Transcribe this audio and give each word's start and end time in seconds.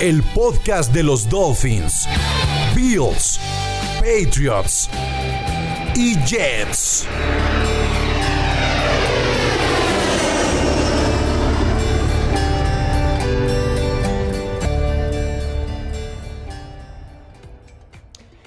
El 0.00 0.24
podcast 0.34 0.92
de 0.92 1.04
los 1.04 1.28
Dolphins, 1.28 2.08
Bills, 2.74 3.38
Patriots 4.00 4.90
y 5.94 6.16
Jets. 6.26 7.06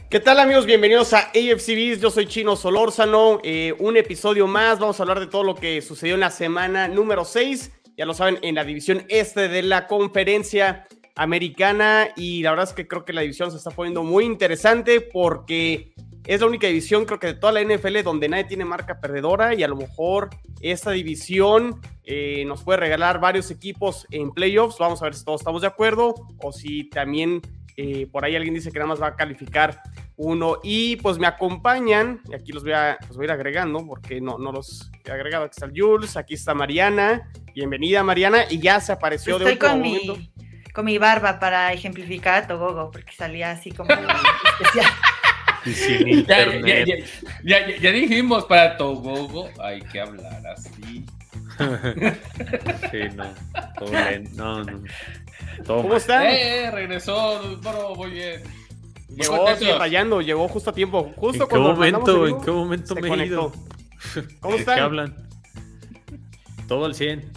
¿Qué 0.09 0.19
tal 0.19 0.39
amigos? 0.39 0.65
Bienvenidos 0.65 1.13
a 1.13 1.29
AFCBs, 1.29 2.01
yo 2.01 2.11
soy 2.11 2.27
Chino 2.27 2.57
Solórzano, 2.57 3.39
eh, 3.43 3.73
un 3.79 3.95
episodio 3.95 4.47
más, 4.47 4.79
vamos 4.79 4.99
a 4.99 5.03
hablar 5.03 5.21
de 5.21 5.27
todo 5.27 5.43
lo 5.43 5.55
que 5.55 5.81
sucedió 5.81 6.15
en 6.15 6.19
la 6.19 6.29
semana 6.29 6.89
número 6.89 7.23
6, 7.23 7.71
ya 7.95 8.05
lo 8.05 8.13
saben, 8.13 8.37
en 8.41 8.55
la 8.55 8.65
división 8.65 9.05
este 9.07 9.47
de 9.47 9.63
la 9.63 9.87
conferencia 9.87 10.85
americana 11.17 12.09
y 12.15 12.43
la 12.43 12.51
verdad 12.51 12.69
es 12.69 12.73
que 12.73 12.87
creo 12.87 13.03
que 13.03 13.13
la 13.13 13.21
división 13.21 13.51
se 13.51 13.57
está 13.57 13.71
poniendo 13.71 14.03
muy 14.03 14.23
interesante 14.23 15.01
porque 15.01 15.93
es 16.25 16.41
la 16.41 16.47
única 16.47 16.67
división 16.67 17.05
creo 17.05 17.19
que 17.19 17.27
de 17.27 17.33
toda 17.33 17.53
la 17.53 17.63
NFL 17.63 18.03
donde 18.03 18.29
nadie 18.29 18.45
tiene 18.45 18.65
marca 18.65 18.99
perdedora 18.99 19.55
y 19.55 19.63
a 19.63 19.67
lo 19.67 19.75
mejor 19.75 20.29
esta 20.61 20.91
división 20.91 21.81
eh, 22.03 22.45
nos 22.45 22.63
puede 22.63 22.79
regalar 22.79 23.19
varios 23.19 23.51
equipos 23.51 24.05
en 24.11 24.31
playoffs, 24.31 24.77
vamos 24.79 25.01
a 25.01 25.05
ver 25.05 25.15
si 25.15 25.25
todos 25.25 25.41
estamos 25.41 25.61
de 25.61 25.67
acuerdo 25.67 26.13
o 26.39 26.51
si 26.51 26.89
también 26.89 27.41
eh, 27.79 28.07
por 28.11 28.25
ahí 28.25 28.35
alguien 28.35 28.55
dice 28.55 28.71
que 28.71 28.79
nada 28.79 28.89
más 28.89 29.01
va 29.01 29.07
a 29.07 29.15
calificar 29.15 29.81
uno. 30.15 30.57
Y 30.63 30.95
pues 30.95 31.19
me 31.19 31.27
acompañan, 31.27 32.21
y 32.27 32.33
aquí 32.33 32.51
los 32.51 32.63
voy 32.63 32.73
a, 32.73 32.97
los 33.07 33.15
voy 33.15 33.25
a 33.25 33.27
ir 33.27 33.31
agregando 33.31 33.85
porque 33.85 34.19
no, 34.19 34.39
no 34.39 34.51
los 34.51 34.91
he 35.05 35.11
agregado. 35.11 35.45
Aquí 35.45 35.53
está 35.55 35.67
el 35.67 35.79
Jules, 35.79 36.17
aquí 36.17 36.33
está 36.33 36.55
Mariana. 36.55 37.29
Bienvenida, 37.53 38.03
Mariana. 38.03 38.45
Y 38.49 38.59
ya 38.59 38.79
se 38.79 38.91
apareció 38.91 39.37
Estoy 39.37 39.45
de 39.45 39.53
último 39.53 39.69
con 39.69 39.79
momento. 39.79 40.15
mi, 40.15 40.31
con 40.77 40.85
mi 40.85 40.99
barba 40.99 41.39
para 41.39 41.73
ejemplificar 41.73 42.43
a 42.43 42.47
Togogo, 42.47 42.91
porque 42.91 43.11
salía 43.11 43.49
así 43.49 43.71
como 43.71 43.89
especial. 43.91 44.85
Y 45.65 45.73
sin 45.73 45.97
Ya, 45.97 46.05
ya, 46.05 46.45
internet. 46.45 46.87
ya, 46.87 46.95
ya, 47.43 47.67
ya- 47.67 47.77
ya 47.77 47.91
dijimos 47.91 48.45
para 48.45 48.77
Togogo 48.77 49.49
hay 49.59 49.81
que 49.81 49.99
hablar 49.99 50.39
así. 50.55 51.03
Sí, 52.91 52.99
no. 53.15 53.25
Todo 53.79 53.91
lento. 53.91 54.31
No, 54.35 54.63
no. 54.63 54.83
¿Cómo 55.65 55.89
mal. 55.89 55.97
están? 55.97 56.25
Eh, 56.27 56.69
regresó, 56.71 57.57
bro, 57.59 57.95
muy 57.95 58.11
bien. 58.11 58.43
Muy 59.09 59.17
Llegó 59.17 59.77
rayando, 59.79 60.21
llegó 60.21 60.47
justo 60.47 60.69
a 60.69 60.73
tiempo. 60.73 61.11
Justo 61.17 61.43
¿En 61.45 61.49
qué 61.49 61.57
momento? 61.57 62.13
vivo, 62.23 62.27
¿En 62.37 62.45
qué 62.45 62.51
momento 62.51 62.93
me 62.95 63.07
he 63.07 63.09
conectó. 63.09 63.33
ido? 63.33 63.51
¿Cómo 64.39 64.51
¿De 64.51 64.57
qué 64.57 64.71
están? 64.71 64.79
hablan? 64.79 65.15
Todo 66.67 66.85
al 66.85 66.93
100. 66.93 67.31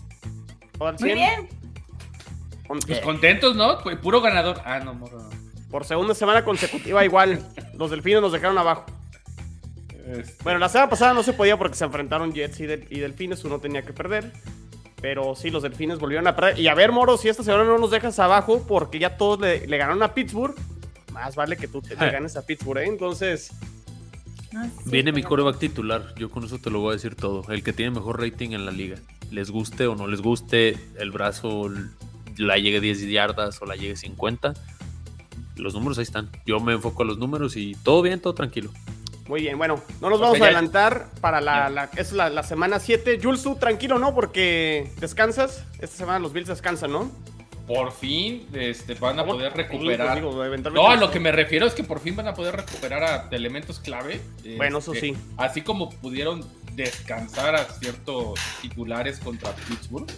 ¿Todo 0.78 0.88
al 0.88 0.94
Muy 1.00 1.08
100? 1.10 1.14
bien. 1.16 1.59
Pues 2.86 3.00
contentos, 3.00 3.56
¿no? 3.56 3.78
Pu- 3.80 3.98
Puro 4.00 4.20
ganador. 4.20 4.60
Ah, 4.64 4.78
no, 4.80 4.94
morro. 4.94 5.18
no. 5.18 5.28
Por 5.70 5.84
segunda 5.84 6.14
semana 6.14 6.44
consecutiva 6.44 7.04
igual. 7.04 7.40
Los 7.78 7.90
delfines 7.90 8.20
nos 8.20 8.32
dejaron 8.32 8.58
abajo. 8.58 8.86
Este, 10.06 10.42
Bueno, 10.42 10.58
la 10.58 10.68
semana 10.68 10.90
pasada 10.90 11.12
no 11.14 11.22
se 11.22 11.32
podía 11.32 11.56
porque 11.58 11.76
se 11.76 11.84
enfrentaron 11.84 12.32
Jets 12.32 12.60
y, 12.60 12.66
del- 12.66 12.86
y 12.90 13.00
Delfines, 13.00 13.44
uno 13.44 13.58
tenía 13.58 13.82
que 13.82 13.92
perder. 13.92 14.32
Pero 15.00 15.34
sí, 15.34 15.50
los 15.50 15.62
Delfines 15.62 15.98
volvieron 15.98 16.26
a 16.26 16.36
perder. 16.36 16.58
Y 16.58 16.68
a 16.68 16.74
ver, 16.74 16.92
Moro, 16.92 17.16
si 17.16 17.28
esta 17.28 17.42
semana 17.42 17.64
no 17.64 17.78
nos 17.78 17.90
dejas 17.90 18.18
abajo 18.18 18.64
porque 18.68 18.98
ya 18.98 19.16
todos 19.16 19.40
le, 19.40 19.66
le 19.66 19.76
ganaron 19.78 20.02
a 20.02 20.12
Pittsburgh, 20.12 20.54
más 21.12 21.36
vale 21.36 21.56
que 21.56 21.68
tú 21.68 21.80
te 21.80 21.96
le 21.96 22.10
ganes 22.10 22.36
a 22.36 22.44
Pittsburgh, 22.44 22.78
¿eh? 22.82 22.86
Entonces, 22.86 23.50
No, 24.52 24.64
sí, 24.64 24.70
Viene 24.86 25.12
mi 25.12 25.22
coreback 25.22 25.58
titular. 25.58 26.14
Yo 26.16 26.30
con 26.30 26.44
eso 26.44 26.58
te 26.58 26.70
lo 26.70 26.80
voy 26.80 26.90
a 26.90 26.92
decir 26.94 27.14
todo. 27.14 27.44
El 27.50 27.62
que 27.62 27.72
tiene 27.72 27.92
mejor 27.92 28.20
rating 28.20 28.50
en 28.50 28.66
la 28.66 28.72
liga. 28.72 28.96
Les 29.30 29.50
guste 29.50 29.86
o 29.86 29.94
no 29.94 30.06
les 30.08 30.20
guste, 30.20 30.76
el 30.98 31.12
brazo 31.12 31.70
la 32.40 32.56
llegue 32.58 32.80
10 32.80 33.08
yardas 33.08 33.60
o 33.62 33.66
la 33.66 33.76
llegue 33.76 33.96
50. 33.96 34.54
Los 35.56 35.74
números 35.74 35.98
ahí 35.98 36.02
están. 36.04 36.30
Yo 36.46 36.58
me 36.60 36.72
enfoco 36.72 37.02
a 37.02 37.06
los 37.06 37.18
números 37.18 37.56
y 37.56 37.74
todo 37.82 38.02
bien, 38.02 38.20
todo 38.20 38.34
tranquilo. 38.34 38.70
muy 39.28 39.42
bien. 39.42 39.56
Bueno, 39.58 39.80
no 40.00 40.10
nos 40.10 40.18
vamos 40.20 40.36
a 40.36 40.40
ya- 40.40 40.44
adelantar 40.46 41.06
para 41.20 41.40
la, 41.40 41.68
la- 41.70 41.90
es 41.96 42.12
la, 42.12 42.30
la 42.30 42.42
semana 42.42 42.80
7. 42.80 43.20
Jules, 43.22 43.42
tú 43.42 43.54
tranquilo, 43.56 43.98
¿no? 43.98 44.14
Porque 44.14 44.90
descansas. 44.98 45.64
Esta 45.80 45.96
semana 45.98 46.18
los 46.18 46.32
Bills 46.32 46.48
descansan, 46.48 46.90
¿no? 46.92 47.10
por 47.66 47.92
fin 47.92 48.48
este, 48.52 48.94
van 48.94 49.16
a 49.20 49.24
poder 49.24 49.52
recuperar. 49.52 50.16
digo, 50.16 50.32
No, 50.72 50.88
a 50.90 50.96
lo 50.96 51.08
que 51.12 51.20
me 51.20 51.30
refiero 51.30 51.66
es 51.66 51.72
que 51.72 51.84
por 51.84 52.00
fin 52.00 52.16
van 52.16 52.26
a 52.26 52.34
poder 52.34 52.56
recuperar 52.56 53.04
a 53.04 53.28
elementos 53.30 53.78
clave. 53.78 54.20
Bueno, 54.56 54.78
eso 54.78 54.92
Este, 54.92 55.10
sí. 55.12 55.16
Así 55.36 55.62
como 55.62 55.88
pudieron 55.88 56.44
descansar 56.74 57.54
a 57.54 57.64
ciertos 57.64 58.38
titulares 58.62 59.18
contra 59.20 59.52
Pittsburgh, 59.52 60.10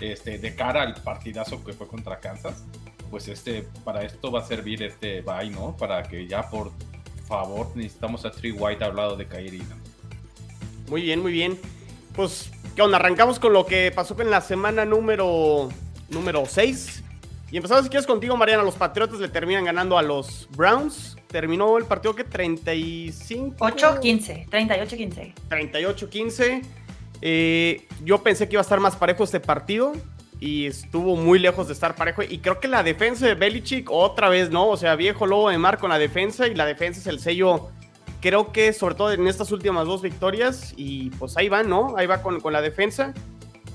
este, 0.00 0.38
de 0.38 0.54
cara 0.54 0.82
al 0.82 0.94
partidazo 0.94 1.62
que 1.64 1.72
fue 1.72 1.86
contra 1.86 2.20
Kansas, 2.20 2.64
pues 3.10 3.28
este, 3.28 3.66
para 3.84 4.02
esto 4.02 4.30
va 4.30 4.40
a 4.40 4.44
servir 4.44 4.82
este 4.82 5.20
bye, 5.22 5.50
¿no? 5.50 5.76
Para 5.76 6.02
que 6.04 6.26
ya 6.26 6.48
por 6.48 6.72
favor 7.26 7.70
necesitamos 7.74 8.24
a 8.24 8.30
Tree 8.30 8.52
White 8.52 8.84
al 8.84 8.96
lado 8.96 9.16
de. 9.16 9.24
¿no? 9.24 9.76
Muy 10.88 11.02
bien, 11.02 11.20
muy 11.20 11.32
bien. 11.32 11.58
Pues, 12.14 12.50
¿qué 12.74 12.82
onda? 12.82 12.96
Arrancamos 12.96 13.38
con 13.38 13.52
lo 13.52 13.66
que 13.66 13.92
pasó 13.94 14.20
en 14.20 14.30
la 14.30 14.40
semana 14.40 14.84
número, 14.84 15.68
número 16.08 16.44
6. 16.46 17.04
Y 17.52 17.56
empezamos, 17.56 17.84
si 17.84 17.90
quieres, 17.90 18.06
contigo, 18.06 18.36
Mariana. 18.36 18.62
Los 18.62 18.74
Patriotas 18.76 19.18
le 19.20 19.28
terminan 19.28 19.64
ganando 19.64 19.98
a 19.98 20.02
los 20.02 20.48
Browns. 20.50 21.16
Terminó 21.30 21.78
el 21.78 21.84
partido 21.84 22.14
que 22.14 22.24
35. 22.24 23.56
8-15, 23.58 24.48
38-15. 24.48 25.34
38-15. 25.48 26.62
Eh, 27.22 27.86
yo 28.04 28.22
pensé 28.22 28.48
que 28.48 28.54
iba 28.54 28.60
a 28.60 28.62
estar 28.62 28.80
más 28.80 28.96
parejo 28.96 29.24
este 29.24 29.40
partido. 29.40 29.92
Y 30.40 30.66
estuvo 30.66 31.16
muy 31.16 31.38
lejos 31.38 31.66
de 31.66 31.74
estar 31.74 31.94
parejo. 31.94 32.22
Y 32.22 32.38
creo 32.38 32.60
que 32.60 32.68
la 32.68 32.82
defensa 32.82 33.26
de 33.26 33.34
Belichick, 33.34 33.90
otra 33.90 34.30
vez, 34.30 34.50
¿no? 34.50 34.68
O 34.68 34.76
sea, 34.78 34.96
viejo 34.96 35.26
lobo 35.26 35.50
de 35.50 35.58
mar 35.58 35.78
con 35.78 35.90
la 35.90 35.98
defensa. 35.98 36.48
Y 36.48 36.54
la 36.54 36.64
defensa 36.64 37.00
es 37.00 37.06
el 37.06 37.20
sello 37.20 37.70
creo 38.20 38.52
que 38.52 38.72
sobre 38.72 38.94
todo 38.94 39.12
en 39.12 39.26
estas 39.26 39.50
últimas 39.50 39.86
dos 39.86 40.02
victorias, 40.02 40.74
y 40.76 41.10
pues 41.10 41.36
ahí 41.36 41.48
va, 41.48 41.62
¿no? 41.62 41.96
Ahí 41.96 42.06
va 42.06 42.22
con, 42.22 42.40
con 42.40 42.52
la 42.52 42.62
defensa. 42.62 43.14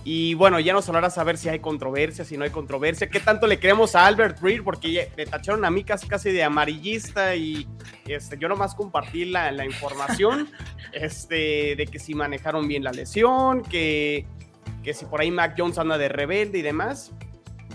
Y 0.08 0.36
bueno, 0.36 0.60
ya 0.60 0.72
nos 0.72 0.88
hablarás 0.88 1.18
a 1.18 1.24
ver 1.24 1.36
si 1.36 1.50
hay 1.50 1.58
controversia, 1.58 2.24
si 2.24 2.38
no 2.38 2.44
hay 2.44 2.52
controversia, 2.52 3.10
qué 3.10 3.20
tanto 3.20 3.48
le 3.48 3.58
queremos 3.58 3.96
a 3.96 4.06
Albert 4.06 4.40
Reed, 4.40 4.62
porque 4.64 5.10
le 5.18 5.26
tacharon 5.26 5.66
a 5.66 5.72
mí 5.72 5.84
casi, 5.84 6.08
casi 6.08 6.32
de 6.32 6.44
amarillista 6.44 7.36
y 7.36 7.68
este, 8.06 8.38
yo 8.38 8.48
nomás 8.48 8.76
compartí 8.76 9.26
la, 9.26 9.52
la 9.52 9.66
información 9.66 10.48
este, 10.94 11.76
de 11.76 11.88
que 11.92 11.98
si 11.98 12.14
manejaron 12.14 12.68
bien 12.68 12.84
la 12.84 12.92
lesión, 12.92 13.64
que, 13.64 14.28
que 14.84 14.94
si 14.94 15.06
por 15.06 15.22
ahí 15.22 15.32
Mac 15.32 15.56
Jones 15.58 15.80
anda 15.80 15.98
de 15.98 16.08
rebelde 16.08 16.60
y 16.60 16.62
demás. 16.62 17.12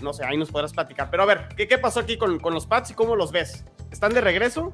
No 0.01 0.13
sé, 0.13 0.23
ahí 0.23 0.37
nos 0.37 0.51
podrás 0.51 0.71
platicar. 0.71 1.11
Pero 1.11 1.23
a 1.23 1.25
ver, 1.25 1.49
¿qué, 1.57 1.67
qué 1.67 1.77
pasó 1.77 1.99
aquí 1.99 2.17
con, 2.17 2.39
con 2.39 2.53
los 2.53 2.65
Pats 2.65 2.91
y 2.91 2.93
cómo 2.93 3.17
los 3.17 3.33
ves? 3.33 3.65
¿Están 3.91 4.13
de 4.13 4.21
regreso? 4.21 4.73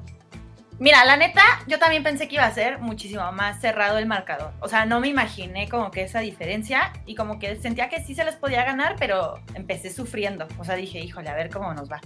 Mira, 0.80 1.04
la 1.04 1.16
neta, 1.16 1.42
yo 1.66 1.80
también 1.80 2.04
pensé 2.04 2.28
que 2.28 2.36
iba 2.36 2.44
a 2.44 2.54
ser 2.54 2.78
muchísimo 2.78 3.32
más 3.32 3.60
cerrado 3.60 3.98
el 3.98 4.06
marcador. 4.06 4.52
O 4.60 4.68
sea, 4.68 4.86
no 4.86 5.00
me 5.00 5.08
imaginé 5.08 5.68
como 5.68 5.90
que 5.90 6.02
esa 6.02 6.20
diferencia 6.20 6.92
y 7.04 7.16
como 7.16 7.40
que 7.40 7.56
sentía 7.56 7.88
que 7.88 8.00
sí 8.04 8.14
se 8.14 8.24
les 8.24 8.36
podía 8.36 8.64
ganar, 8.64 8.94
pero 8.96 9.42
empecé 9.54 9.92
sufriendo. 9.92 10.46
O 10.56 10.64
sea, 10.64 10.76
dije, 10.76 11.00
híjole, 11.00 11.30
a 11.30 11.34
ver 11.34 11.50
cómo 11.50 11.74
nos 11.74 11.90
va. 11.90 12.00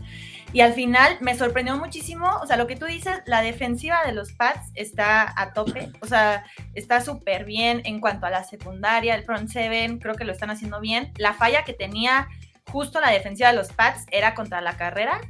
Y 0.54 0.62
al 0.62 0.72
final 0.72 1.18
me 1.20 1.36
sorprendió 1.36 1.76
muchísimo. 1.76 2.26
O 2.42 2.46
sea, 2.46 2.56
lo 2.56 2.66
que 2.66 2.76
tú 2.76 2.86
dices, 2.86 3.20
la 3.26 3.42
defensiva 3.42 4.06
de 4.06 4.12
los 4.12 4.32
Pats 4.32 4.70
está 4.74 5.34
a 5.36 5.52
tope. 5.52 5.90
O 6.00 6.06
sea, 6.06 6.46
está 6.74 7.02
súper 7.02 7.44
bien 7.44 7.82
en 7.84 8.00
cuanto 8.00 8.24
a 8.24 8.30
la 8.30 8.42
secundaria, 8.42 9.14
el 9.14 9.24
front 9.24 9.50
seven, 9.50 9.98
creo 9.98 10.14
que 10.14 10.24
lo 10.24 10.32
están 10.32 10.48
haciendo 10.48 10.80
bien. 10.80 11.12
La 11.18 11.34
falla 11.34 11.64
que 11.64 11.74
tenía 11.74 12.26
justo 12.70 13.02
la 13.02 13.10
defensiva 13.10 13.50
de 13.50 13.56
los 13.56 13.70
Pats 13.70 14.06
era 14.10 14.34
contra 14.34 14.62
la 14.62 14.78
carrera 14.78 15.20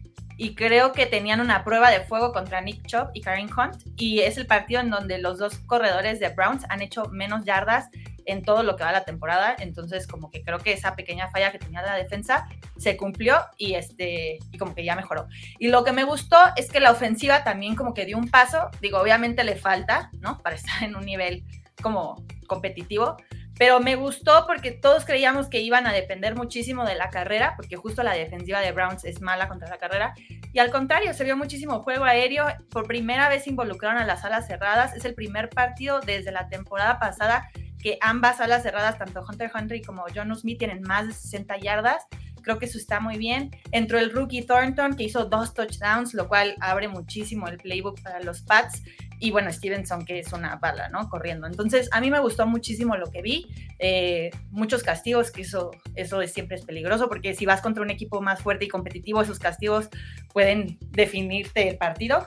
y 0.43 0.57
creo 0.57 0.91
que 0.91 1.07
tenían 1.07 1.41
una 1.41 1.63
prueba 1.63 1.89
de 1.89 2.01
fuego 2.01 2.33
contra 2.33 2.61
Nick 2.61 2.85
Chubb 2.85 3.11
y 3.15 3.21
Karen 3.21 3.49
Hunt 3.57 3.77
y 3.97 4.23
es 4.23 4.37
el 4.39 4.47
partido 4.49 4.81
en 4.81 4.91
donde 4.91 5.19
los 5.19 5.39
dos 5.39 5.57
corredores 5.67 6.19
de 6.19 6.31
Browns 6.31 6.65
han 6.69 6.83
hecho 6.83 7.05
menos 7.11 7.45
yardas 7.45 7.89
en 8.27 8.43
todo 8.43 8.65
lo 8.65 8.75
que 8.75 8.83
va 8.83 8.91
la 8.91 9.05
temporada, 9.05 9.55
entonces 9.61 10.09
como 10.09 10.33
que 10.33 10.43
creo 10.43 10.59
que 10.59 10.73
esa 10.73 10.97
pequeña 10.97 11.31
falla 11.31 11.53
que 11.53 11.61
tenía 11.61 11.81
la 11.83 11.95
defensa 11.95 12.49
se 12.77 12.97
cumplió 12.97 13.37
y 13.57 13.75
este 13.75 14.41
y 14.51 14.59
como 14.59 14.75
que 14.75 14.85
ya 14.85 14.97
mejoró. 14.97 15.29
Y 15.61 15.69
lo 15.69 15.85
que 15.85 15.93
me 15.93 16.03
gustó 16.03 16.37
es 16.57 16.69
que 16.73 16.81
la 16.81 16.91
ofensiva 16.91 17.45
también 17.45 17.77
como 17.77 17.95
que 17.95 18.05
dio 18.05 18.19
un 18.19 18.29
paso, 18.29 18.69
digo, 18.81 18.99
obviamente 18.99 19.45
le 19.45 19.55
falta, 19.55 20.11
¿no? 20.19 20.43
Para 20.43 20.57
estar 20.57 20.83
en 20.83 20.97
un 20.97 21.07
nivel 21.07 21.45
como 21.81 22.27
competitivo, 22.49 23.17
pero 23.63 23.79
me 23.79 23.95
gustó 23.95 24.45
porque 24.49 24.73
todos 24.73 25.05
creíamos 25.05 25.47
que 25.47 25.61
iban 25.61 25.87
a 25.87 25.93
depender 25.93 26.35
muchísimo 26.35 26.85
de 26.85 26.97
la 26.97 27.11
carrera, 27.11 27.55
porque 27.55 27.77
justo 27.77 28.03
la 28.03 28.13
defensiva 28.13 28.59
de 28.59 28.73
Browns 28.73 29.05
es 29.05 29.21
mala 29.21 29.47
contra 29.47 29.69
la 29.69 29.79
carrera, 29.79 30.15
y 30.53 30.59
al 30.59 30.73
contrario, 30.73 31.15
se 31.15 31.23
vio 31.23 31.37
muchísimo 31.37 31.81
juego 31.81 32.05
aéreo, 32.05 32.45
por 32.73 32.89
primera 32.89 33.29
vez 33.29 33.47
involucraron 33.47 34.03
a 34.03 34.05
las 34.05 34.25
alas 34.25 34.49
cerradas, 34.49 34.97
es 34.97 35.05
el 35.05 35.15
primer 35.15 35.49
partido 35.49 36.01
desde 36.01 36.33
la 36.33 36.49
temporada 36.49 36.99
pasada 36.99 37.51
que 37.79 37.99
ambas 38.01 38.41
alas 38.41 38.65
cerradas, 38.65 38.99
tanto 38.99 39.25
Hunter 39.25 39.53
Henry 39.55 39.81
como 39.81 40.07
John 40.13 40.35
Smith, 40.35 40.59
tienen 40.59 40.83
más 40.83 41.07
de 41.07 41.13
60 41.13 41.59
yardas. 41.59 42.05
Creo 42.43 42.59
que 42.59 42.67
eso 42.67 42.79
está 42.79 42.99
muy 42.99 43.19
bien. 43.19 43.53
Entró 43.71 44.01
el 44.01 44.11
rookie 44.11 44.43
Thornton, 44.43 44.97
que 44.97 45.05
hizo 45.05 45.27
dos 45.27 45.55
touchdowns, 45.55 46.15
lo 46.15 46.27
cual 46.27 46.57
abre 46.61 46.89
muchísimo 46.89 47.47
el 47.47 47.59
playbook 47.59 48.03
para 48.03 48.21
los 48.21 48.43
Pats. 48.43 48.83
Y 49.23 49.31
bueno, 49.31 49.53
Stevenson, 49.53 50.05
que 50.05 50.19
es 50.19 50.33
una 50.33 50.57
bala, 50.57 50.89
¿no? 50.89 51.09
Corriendo. 51.09 51.47
Entonces, 51.47 51.89
a 51.93 52.01
mí 52.01 52.11
me 52.11 52.19
gustó 52.19 52.45
muchísimo 52.45 52.97
lo 52.97 53.09
que 53.09 53.23
vi. 53.23 53.47
Eh, 53.79 54.33
muchos 54.51 54.83
castigos, 54.83 55.31
que 55.31 55.43
eso, 55.43 55.71
eso 55.95 56.21
es, 56.21 56.33
siempre 56.33 56.57
es 56.57 56.65
peligroso, 56.65 57.09
porque 57.09 57.33
si 57.33 57.47
vas 57.47 57.61
contra 57.61 57.85
un 57.85 57.91
equipo 57.91 58.21
más 58.21 58.43
fuerte 58.43 58.65
y 58.65 58.69
competitivo, 58.69 59.23
esos 59.23 59.39
castigos 59.39 59.89
pueden 60.33 60.77
definirte 60.91 61.69
el 61.69 61.77
partido. 61.79 62.27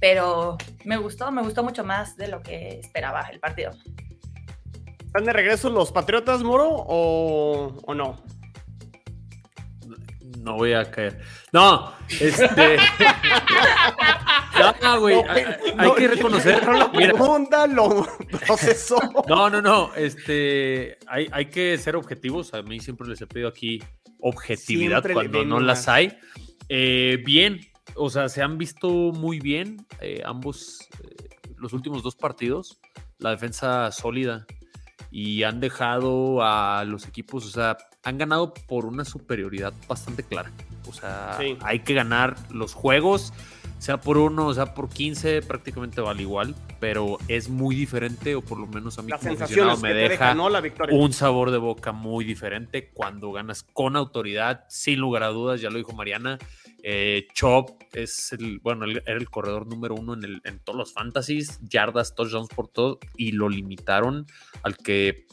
Pero 0.00 0.56
me 0.86 0.96
gustó, 0.96 1.30
me 1.30 1.42
gustó 1.42 1.62
mucho 1.62 1.84
más 1.84 2.16
de 2.16 2.28
lo 2.28 2.42
que 2.42 2.80
esperaba 2.80 3.20
el 3.30 3.38
partido. 3.38 3.72
¿Están 5.04 5.24
de 5.24 5.34
regreso 5.34 5.68
los 5.68 5.92
Patriotas, 5.92 6.42
Moro, 6.42 6.70
o 6.70 7.94
no? 7.94 8.16
No 10.46 10.54
voy 10.54 10.74
a 10.74 10.88
caer. 10.88 11.18
No, 11.52 11.92
este. 12.08 12.76
no, 14.82 15.00
güey. 15.00 15.16
hay, 15.28 15.44
hay 15.76 15.90
que 15.96 16.06
reconocer. 16.06 16.64
La 16.64 16.88
Mira, 16.94 17.14
pregunta 17.14 17.66
lo 17.66 18.06
procesó. 18.46 18.96
no, 19.28 19.50
no, 19.50 19.60
no. 19.60 19.92
Este. 19.96 20.98
Hay, 21.08 21.26
hay 21.32 21.46
que 21.46 21.76
ser 21.78 21.96
objetivos. 21.96 22.54
A 22.54 22.62
mí 22.62 22.78
siempre 22.78 23.08
les 23.08 23.20
he 23.20 23.26
pedido 23.26 23.48
aquí 23.48 23.82
objetividad 24.20 24.98
Siempre 25.02 25.14
cuando 25.14 25.44
no 25.44 25.56
una- 25.56 25.66
las 25.66 25.88
hay. 25.88 26.16
Eh, 26.68 27.20
bien. 27.26 27.58
O 27.96 28.08
sea, 28.08 28.28
se 28.28 28.40
han 28.40 28.56
visto 28.56 28.88
muy 28.88 29.40
bien 29.40 29.84
eh, 30.00 30.22
ambos, 30.24 30.78
eh, 31.02 31.26
los 31.56 31.72
últimos 31.72 32.04
dos 32.04 32.14
partidos. 32.14 32.78
La 33.18 33.30
defensa 33.30 33.90
sólida. 33.90 34.46
Y 35.10 35.42
han 35.42 35.58
dejado 35.58 36.40
a 36.44 36.84
los 36.84 37.08
equipos, 37.08 37.44
o 37.46 37.48
sea, 37.48 37.76
han 38.06 38.18
ganado 38.18 38.54
por 38.54 38.86
una 38.86 39.04
superioridad 39.04 39.74
bastante 39.88 40.22
clara. 40.22 40.52
O 40.88 40.92
sea, 40.92 41.36
Sí. 41.40 41.56
hay 41.62 41.80
que 41.80 41.92
ganar 41.94 42.36
los 42.50 42.72
juegos, 42.72 43.32
sea 43.80 44.00
por 44.00 44.16
uno, 44.16 44.54
sea 44.54 44.74
por 44.74 44.88
15, 44.88 45.42
prácticamente 45.42 46.00
vale 46.00 46.22
igual, 46.22 46.54
pero 46.78 47.18
es 47.26 47.48
muy 47.48 47.74
diferente, 47.74 48.36
o 48.36 48.42
por 48.42 48.58
lo 48.60 48.68
menos 48.68 48.96
a 48.98 49.02
mí 49.02 49.10
Las 49.10 49.18
como 49.20 49.32
sensaciones 49.32 49.72
aficionado 49.74 49.82
que 49.82 49.88
me 49.88 49.94
deja 49.94 50.24
deja, 50.26 50.34
¿no? 50.34 50.48
La 50.48 50.60
victoria. 50.60 50.96
un 50.96 51.12
sabor 51.12 51.50
de 51.50 51.58
boca 51.58 51.90
muy 51.90 52.24
diferente 52.24 52.90
cuando 52.94 53.32
ganas 53.32 53.64
con 53.64 53.96
autoridad, 53.96 54.64
sin 54.68 55.00
lugar 55.00 55.24
a 55.24 55.28
dudas, 55.28 55.60
ya 55.60 55.68
lo 55.70 55.78
dijo 55.78 55.92
Mariana. 55.92 56.38
Eh, 56.84 57.26
Chop 57.34 57.70
es 57.92 58.32
el, 58.32 58.60
bueno, 58.60 58.84
era 58.86 59.16
el 59.18 59.28
corredor 59.28 59.66
número 59.66 59.96
uno 59.96 60.14
en, 60.14 60.22
el- 60.24 60.40
en 60.44 60.60
todos 60.60 60.78
los 60.78 60.92
fantasies, 60.92 61.58
yardas, 61.68 62.14
touchdowns 62.14 62.48
por 62.54 62.68
todo, 62.68 63.00
y 63.16 63.32
lo 63.32 63.48
limitaron 63.48 64.26
al 64.62 64.76
que 64.76 65.26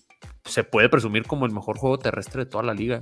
se 0.46 0.64
puede 0.64 0.90
presumir 0.90 1.24
como 1.24 1.46
el 1.46 1.52
mejor 1.52 1.78
juego 1.78 1.98
terrestre 2.00 2.46
de 2.46 2.50
toda 2.50 2.64
la 2.64 2.74
liga. 2.74 3.00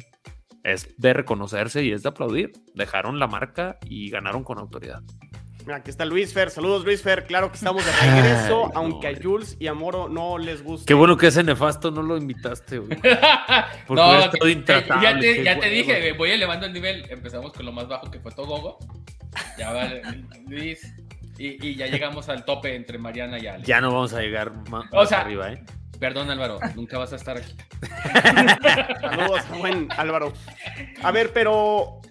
Es 0.64 0.96
de 0.98 1.14
reconocerse 1.14 1.84
y 1.84 1.92
es 1.92 2.04
de 2.04 2.10
aplaudir. 2.10 2.52
Dejaron 2.76 3.20
la 3.20 3.28
marca 3.28 3.78
y 3.86 4.10
ganaron 4.12 4.44
con 4.44 4.60
autoridad. 4.60 5.02
Mira, 5.66 5.78
aquí 5.78 5.90
está 5.92 6.06
Luis 6.06 6.34
Fer. 6.34 6.50
Saludos, 6.50 6.84
Luis 6.86 7.02
Fer. 7.04 7.26
Claro 7.26 7.50
que 7.52 7.56
estamos 7.58 7.84
de 7.86 7.92
regreso, 8.02 8.66
Ay, 8.68 8.72
aunque 8.76 9.08
a. 9.08 9.14
Jules 9.22 9.58
y 9.60 9.68
a 9.68 9.74
Moro 9.74 10.08
no 10.10 10.38
les 10.38 10.64
gusta. 10.64 10.86
Qué 10.88 10.94
bueno 10.96 11.18
que 11.18 11.28
ese 11.28 11.44
nefasto 11.44 11.92
no 11.92 12.02
lo 12.02 12.18
invitaste, 12.18 12.80
güey. 12.80 12.90
Porque 13.88 14.02
hubiera 14.04 14.20
estado 14.26 14.46
que- 14.46 14.52
intratable, 14.52 15.44
ya 15.44 15.60
te, 15.60 15.64
ya 15.64 15.70
dije, 15.70 16.00
güey, 16.00 16.18
voy 16.18 16.32
elevando 16.32 16.66
el 16.66 16.74
nivel. 16.74 17.06
Empezamos 17.10 17.54
con 17.54 17.66
lo 17.66 17.72
más 17.72 17.88
bajo 17.88 18.10
que 18.10 18.20
fue 18.20 18.32
Togogo. 18.32 18.78
Ya 19.58 19.72
va 19.72 19.88
Luis. 20.48 20.80
Y, 21.38 21.66
y 21.70 21.76
ya 21.76 21.88
llegamos 21.88 22.30
al 22.30 22.44
tope 22.46 22.76
entre 22.76 22.98
Mariana 23.00 23.40
y 23.40 23.48
Ale. 23.48 23.64
Ya 23.64 23.82
no 23.82 23.92
vamos 23.92 24.14
a 24.14 24.22
llegar 24.22 24.52
más, 24.70 24.86
O 24.92 25.06
sea, 25.08 25.22
arriba, 25.22 25.52
¿eh? 25.54 25.64
Perdón, 26.02 26.32
Álvaro, 26.32 26.58
nunca 26.76 26.98
vas 26.98 27.14
a 27.14 27.16
estar 27.16 27.38
aquí. 27.38 27.54
Saludos, 29.02 29.42
buen 29.60 29.88
Álvaro. 29.96 30.34
A 31.04 31.12
ver, 31.12 31.32
pero 31.32 32.02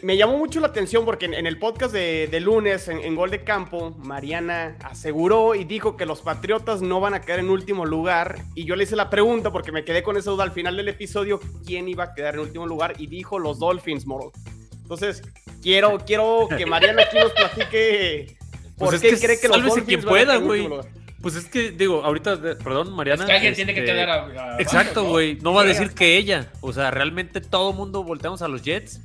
me 0.00 0.16
llamó 0.16 0.38
mucho 0.38 0.60
la 0.60 0.68
atención 0.68 1.04
porque 1.04 1.26
en, 1.26 1.34
en 1.34 1.46
el 1.46 1.58
podcast 1.58 1.92
de, 1.92 2.26
de 2.30 2.40
lunes, 2.40 2.88
en, 2.88 3.00
en 3.00 3.14
Gol 3.14 3.30
de 3.30 3.44
Campo, 3.44 3.90
Mariana 3.98 4.78
aseguró 4.82 5.54
y 5.54 5.64
dijo 5.64 5.98
que 5.98 6.06
los 6.06 6.22
Patriotas 6.22 6.80
no 6.80 7.00
van 7.00 7.12
a 7.12 7.20
quedar 7.20 7.38
en 7.38 7.50
último 7.50 7.84
lugar. 7.84 8.38
Y 8.54 8.64
yo 8.64 8.76
le 8.76 8.84
hice 8.84 8.96
la 8.96 9.10
pregunta 9.10 9.52
porque 9.52 9.72
me 9.72 9.84
quedé 9.84 10.02
con 10.02 10.16
esa 10.16 10.30
duda 10.30 10.44
al 10.44 10.52
final 10.52 10.78
del 10.78 10.88
episodio, 10.88 11.38
¿quién 11.66 11.86
iba 11.86 12.04
a 12.04 12.14
quedar 12.14 12.36
en 12.36 12.40
último 12.40 12.66
lugar? 12.66 12.94
Y 12.96 13.08
dijo 13.08 13.38
los 13.38 13.58
Dolphins, 13.58 14.06
Moro. 14.06 14.32
Entonces, 14.80 15.22
quiero, 15.60 15.98
quiero 16.06 16.48
que 16.48 16.64
Mariana 16.64 17.02
aquí 17.02 17.18
nos 17.18 17.32
platique 17.32 18.38
por 18.78 18.88
Pues 18.88 18.94
es 18.94 19.02
qué 19.02 19.10
que 19.10 19.26
cree 19.26 19.38
que 19.38 19.48
los 19.48 19.62
Dolphins 19.62 19.86
quien 19.86 20.02
van 20.02 20.14
a 20.14 20.18
quedar 20.18 20.36
en 20.38 20.44
último 20.44 20.68
lugar. 20.76 21.03
Pues 21.24 21.34
es 21.36 21.46
que, 21.46 21.72
digo, 21.72 22.04
ahorita, 22.04 22.38
perdón, 22.62 22.92
Mariana. 22.92 23.24
Es 23.24 23.28
que 23.28 23.34
alguien 23.34 23.54
tiene 23.54 23.74
que 23.74 23.80
este, 23.80 23.92
quedar 23.92 24.10
a- 24.10 24.54
a- 24.56 24.60
Exacto, 24.60 25.04
güey. 25.06 25.36
No 25.42 25.52
va 25.54 25.62
a 25.62 25.64
Sí. 25.64 25.70
decir 25.70 25.90
que 25.92 26.16
ella. 26.16 26.52
O 26.60 26.72
sea, 26.72 26.90
realmente 26.92 27.40
todo 27.40 27.72
mundo 27.72 28.04
volteamos 28.04 28.42
a 28.42 28.46
los 28.48 28.62
Jets. 28.62 29.00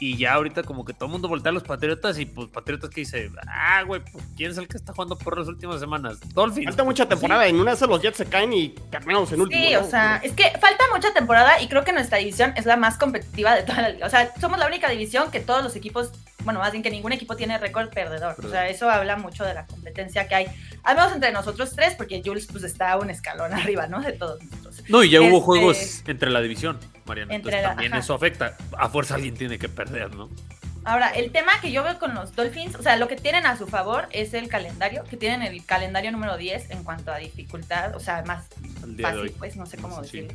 Y 0.00 0.16
ya 0.18 0.34
ahorita 0.34 0.64
como 0.64 0.84
que 0.84 0.92
todo 0.92 1.06
el 1.06 1.12
mundo 1.12 1.28
voltea 1.28 1.50
a 1.50 1.52
los 1.54 1.62
Patriotas 1.62 2.18
y 2.18 2.26
pues 2.26 2.48
Patriotas 2.50 2.90
que 2.90 3.02
dice, 3.02 3.30
ah, 3.46 3.82
güey, 3.86 4.02
pues, 4.12 4.22
¿quién 4.36 4.50
es 4.50 4.58
el 4.58 4.68
que 4.68 4.76
está 4.76 4.92
jugando 4.92 5.16
por 5.16 5.38
las 5.38 5.48
últimas 5.48 5.80
semanas? 5.80 6.18
Dolphins. 6.34 6.66
Falta 6.66 6.84
mucha 6.84 7.08
temporada. 7.08 7.46
En 7.46 7.56
una 7.58 7.70
de 7.70 7.76
esas 7.76 7.88
los 7.88 8.02
Jets 8.02 8.18
se 8.18 8.26
caen 8.26 8.52
y 8.52 8.70
terminamos 8.90 9.32
en 9.32 9.40
último. 9.40 9.64
Sí, 9.64 9.72
¿no? 9.72 9.80
o 9.80 9.84
sea, 9.84 10.16
es 10.22 10.32
que 10.32 10.50
falta 10.60 10.84
mucha 10.92 11.14
temporada 11.14 11.62
y 11.62 11.68
creo 11.68 11.84
que 11.84 11.92
nuestra 11.92 12.18
división 12.18 12.52
es 12.56 12.66
la 12.66 12.76
más 12.76 12.98
competitiva 12.98 13.54
de 13.54 13.62
toda 13.62 13.80
la 13.82 13.88
liga. 13.90 14.06
O 14.06 14.10
sea, 14.10 14.30
somos 14.38 14.58
la 14.58 14.66
única 14.66 14.90
división 14.90 15.30
que 15.30 15.40
todos 15.40 15.62
los 15.64 15.74
equipos, 15.76 16.10
bueno, 16.44 16.60
más 16.60 16.70
bien 16.72 16.82
que 16.82 16.90
ningún 16.90 17.12
equipo 17.12 17.36
tiene 17.36 17.58
récord 17.58 17.88
perdedor. 17.90 18.36
O 18.44 18.48
sea, 18.48 18.68
eso 18.68 18.88
habla 18.90 19.16
mucho 19.16 19.44
de 19.44 19.54
la 19.54 19.66
competencia 19.66 20.28
que 20.28 20.34
hay, 20.34 20.46
al 20.82 20.96
menos 20.96 21.12
entre 21.12 21.32
nosotros 21.32 21.72
tres, 21.74 21.94
porque 21.94 22.22
Jules 22.24 22.46
pues 22.50 22.62
está 22.64 22.96
un 22.98 23.10
escalón 23.10 23.52
arriba, 23.54 23.86
¿no? 23.86 24.00
De 24.00 24.12
todos 24.12 24.42
nosotros. 24.44 24.82
No, 24.88 25.02
y 25.02 25.10
ya 25.10 25.20
hubo 25.20 25.26
Este- 25.28 25.40
juegos 25.40 26.02
entre 26.06 26.30
la 26.30 26.40
división, 26.40 26.78
Mariana. 27.06 27.34
Entre 27.34 27.50
Entonces 27.52 27.62
la- 27.62 27.68
también 27.70 27.92
ajá. 27.94 28.00
eso 28.00 28.14
afecta. 28.14 28.56
A 28.78 28.88
fuerza 28.88 29.14
alguien 29.16 29.34
tiene 29.34 29.58
que 29.58 29.68
perder, 29.68 30.14
¿no? 30.14 30.30
Ahora, 30.86 31.08
el 31.12 31.32
tema 31.32 31.52
que 31.62 31.72
yo 31.72 31.82
veo 31.82 31.98
con 31.98 32.14
los 32.14 32.36
Dolphins, 32.36 32.74
o 32.74 32.82
sea, 32.82 32.96
lo 32.96 33.08
que 33.08 33.16
tienen 33.16 33.46
a 33.46 33.56
su 33.56 33.66
favor 33.66 34.06
es 34.10 34.34
el 34.34 34.48
calendario, 34.48 35.02
que 35.04 35.16
tienen 35.16 35.40
el 35.40 35.64
calendario 35.64 36.12
número 36.12 36.36
10 36.36 36.68
en 36.70 36.84
cuanto 36.84 37.10
a 37.10 37.16
dificultad, 37.16 37.96
o 37.96 38.00
sea, 38.00 38.22
más 38.26 38.44
fácil, 39.00 39.32
pues 39.38 39.56
no 39.56 39.64
sé 39.64 39.78
cómo 39.78 40.04
Sí. 40.04 40.20
decirlo. 40.20 40.34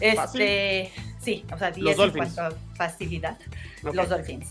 Este, 0.00 0.90
sí, 1.20 1.44
o 1.52 1.58
sea, 1.58 1.70
10 1.70 1.98
en 1.98 2.10
cuanto 2.12 2.40
a 2.42 2.50
facilidad, 2.76 3.36
los 3.82 4.08
Dolphins. 4.08 4.48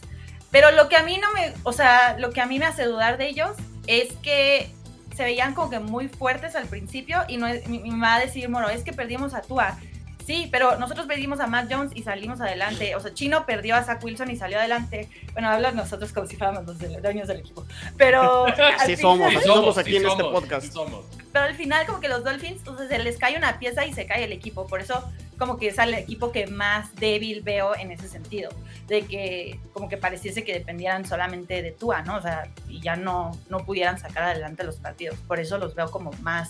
Pero 0.51 0.71
lo 0.71 0.89
que 0.89 0.95
a 0.97 1.03
mí 1.03 1.17
no 1.17 1.31
me, 1.33 1.53
o 1.63 1.71
sea, 1.73 2.17
lo 2.17 2.31
que 2.31 2.41
a 2.41 2.45
mí 2.45 2.59
me 2.59 2.65
hace 2.65 2.85
dudar 2.85 3.17
de 3.17 3.27
ellos 3.27 3.51
es 3.87 4.11
que 4.23 4.71
se 5.15 5.23
veían 5.23 5.53
como 5.53 5.69
que 5.69 5.79
muy 5.79 6.07
fuertes 6.07 6.55
al 6.55 6.65
principio 6.67 7.19
y 7.27 7.37
no 7.37 7.45
es, 7.47 7.67
mi, 7.67 7.79
mi 7.79 7.91
mamá 7.91 8.07
va 8.09 8.15
a 8.15 8.19
decir, 8.21 8.47
Moro, 8.49 8.69
es 8.69 8.83
que 8.83 8.93
perdimos 8.93 9.33
a 9.33 9.41
Tua. 9.41 9.77
Sí, 10.25 10.47
pero 10.51 10.77
nosotros 10.77 11.07
perdimos 11.07 11.39
a 11.39 11.47
Matt 11.47 11.73
Jones 11.73 11.91
y 11.95 12.03
salimos 12.03 12.39
adelante. 12.39 12.95
O 12.95 12.99
sea, 12.99 13.11
Chino 13.15 13.47
perdió 13.47 13.75
a 13.75 13.83
Zach 13.83 14.03
Wilson 14.03 14.29
y 14.29 14.35
salió 14.35 14.59
adelante. 14.59 15.09
Bueno, 15.33 15.49
hablan 15.49 15.75
nosotros 15.75 16.13
como 16.13 16.27
si 16.27 16.35
fuéramos 16.35 16.65
los 16.67 16.77
dueños 17.01 17.27
del 17.27 17.39
equipo. 17.39 17.65
Pero. 17.97 18.45
Sí 18.85 18.95
final- 18.95 18.97
somos, 18.97 19.29
Sí 19.31 19.37
así 19.37 19.47
somos 19.47 19.77
aquí 19.79 19.97
en 19.97 20.05
este 20.05 20.21
somos, 20.21 20.39
podcast. 20.39 20.65
sí 20.67 20.71
somos. 20.71 21.03
pero 21.33 21.45
al 21.45 21.55
final 21.55 21.85
como 21.87 21.99
que 21.99 22.09
los 22.09 22.23
Dolphins, 22.23 22.67
o 22.67 22.77
sea, 22.77 22.87
se 22.87 22.99
les 22.99 23.17
cae 23.17 23.37
una 23.37 23.57
pieza 23.57 23.85
y 23.87 23.93
se 23.93 24.05
cae 24.05 24.23
el 24.23 24.31
equipo. 24.31 24.67
Por 24.67 24.81
eso 24.81 25.03
como 25.39 25.57
que 25.57 25.69
es 25.69 25.79
el 25.79 25.93
equipo 25.95 26.31
que 26.31 26.45
más 26.47 26.93
débil 26.95 27.41
veo 27.41 27.75
en 27.75 27.91
ese 27.91 28.07
sentido. 28.07 28.49
De 28.87 29.03
que 29.05 29.59
como 29.73 29.87
que 29.89 29.97
pareciese 29.97 30.43
que 30.43 30.53
dependieran 30.53 31.05
solamente 31.05 31.61
de 31.63 31.71
Tua, 31.71 32.01
¿no? 32.03 32.17
O 32.17 32.21
sea, 32.21 32.51
y 32.67 32.81
ya 32.81 32.95
no, 32.95 33.31
no 33.49 33.65
pudieran 33.65 33.97
sacar 33.97 34.23
adelante 34.23 34.63
los 34.63 34.75
partidos. 34.77 35.17
Por 35.27 35.39
eso 35.39 35.57
los 35.57 35.73
veo 35.75 35.89
como 35.89 36.11
más 36.21 36.49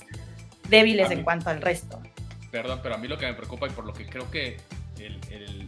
débiles 0.67 1.10
A 1.10 1.13
en 1.13 1.19
mí- 1.19 1.24
cuanto 1.24 1.50
al 1.50 1.62
resto. 1.62 2.01
Perdón, 2.51 2.79
pero 2.81 2.96
a 2.96 2.98
mí 2.98 3.08
lo 3.08 3.17
que 3.17 3.27
me 3.27 3.34
preocupa 3.34 3.67
y 3.67 3.69
por 3.69 3.86
lo 3.86 3.93
que 3.93 4.05
creo 4.08 4.29
que 4.31 4.58
el, 4.98 5.19
el- 5.31 5.67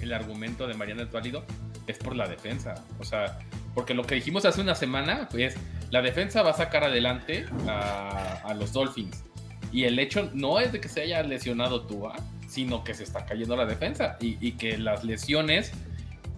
el 0.00 0.12
argumento 0.12 0.66
de 0.66 0.74
Mariana 0.74 1.02
es 1.02 1.12
válido 1.12 1.44
es 1.86 1.98
por 1.98 2.14
la 2.16 2.28
defensa. 2.28 2.74
O 2.98 3.04
sea, 3.04 3.38
porque 3.74 3.94
lo 3.94 4.04
que 4.04 4.14
dijimos 4.16 4.44
hace 4.44 4.60
una 4.60 4.74
semana 4.74 5.28
es 5.36 5.56
la 5.90 6.00
defensa 6.02 6.42
va 6.42 6.50
a 6.50 6.54
sacar 6.54 6.84
adelante 6.84 7.44
a, 7.68 8.40
a 8.44 8.54
los 8.54 8.72
Dolphins. 8.72 9.24
Y 9.72 9.84
el 9.84 9.98
hecho 9.98 10.30
no 10.34 10.60
es 10.60 10.70
de 10.72 10.80
que 10.80 10.88
se 10.88 11.00
haya 11.02 11.22
lesionado 11.22 11.86
Tua, 11.86 12.14
sino 12.52 12.84
que 12.84 12.92
se 12.94 13.04
está 13.04 13.24
cayendo 13.24 13.56
la 13.56 13.64
defensa 13.64 14.16
y, 14.20 14.36
y 14.46 14.52
que 14.52 14.76
las 14.76 15.04
lesiones 15.04 15.72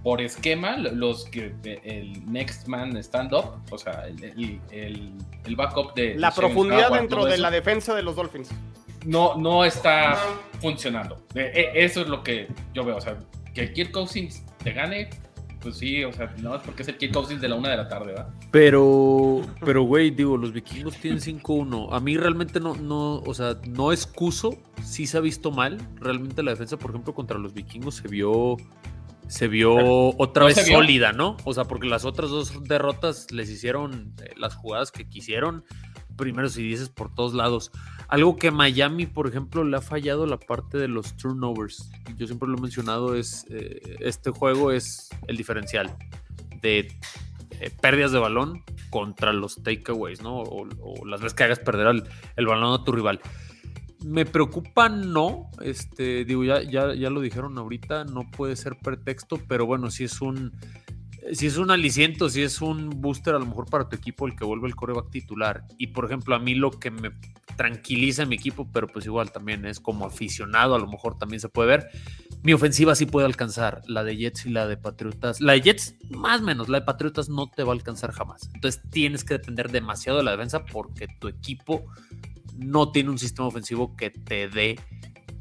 por 0.04 0.20
esquema, 0.20 0.76
los 0.76 1.24
que 1.24 1.54
el 1.84 2.30
next 2.30 2.68
man 2.68 2.96
stand 2.98 3.32
up, 3.32 3.62
o 3.70 3.78
sea, 3.78 4.06
el, 4.06 4.22
el, 4.22 4.60
el- 4.70 5.12
el 5.44 5.56
backup 5.56 5.94
de 5.94 6.14
La 6.14 6.30
profundidad 6.30 6.88
Howard, 6.88 7.00
dentro 7.00 7.24
de 7.24 7.38
la 7.38 7.50
defensa 7.50 7.94
de 7.94 8.02
los 8.02 8.14
Dolphins. 8.14 8.50
no, 9.06 9.34
no 9.36 9.64
está 9.64 10.16
funcionando. 10.60 11.16
Eh, 11.34 11.50
eh, 11.54 11.70
Eso 11.74 12.02
es 12.02 12.08
lo 12.08 12.22
que 12.22 12.48
yo 12.74 12.84
veo. 12.84 12.96
O 12.96 13.00
sea, 13.00 13.16
que 13.54 13.72
Kirk 13.72 13.90
Cousins 13.92 14.42
te 14.62 14.72
gane, 14.72 15.08
pues 15.64 15.78
sí, 15.78 16.04
o 16.04 16.12
sea, 16.12 16.32
no 16.42 16.54
es 16.54 16.62
porque 16.62 16.82
es 16.82 16.88
el 16.88 17.10
Cousins 17.10 17.40
de 17.40 17.48
la 17.48 17.56
una 17.56 17.70
de 17.70 17.78
la 17.78 17.88
tarde, 17.88 18.08
¿verdad? 18.08 18.28
Pero, 18.50 19.40
pero, 19.64 19.82
güey, 19.82 20.10
digo, 20.10 20.36
los 20.36 20.52
vikingos 20.52 20.96
tienen 20.98 21.20
5-1. 21.20 21.88
A 21.90 21.98
mí 22.00 22.16
realmente 22.18 22.60
no, 22.60 22.76
no, 22.76 23.16
o 23.16 23.34
sea, 23.34 23.56
no 23.66 23.90
excuso, 23.90 24.58
sí 24.84 25.06
se 25.06 25.16
ha 25.16 25.20
visto 25.20 25.50
mal. 25.50 25.78
Realmente 25.96 26.42
la 26.42 26.50
defensa, 26.50 26.76
por 26.76 26.90
ejemplo, 26.90 27.14
contra 27.14 27.38
los 27.38 27.54
vikingos 27.54 27.96
se 27.96 28.06
vio, 28.06 28.58
se 29.26 29.48
vio 29.48 29.74
otra 30.18 30.42
¿No 30.42 30.46
vez 30.48 30.64
vio? 30.66 30.76
sólida, 30.76 31.12
¿no? 31.12 31.38
O 31.44 31.54
sea, 31.54 31.64
porque 31.64 31.86
las 31.86 32.04
otras 32.04 32.28
dos 32.28 32.62
derrotas 32.64 33.32
les 33.32 33.48
hicieron 33.48 34.14
eh, 34.22 34.34
las 34.36 34.54
jugadas 34.54 34.92
que 34.92 35.08
quisieron, 35.08 35.64
primeros 36.16 36.56
y 36.58 36.62
dieces 36.62 36.88
por 36.88 37.14
todos 37.14 37.34
lados. 37.34 37.70
Algo 38.08 38.36
que 38.36 38.50
Miami, 38.50 39.06
por 39.06 39.26
ejemplo, 39.26 39.64
le 39.64 39.76
ha 39.76 39.80
fallado 39.80 40.26
la 40.26 40.38
parte 40.38 40.78
de 40.78 40.88
los 40.88 41.16
turnovers. 41.16 41.90
Yo 42.16 42.26
siempre 42.26 42.48
lo 42.48 42.58
he 42.58 42.60
mencionado, 42.60 43.14
es 43.14 43.46
eh, 43.50 43.96
este 44.00 44.30
juego 44.30 44.72
es 44.72 45.08
el 45.26 45.36
diferencial 45.36 45.96
de 46.62 46.92
eh, 47.60 47.70
pérdidas 47.80 48.12
de 48.12 48.18
balón 48.18 48.62
contra 48.90 49.32
los 49.32 49.62
takeaways, 49.62 50.22
¿no? 50.22 50.38
O, 50.38 50.66
las 51.06 51.20
veces 51.20 51.34
que 51.34 51.44
hagas 51.44 51.58
perder 51.58 51.86
al- 51.86 52.08
el 52.36 52.46
balón 52.46 52.78
a 52.80 52.84
tu 52.84 52.92
rival. 52.92 53.20
Me 54.04 54.26
preocupa, 54.26 54.88
no. 54.90 55.50
Este, 55.62 56.24
digo, 56.26 56.44
ya, 56.44 56.62
ya, 56.62 56.94
ya 56.94 57.08
lo 57.10 57.20
dijeron 57.20 57.56
ahorita, 57.56 58.04
no 58.04 58.30
puede 58.30 58.54
ser 58.56 58.76
pretexto, 58.76 59.40
pero 59.48 59.64
bueno, 59.66 59.90
si 59.90 60.04
es 60.04 60.20
un. 60.20 60.52
Si 61.32 61.46
es 61.46 61.56
un 61.56 61.70
aliciento, 61.70 62.28
si 62.28 62.42
es 62.42 62.60
un 62.60 62.90
booster 63.00 63.34
a 63.34 63.38
lo 63.38 63.46
mejor 63.46 63.68
para 63.70 63.88
tu 63.88 63.96
equipo 63.96 64.26
el 64.26 64.36
que 64.36 64.44
vuelve 64.44 64.68
el 64.68 64.76
coreback 64.76 65.10
titular. 65.10 65.64
Y 65.78 65.88
por 65.88 66.04
ejemplo, 66.04 66.34
a 66.34 66.38
mí 66.38 66.54
lo 66.54 66.70
que 66.70 66.90
me 66.90 67.12
tranquiliza 67.56 68.24
a 68.24 68.26
mi 68.26 68.36
equipo, 68.36 68.68
pero 68.72 68.88
pues 68.88 69.06
igual 69.06 69.32
también 69.32 69.64
es 69.64 69.80
como 69.80 70.06
aficionado, 70.06 70.74
a 70.74 70.78
lo 70.78 70.86
mejor 70.86 71.16
también 71.16 71.40
se 71.40 71.48
puede 71.48 71.68
ver. 71.68 71.88
Mi 72.42 72.52
ofensiva 72.52 72.94
sí 72.94 73.06
puede 73.06 73.26
alcanzar, 73.26 73.80
la 73.86 74.04
de 74.04 74.16
Jets 74.16 74.46
y 74.46 74.50
la 74.50 74.66
de 74.66 74.76
Patriotas. 74.76 75.40
La 75.40 75.54
de 75.54 75.62
Jets, 75.62 75.94
más 76.10 76.42
o 76.42 76.44
menos, 76.44 76.68
la 76.68 76.80
de 76.80 76.86
Patriotas 76.86 77.28
no 77.28 77.48
te 77.48 77.62
va 77.62 77.72
a 77.72 77.76
alcanzar 77.76 78.12
jamás. 78.12 78.50
Entonces 78.54 78.82
tienes 78.90 79.24
que 79.24 79.34
depender 79.34 79.70
demasiado 79.70 80.18
de 80.18 80.24
la 80.24 80.32
defensa 80.32 80.64
porque 80.64 81.06
tu 81.20 81.28
equipo 81.28 81.86
no 82.56 82.92
tiene 82.92 83.10
un 83.10 83.18
sistema 83.18 83.48
ofensivo 83.48 83.96
que 83.96 84.10
te 84.10 84.48
dé 84.48 84.78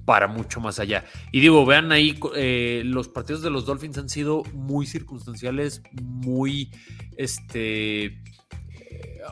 para 0.05 0.27
mucho 0.27 0.59
más 0.59 0.79
allá. 0.79 1.05
Y 1.31 1.39
digo, 1.39 1.65
vean 1.65 1.91
ahí, 1.91 2.19
eh, 2.35 2.83
los 2.85 3.07
partidos 3.07 3.41
de 3.41 3.49
los 3.49 3.65
Dolphins 3.65 3.97
han 3.97 4.09
sido 4.09 4.43
muy 4.53 4.85
circunstanciales, 4.85 5.81
muy, 6.01 6.71
este, 7.17 8.21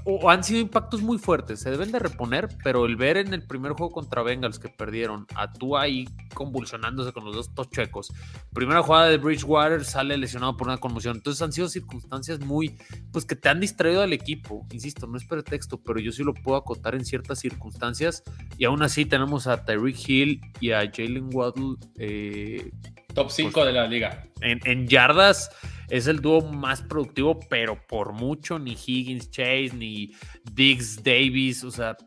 o 0.05 0.29
han 0.29 0.43
sido 0.43 0.59
impactos 0.59 1.01
muy 1.01 1.17
fuertes, 1.17 1.59
se 1.59 1.71
deben 1.71 1.91
de 1.91 1.99
reponer, 1.99 2.49
pero 2.63 2.85
el 2.85 2.95
ver 2.95 3.17
en 3.17 3.33
el 3.33 3.45
primer 3.45 3.73
juego 3.73 3.91
contra 3.91 4.23
Bengals 4.23 4.59
que 4.59 4.69
perdieron 4.69 5.25
a 5.35 5.51
tú 5.51 5.77
ahí 5.77 6.07
convulsionándose 6.33 7.11
con 7.11 7.25
los 7.25 7.35
dos 7.35 7.53
tochecos, 7.53 8.13
primera 8.53 8.81
jugada 8.81 9.07
de 9.07 9.17
Bridgewater 9.17 9.83
sale 9.85 10.17
lesionado 10.17 10.57
por 10.57 10.67
una 10.67 10.77
conmoción, 10.77 11.17
entonces 11.17 11.41
han 11.41 11.51
sido 11.51 11.67
circunstancias 11.67 12.39
muy, 12.39 12.77
pues 13.11 13.25
que 13.25 13.35
te 13.35 13.49
han 13.49 13.59
distraído 13.59 14.01
al 14.01 14.13
equipo, 14.13 14.65
insisto, 14.71 15.07
no 15.07 15.17
es 15.17 15.25
pretexto, 15.25 15.81
pero 15.81 15.99
yo 15.99 16.11
sí 16.11 16.23
lo 16.23 16.33
puedo 16.33 16.57
acotar 16.57 16.95
en 16.95 17.05
ciertas 17.05 17.39
circunstancias 17.39 18.23
y 18.57 18.65
aún 18.65 18.81
así 18.81 19.05
tenemos 19.05 19.47
a 19.47 19.65
Tyreek 19.65 20.09
Hill 20.09 20.41
y 20.59 20.71
a 20.71 20.79
Jalen 20.91 21.29
Waddle 21.33 21.75
eh, 21.97 22.71
Top 23.13 23.29
5 23.29 23.65
de 23.65 23.73
la 23.73 23.87
liga. 23.87 24.23
en, 24.41 24.59
en 24.65 24.87
yardas 24.87 25.49
es 25.91 26.07
el 26.07 26.21
dúo 26.21 26.41
más 26.41 26.81
productivo, 26.81 27.39
pero 27.49 27.77
por 27.85 28.13
mucho, 28.13 28.57
ni 28.57 28.71
Higgins, 28.71 29.29
Chase, 29.29 29.71
ni 29.75 30.13
Diggs, 30.53 31.03
Davis, 31.03 31.65
o 31.65 31.71
sea, 31.71 31.97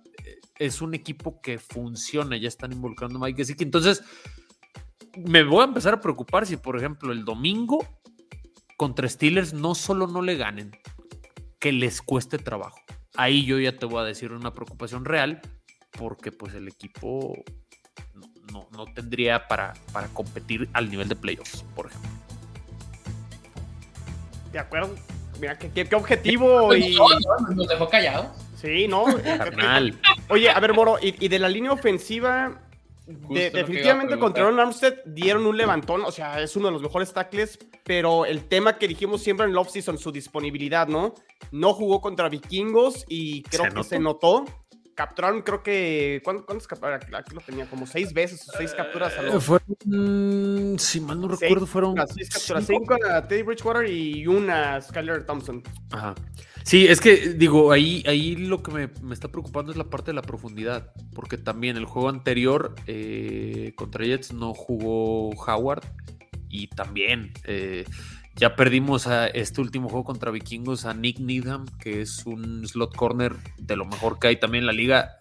es 0.59 0.81
un 0.81 0.95
equipo 0.95 1.41
que 1.43 1.59
funciona, 1.59 2.37
ya 2.37 2.49
están 2.49 2.73
involucrando 2.73 3.19
a 3.19 3.27
Mike 3.27 3.39
Gesicki. 3.39 3.65
Entonces, 3.65 4.03
me 5.17 5.43
voy 5.43 5.61
a 5.61 5.65
empezar 5.65 5.95
a 5.95 6.01
preocupar 6.01 6.47
si, 6.47 6.57
por 6.57 6.79
ejemplo, 6.79 7.13
el 7.13 7.25
domingo 7.25 7.87
contra 8.77 9.09
Steelers 9.09 9.53
no 9.53 9.75
solo 9.75 10.07
no 10.07 10.23
le 10.23 10.37
ganen, 10.37 10.73
que 11.61 11.73
les 11.73 12.01
cueste 12.01 12.39
trabajo. 12.39 12.79
Ahí 13.17 13.45
yo 13.45 13.59
ya 13.59 13.77
te 13.77 13.87
voy 13.87 14.01
a 14.01 14.05
decir 14.05 14.33
una 14.33 14.55
preocupación 14.55 15.05
real, 15.05 15.41
porque 15.93 16.33
pues 16.33 16.55
el 16.55 16.69
equipo 16.69 17.35
no, 18.53 18.67
no, 18.73 18.85
tendría 18.95 19.47
para, 19.49 19.75
para 19.93 20.09
competir 20.09 20.69
al 20.73 20.91
nivel 20.91 21.09
de 21.09 21.17
playoffs, 21.17 21.65
por 21.75 21.87
ejemplo. 21.87 22.11
De 24.53 24.59
acuerdo. 24.59 24.95
Mira, 25.41 25.59
qué, 25.59 25.71
qué- 25.71 25.87
qué 25.87 25.97
objetivo 25.97 26.75
y... 26.75 26.95
No, 26.95 27.09
no, 27.41 27.55
nos 27.55 27.67
dejó 27.69 27.89
callados. 27.89 28.29
Sí, 28.61 28.87
¿no? 28.89 29.05
Carnal. 29.25 29.99
Oye, 30.29 30.49
a 30.51 30.61
ver, 30.61 30.73
Moro, 30.75 30.97
y, 31.03 31.15
y 31.25 31.29
de 31.29 31.39
la 31.41 31.49
línea 31.49 31.73
ofensiva, 31.73 32.61
de- 33.07 33.51
definitivamente 33.51 34.17
contra. 34.19 34.45
Aaron 34.45 34.61
Armstead 34.61 34.95
dieron 35.07 35.45
un 35.47 35.57
levantón, 35.57 36.03
o 36.05 36.13
sea, 36.13 36.41
es 36.41 36.55
uno 36.57 36.67
de 36.69 36.73
los 36.73 36.83
mejores 36.83 37.13
tackles, 37.13 37.59
pero 37.85 38.25
el 38.25 38.45
tema 38.47 38.79
que 38.79 38.87
dijimos 38.89 39.23
siempre 39.23 39.45
en 39.45 39.51
el 39.51 39.59
offseason, 39.59 39.99
su 39.99 40.13
disponibilidad, 40.13 40.87
¿no? 40.87 41.15
No 41.51 41.75
jugó 41.75 42.01
contra 42.01 42.29
vikingos 42.29 43.05
y 43.09 43.43
creo 43.43 43.65
Se 43.65 43.69
que 43.71 43.75
notó. 43.75 43.89
se 43.89 43.99
notó. 43.99 44.45
Capturaron, 44.95 45.43
creo 45.43 45.63
que. 45.63 46.21
¿cuán- 46.25 46.43
¿Cuántas 46.43 46.67
capturas? 46.69 47.05
Aquí 47.13 47.35
lo 47.35 47.41
tenía, 47.41 47.67
como 47.69 47.87
seis 47.87 48.13
veces, 48.13 48.47
seis 48.57 48.73
capturas 48.75 49.17
a 49.19 49.23
los. 49.23 49.43
Fueron, 49.45 50.79
si 50.79 51.01
mal 51.01 51.21
no 51.21 51.29
recuerdo, 51.29 51.67
fueron. 51.67 51.95
Seis 52.15 52.29
capturas, 52.31 52.65
cinco. 52.67 52.95
cinco 52.97 53.09
a 53.11 53.27
Teddy 53.27 53.43
Bridgewater 53.43 53.91
y 53.91 54.27
una 54.27 54.77
a 54.77 54.81
Skyler 54.81 55.27
Thompson. 55.27 55.63
Ajá. 55.91 56.15
Sí, 56.63 56.87
es 56.87 57.01
que 57.01 57.35
digo, 57.35 57.73
ahí, 57.73 58.03
ahí 58.07 58.37
lo 58.37 58.63
que 58.63 58.71
me, 58.71 58.89
me 59.03 59.13
está 59.15 59.29
preocupando 59.29 59.71
es 59.71 59.77
la 59.77 59.85
parte 59.85 60.13
de 60.13 60.15
la 60.15 60.23
profundidad, 60.23 60.93
porque 61.15 61.37
también 61.37 61.77
el 61.77 61.85
juego 61.85 62.09
anterior 62.09 62.75
eh, 62.87 63.73
contra 63.77 64.07
Jets 64.07 64.33
no 64.33 64.55
jugó 64.55 65.31
Howard 65.31 65.83
y 66.49 66.69
también 66.69 67.33
eh, 67.45 67.85
ya 68.37 68.57
perdimos 68.57 69.07
a 69.07 69.27
este 69.27 69.61
último 69.61 69.89
juego 69.89 70.05
contra 70.05 70.31
Vikingos 70.31 70.85
a 70.85 70.95
Nick 70.95 71.19
Needham, 71.19 71.67
que 71.79 72.03
es 72.03 72.27
un 72.27 72.67
slot 72.67 72.95
corner 72.97 73.35
de 73.59 73.77
lo 73.77 73.85
mejor 73.85 74.19
que 74.19 74.29
hay 74.29 74.37
también 74.37 74.63
en 74.63 74.67
la 74.67 74.73
liga. 74.73 75.19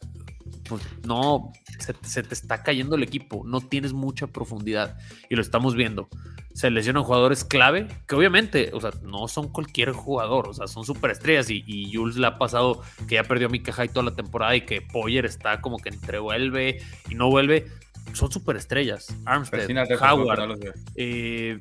Pues 0.67 0.81
no, 1.05 1.51
se, 1.79 1.93
se 2.03 2.23
te 2.23 2.33
está 2.33 2.63
cayendo 2.63 2.95
el 2.95 3.03
equipo, 3.03 3.43
no 3.45 3.61
tienes 3.61 3.93
mucha 3.93 4.27
profundidad 4.27 4.97
y 5.29 5.35
lo 5.35 5.41
estamos 5.41 5.75
viendo 5.75 6.09
se 6.53 6.69
lesionan 6.69 7.03
jugadores 7.03 7.43
clave, 7.43 7.87
que 8.07 8.15
obviamente, 8.15 8.71
o 8.73 8.79
sea, 8.79 8.91
no 9.01 9.27
son 9.27 9.49
cualquier 9.49 9.91
jugador, 9.91 10.47
o 10.47 10.53
sea, 10.53 10.67
son 10.67 10.85
superestrellas 10.85 11.49
y, 11.49 11.63
y 11.65 11.93
Jules 11.93 12.15
le 12.15 12.27
ha 12.27 12.37
pasado 12.37 12.81
que 13.07 13.15
ya 13.15 13.23
perdió 13.23 13.47
a 13.47 13.49
Mika 13.49 13.73
Hyde 13.73 13.89
toda 13.89 14.05
la 14.05 14.15
temporada 14.15 14.55
y 14.55 14.61
que 14.61 14.81
Poyer 14.81 15.25
está 15.25 15.61
como 15.61 15.79
que 15.79 15.89
entre 15.89 16.19
vuelve 16.19 16.81
y 17.09 17.15
no 17.15 17.29
vuelve. 17.29 17.67
Son 18.13 18.31
superestrellas. 18.31 19.15
Armstead, 19.25 19.69
Howard, 19.99 20.59
eh, 20.95 21.59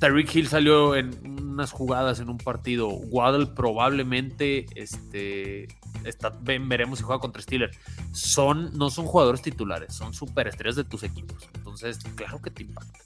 Tyreek 0.00 0.34
Hill 0.34 0.48
salió 0.48 0.94
en 0.96 1.14
unas 1.40 1.70
jugadas 1.72 2.20
en 2.20 2.28
un 2.28 2.38
partido. 2.38 2.88
Waddle 2.88 3.46
probablemente 3.46 4.66
este, 4.74 5.68
está, 6.04 6.30
ven- 6.42 6.68
veremos 6.68 6.98
si 6.98 7.04
juega 7.04 7.20
contra 7.20 7.40
Steelers. 7.40 7.78
Son, 8.12 8.76
no 8.76 8.90
son 8.90 9.06
jugadores 9.06 9.40
titulares, 9.42 9.94
son 9.94 10.12
superestrellas 10.14 10.76
de 10.76 10.84
tus 10.84 11.02
equipos. 11.04 11.48
Entonces, 11.54 11.98
claro 12.16 12.40
que 12.42 12.50
te 12.50 12.62
impacta. 12.64 12.98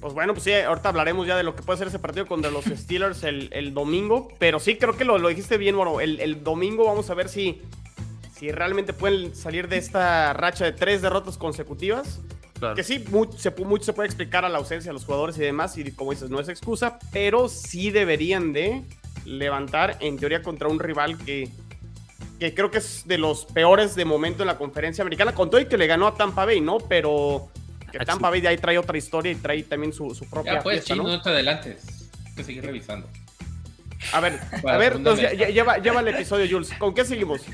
Pues 0.00 0.14
bueno, 0.14 0.32
pues 0.32 0.44
sí, 0.44 0.52
ahorita 0.52 0.90
hablaremos 0.90 1.26
ya 1.26 1.36
de 1.36 1.42
lo 1.42 1.56
que 1.56 1.62
puede 1.64 1.78
ser 1.78 1.88
ese 1.88 1.98
partido 1.98 2.26
contra 2.26 2.50
los 2.52 2.64
Steelers 2.76 3.24
el, 3.24 3.48
el 3.52 3.74
domingo. 3.74 4.28
Pero 4.38 4.60
sí, 4.60 4.76
creo 4.76 4.96
que 4.96 5.04
lo, 5.04 5.18
lo 5.18 5.28
dijiste 5.28 5.58
bien, 5.58 5.74
Moro. 5.74 6.00
El, 6.00 6.20
el 6.20 6.44
domingo 6.44 6.84
vamos 6.84 7.10
a 7.10 7.14
ver 7.14 7.28
si, 7.28 7.60
si 8.36 8.52
realmente 8.52 8.92
pueden 8.92 9.34
salir 9.34 9.66
de 9.68 9.78
esta 9.78 10.32
racha 10.34 10.64
de 10.66 10.72
tres 10.72 11.02
derrotas 11.02 11.36
consecutivas. 11.36 12.20
Claro. 12.58 12.74
Que 12.74 12.82
sí, 12.82 13.04
mucho 13.10 13.38
se, 13.38 13.54
pu- 13.54 13.64
mucho 13.64 13.84
se 13.84 13.92
puede 13.92 14.06
explicar 14.08 14.44
a 14.44 14.48
la 14.48 14.58
ausencia 14.58 14.90
de 14.90 14.92
los 14.94 15.04
jugadores 15.04 15.36
y 15.38 15.42
demás. 15.42 15.76
Y 15.78 15.90
como 15.92 16.10
dices, 16.10 16.28
no 16.30 16.40
es 16.40 16.48
excusa. 16.48 16.98
Pero 17.12 17.48
sí 17.48 17.90
deberían 17.90 18.52
de 18.52 18.82
levantar, 19.24 19.96
en 20.00 20.16
teoría, 20.18 20.42
contra 20.42 20.68
un 20.68 20.78
rival 20.80 21.16
que, 21.18 21.48
que 22.40 22.54
creo 22.54 22.70
que 22.70 22.78
es 22.78 23.02
de 23.06 23.18
los 23.18 23.44
peores 23.44 23.94
de 23.94 24.04
momento 24.04 24.42
en 24.42 24.48
la 24.48 24.56
conferencia 24.58 25.02
americana. 25.02 25.34
Con 25.34 25.50
todo 25.50 25.60
y 25.60 25.66
que 25.66 25.76
le 25.78 25.86
ganó 25.86 26.06
a 26.06 26.14
Tampa 26.14 26.44
Bay, 26.44 26.60
¿no? 26.60 26.78
Pero 26.78 27.48
que 27.92 27.98
Ah, 27.98 28.04
Tampa. 28.04 28.28
Bay 28.30 28.40
de 28.40 28.48
ahí 28.48 28.56
trae 28.58 28.76
otra 28.78 28.98
historia 28.98 29.32
y 29.32 29.36
trae 29.36 29.62
también 29.62 29.92
su, 29.92 30.14
su 30.14 30.28
propia 30.28 30.54
Ya 30.54 30.62
pues, 30.62 30.76
fiesta, 30.78 30.94
chino, 30.94 31.04
¿no? 31.04 31.10
no 31.16 31.22
te 31.22 31.30
adelantes. 31.30 31.84
Hay 32.26 32.34
que 32.34 32.44
seguir 32.44 32.64
revisando. 32.64 33.08
A 34.12 34.20
ver, 34.20 34.38
a 34.66 34.76
ver, 34.78 34.92
entonces, 34.94 35.24
ya- 35.24 35.30
mesa. 35.30 35.40
ya- 35.44 35.48
lleva, 35.50 35.78
lleva 35.78 36.00
el 36.00 36.08
episodio, 36.08 36.46
Jules. 36.50 36.70
¿Con 36.78 36.92
qué 36.94 37.04
seguimos? 37.04 37.40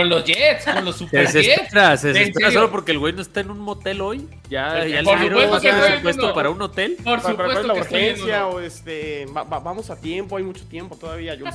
Con 0.00 0.08
los 0.08 0.24
Jets, 0.24 0.64
con 0.64 0.84
los 0.84 0.96
Se 0.96 1.04
Super 1.04 1.26
Jets. 1.26 1.32
se 1.32 2.08
¿En 2.08 2.14
desespera 2.14 2.30
serio? 2.32 2.50
solo 2.52 2.70
porque 2.70 2.92
el 2.92 2.98
güey 2.98 3.12
no 3.12 3.22
está 3.22 3.40
en 3.40 3.50
un 3.50 3.58
motel 3.58 4.00
hoy. 4.00 4.28
Ya, 4.50 4.84
ya 4.86 5.02
por 5.02 5.14
le 5.14 5.20
dieron 5.20 5.42
supuesto 5.42 5.68
más 5.72 5.86
presupuesto 5.86 6.34
para 6.34 6.50
un 6.50 6.62
hotel. 6.62 6.96
Por 6.96 7.04
Para- 7.04 7.22
para- 7.22 7.36
para 7.36 7.48
supuesto 7.62 7.66
la 7.68 7.74
urgencia 7.80 8.46
o 8.46 8.60
este, 8.60 9.26
va- 9.26 9.44
va- 9.44 9.58
vamos 9.60 9.90
a 9.90 10.00
tiempo, 10.00 10.36
hay 10.36 10.42
mucho 10.44 10.64
tiempo 10.66 10.96
todavía, 10.96 11.36
Jules. 11.38 11.54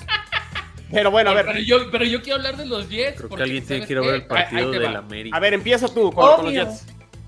Pero 0.92 1.10
bueno, 1.12 1.30
a 1.32 1.36
Pero 1.36 1.54
ver, 1.54 1.64
yo, 1.64 1.90
pero 1.90 2.04
yo 2.04 2.22
quiero 2.22 2.38
hablar 2.38 2.58
de 2.58 2.66
los 2.66 2.90
Jets. 2.90 3.18
Creo 3.22 3.30
que 3.30 3.44
alguien 3.44 3.66
tiene 3.66 3.86
¿sabes 3.86 3.88
que 3.88 3.94
ir 3.94 4.00
a 4.00 4.02
ver 4.02 4.16
el 4.16 4.26
partido 4.26 4.72
del. 4.72 4.96
América. 4.96 5.38
a 5.38 5.40
ver, 5.40 5.54
empieza 5.54 5.88
tú 5.88 6.12
con, 6.12 6.36
con 6.36 6.46
los. 6.46 6.54
Jets. 6.54 6.86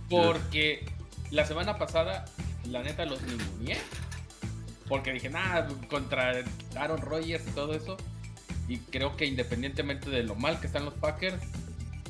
Porque 0.09 0.85
la 1.31 1.45
semana 1.45 1.77
pasada, 1.77 2.25
la 2.69 2.83
neta, 2.83 3.05
los 3.05 3.21
ninguneé. 3.21 3.77
Porque 4.89 5.13
dije, 5.13 5.29
nada, 5.29 5.67
contra 5.89 6.33
Aaron 6.75 7.01
Rodgers 7.01 7.47
y 7.47 7.51
todo 7.51 7.73
eso. 7.73 7.95
Y 8.67 8.77
creo 8.77 9.17
que 9.17 9.25
independientemente 9.25 10.09
de 10.09 10.23
lo 10.23 10.35
mal 10.35 10.59
que 10.59 10.67
están 10.67 10.85
los 10.85 10.93
Packers, 10.95 11.41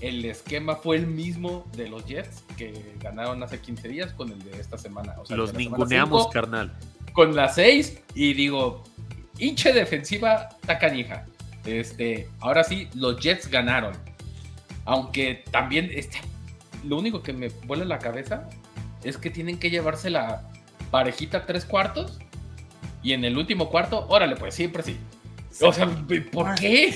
el 0.02 0.26
esquema 0.26 0.76
fue 0.76 0.98
el 0.98 1.08
mismo 1.08 1.66
de 1.76 1.88
los 1.88 2.06
Jets 2.06 2.44
que 2.58 2.96
ganaron 3.00 3.42
hace 3.42 3.60
15 3.60 3.88
días 3.88 4.14
con 4.14 4.32
el 4.32 4.40
de 4.44 4.60
esta 4.60 4.78
semana. 4.78 5.16
O 5.18 5.26
sea, 5.26 5.38
Los 5.38 5.54
ninguneamos, 5.54 6.24
cinco 6.24 6.32
carnal. 6.32 6.74
Con 7.14 7.36
la 7.36 7.50
6 7.50 8.02
y 8.14 8.34
digo, 8.34 8.84
hinche 9.38 9.72
defensiva 9.72 10.50
tacanija. 10.66 11.26
Este, 11.66 12.28
ahora 12.40 12.64
sí, 12.64 12.90
los 12.96 13.20
Jets 13.20 13.48
ganaron. 13.48 13.94
Aunque 14.86 15.46
también 15.52 15.90
este, 15.94 16.20
lo 16.84 16.98
único 16.98 17.24
que 17.24 17.34
me 17.34 17.48
vuela 17.66 17.86
la 17.86 18.00
cabeza 18.00 18.50
es 19.04 19.18
que 19.18 19.30
tienen 19.30 19.58
que 19.58 19.70
llevarse 19.70 20.10
la 20.10 20.50
parejita 20.92 21.46
tres 21.46 21.66
cuartos 21.66 22.20
y 23.02 23.14
en 23.14 23.26
el 23.26 23.38
último 23.38 23.70
cuarto, 23.70 24.06
órale, 24.10 24.36
pues 24.36 24.54
siempre 24.54 24.84
sí. 24.84 24.98
O 25.62 25.72
sea, 25.74 25.88
¿por 26.32 26.56
qué? 26.56 26.94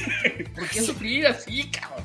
¿Por 0.55 0.67
qué 0.69 0.81
sufrir 0.81 1.27
así, 1.27 1.69
cabrón? 1.69 2.03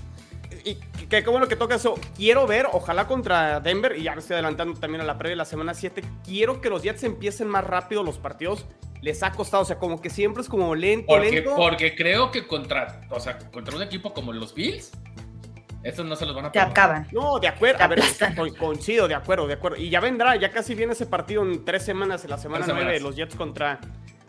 Y 0.64 0.74
que 1.06 1.22
qué 1.24 1.30
bueno 1.30 1.48
que 1.48 1.56
toca 1.56 1.74
eso. 1.74 1.94
Quiero 2.16 2.46
ver, 2.46 2.66
ojalá 2.72 3.06
contra 3.06 3.58
Denver, 3.60 3.96
y 3.98 4.04
ya 4.04 4.12
me 4.14 4.20
estoy 4.20 4.34
adelantando 4.34 4.78
también 4.78 5.00
a 5.00 5.04
la 5.04 5.18
previa 5.18 5.32
de 5.32 5.36
la 5.36 5.44
semana 5.44 5.74
7. 5.74 6.02
Quiero 6.24 6.60
que 6.60 6.70
los 6.70 6.82
Jets 6.82 7.02
empiecen 7.02 7.48
más 7.48 7.64
rápido 7.64 8.02
los 8.02 8.18
partidos. 8.18 8.66
Les 9.00 9.22
ha 9.24 9.32
costado, 9.32 9.64
o 9.64 9.66
sea, 9.66 9.78
como 9.78 10.00
que 10.00 10.10
siempre 10.10 10.42
es 10.42 10.48
como 10.48 10.74
lento, 10.76 11.06
Porque, 11.08 11.30
lento. 11.32 11.56
porque 11.56 11.96
creo 11.96 12.30
que 12.30 12.46
contra, 12.46 13.00
o 13.10 13.18
sea, 13.18 13.36
contra 13.38 13.74
un 13.74 13.82
equipo 13.82 14.14
como 14.14 14.32
los 14.32 14.54
Bills, 14.54 14.92
estos 15.82 16.06
no 16.06 16.14
se 16.14 16.24
los 16.24 16.36
van 16.36 16.44
a 16.46 16.52
Te 16.52 16.60
acaban. 16.60 17.08
No, 17.10 17.40
de 17.40 17.48
acuerdo. 17.48 17.82
A 17.82 17.88
ver, 17.88 18.00
coincido, 18.56 19.08
de 19.08 19.16
acuerdo, 19.16 19.48
de 19.48 19.54
acuerdo. 19.54 19.76
Y 19.78 19.90
ya 19.90 19.98
vendrá, 19.98 20.36
ya 20.36 20.52
casi 20.52 20.76
viene 20.76 20.92
ese 20.92 21.06
partido 21.06 21.42
en 21.42 21.64
tres 21.64 21.84
semanas, 21.84 22.22
en 22.22 22.30
la 22.30 22.38
semana 22.38 22.64
Tres 22.64 22.74
9 22.76 22.92
de 22.92 22.98
semanas. 22.98 23.02
los 23.02 23.16
Jets 23.16 23.34
contra, 23.34 23.80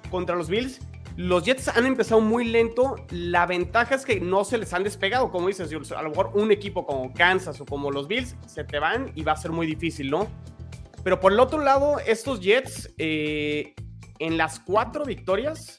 contra 0.09 0.35
los 0.35 0.49
Bills. 0.49 0.79
Los 1.15 1.43
Jets 1.43 1.67
han 1.67 1.85
empezado 1.85 2.21
muy 2.21 2.45
lento. 2.45 2.95
La 3.11 3.45
ventaja 3.45 3.95
es 3.95 4.05
que 4.05 4.19
no 4.19 4.43
se 4.43 4.57
les 4.57 4.73
han 4.73 4.83
despegado, 4.83 5.31
como 5.31 5.47
dices. 5.47 5.71
A 5.91 6.01
lo 6.01 6.09
mejor 6.09 6.31
un 6.33 6.51
equipo 6.51 6.85
como 6.85 7.13
Kansas 7.13 7.61
o 7.61 7.65
como 7.65 7.91
los 7.91 8.07
Bills 8.07 8.35
se 8.47 8.63
te 8.63 8.79
van 8.79 9.11
y 9.15 9.23
va 9.23 9.33
a 9.33 9.37
ser 9.37 9.51
muy 9.51 9.67
difícil, 9.67 10.09
¿no? 10.09 10.27
Pero 11.03 11.19
por 11.19 11.33
el 11.33 11.39
otro 11.39 11.59
lado, 11.59 11.99
estos 11.99 12.39
Jets, 12.39 12.93
eh, 12.97 13.75
en 14.19 14.37
las 14.37 14.59
cuatro 14.59 15.05
victorias, 15.05 15.77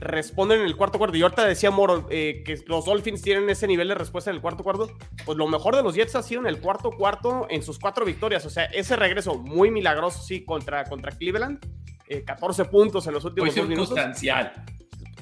responden 0.00 0.60
en 0.60 0.66
el 0.66 0.76
cuarto 0.76 0.98
cuarto. 0.98 1.16
Y 1.16 1.22
ahorita 1.22 1.44
decía 1.46 1.70
Moro 1.70 2.06
eh, 2.10 2.42
que 2.44 2.58
los 2.66 2.84
Dolphins 2.86 3.22
tienen 3.22 3.48
ese 3.50 3.66
nivel 3.66 3.88
de 3.88 3.94
respuesta 3.94 4.30
en 4.30 4.36
el 4.36 4.42
cuarto 4.42 4.64
cuarto. 4.64 4.88
Pues 5.24 5.38
lo 5.38 5.46
mejor 5.46 5.76
de 5.76 5.82
los 5.82 5.94
Jets 5.94 6.16
ha 6.16 6.22
sido 6.22 6.40
en 6.40 6.46
el 6.46 6.60
cuarto 6.60 6.90
cuarto 6.90 7.46
en 7.48 7.62
sus 7.62 7.78
cuatro 7.78 8.04
victorias. 8.04 8.44
O 8.46 8.50
sea, 8.50 8.64
ese 8.64 8.96
regreso 8.96 9.38
muy 9.38 9.70
milagroso, 9.70 10.22
sí, 10.22 10.44
contra, 10.44 10.84
contra 10.84 11.12
Cleveland. 11.12 11.64
Eh, 12.08 12.22
14 12.24 12.66
puntos 12.66 13.06
en 13.06 13.14
los 13.14 13.22
Muy 13.24 13.30
últimos 13.30 13.54
dos 13.54 13.68
minutos. 13.68 13.88
circunstancial. 13.88 14.52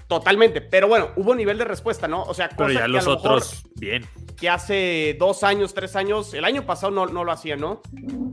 Totalmente. 0.09 0.61
Pero 0.61 0.89
bueno, 0.89 1.11
hubo 1.17 1.35
nivel 1.35 1.57
de 1.59 1.65
respuesta, 1.65 2.07
¿no? 2.09 2.23
O 2.25 2.35
sea, 2.35 2.49
Pero 2.51 2.65
cosa 2.69 2.73
ya 2.73 2.79
que 2.81 2.85
a 2.85 2.89
los 2.89 3.05
lo 3.07 3.11
mejor 3.15 3.31
otros, 3.33 3.63
bien. 3.77 4.05
que 4.39 4.49
hace 4.51 5.17
dos 5.19 5.43
años, 5.43 5.73
tres 5.75 5.97
años, 5.97 6.35
el 6.35 6.45
año 6.45 6.67
pasado 6.67 6.91
no, 6.91 7.07
no 7.07 7.25
lo 7.25 7.33
hacían, 7.33 7.61
¿no? 7.61 7.81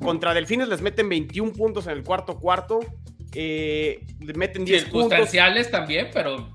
Contra 0.02 0.34
Delfines 0.34 0.68
les 0.68 0.82
meten 0.82 1.08
21 1.08 1.54
puntos 1.54 1.88
en 1.88 1.94
el 1.94 2.04
cuarto 2.04 2.38
cuarto. 2.38 2.80
eh, 3.34 4.06
le 4.20 4.34
meten 4.34 4.66
10 4.66 4.86
puntos. 4.86 5.02
Circunstanciales 5.10 5.72
también, 5.72 6.10
pero. 6.14 6.50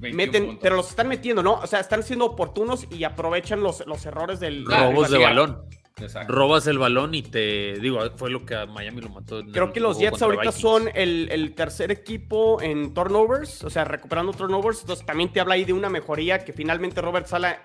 21 0.00 0.16
Meten, 0.16 0.44
puntos. 0.44 0.60
pero 0.62 0.76
los 0.76 0.90
están 0.90 1.08
metiendo, 1.08 1.42
¿no? 1.42 1.54
O 1.54 1.66
sea, 1.66 1.80
están 1.80 2.04
siendo 2.04 2.26
oportunos 2.26 2.86
y 2.90 3.02
aprovechan 3.02 3.60
los, 3.60 3.84
los 3.86 4.04
errores 4.06 4.38
del. 4.38 4.64
Robos 4.64 5.10
de 5.10 5.18
balón. 5.18 5.62
Exacto. 6.00 6.32
Robas 6.32 6.66
el 6.66 6.78
balón 6.78 7.14
y 7.14 7.22
te. 7.22 7.74
Digo, 7.80 8.00
fue 8.16 8.30
lo 8.30 8.44
que 8.44 8.54
a 8.54 8.66
Miami 8.66 9.00
lo 9.00 9.08
mató. 9.10 9.42
Creo 9.52 9.72
que 9.72 9.80
los 9.80 9.98
Jets 9.98 10.22
ahorita 10.22 10.42
Vikings. 10.42 10.60
son 10.60 10.88
el, 10.94 11.28
el 11.30 11.54
tercer 11.54 11.90
equipo 11.90 12.60
en 12.62 12.94
turnovers, 12.94 13.64
o 13.64 13.70
sea, 13.70 13.84
recuperando 13.84 14.32
turnovers. 14.32 14.80
Entonces 14.82 15.04
también 15.04 15.32
te 15.32 15.40
habla 15.40 15.54
ahí 15.54 15.64
de 15.64 15.72
una 15.72 15.88
mejoría 15.88 16.44
que 16.44 16.52
finalmente 16.52 17.00
Robert 17.00 17.26
Sala 17.26 17.62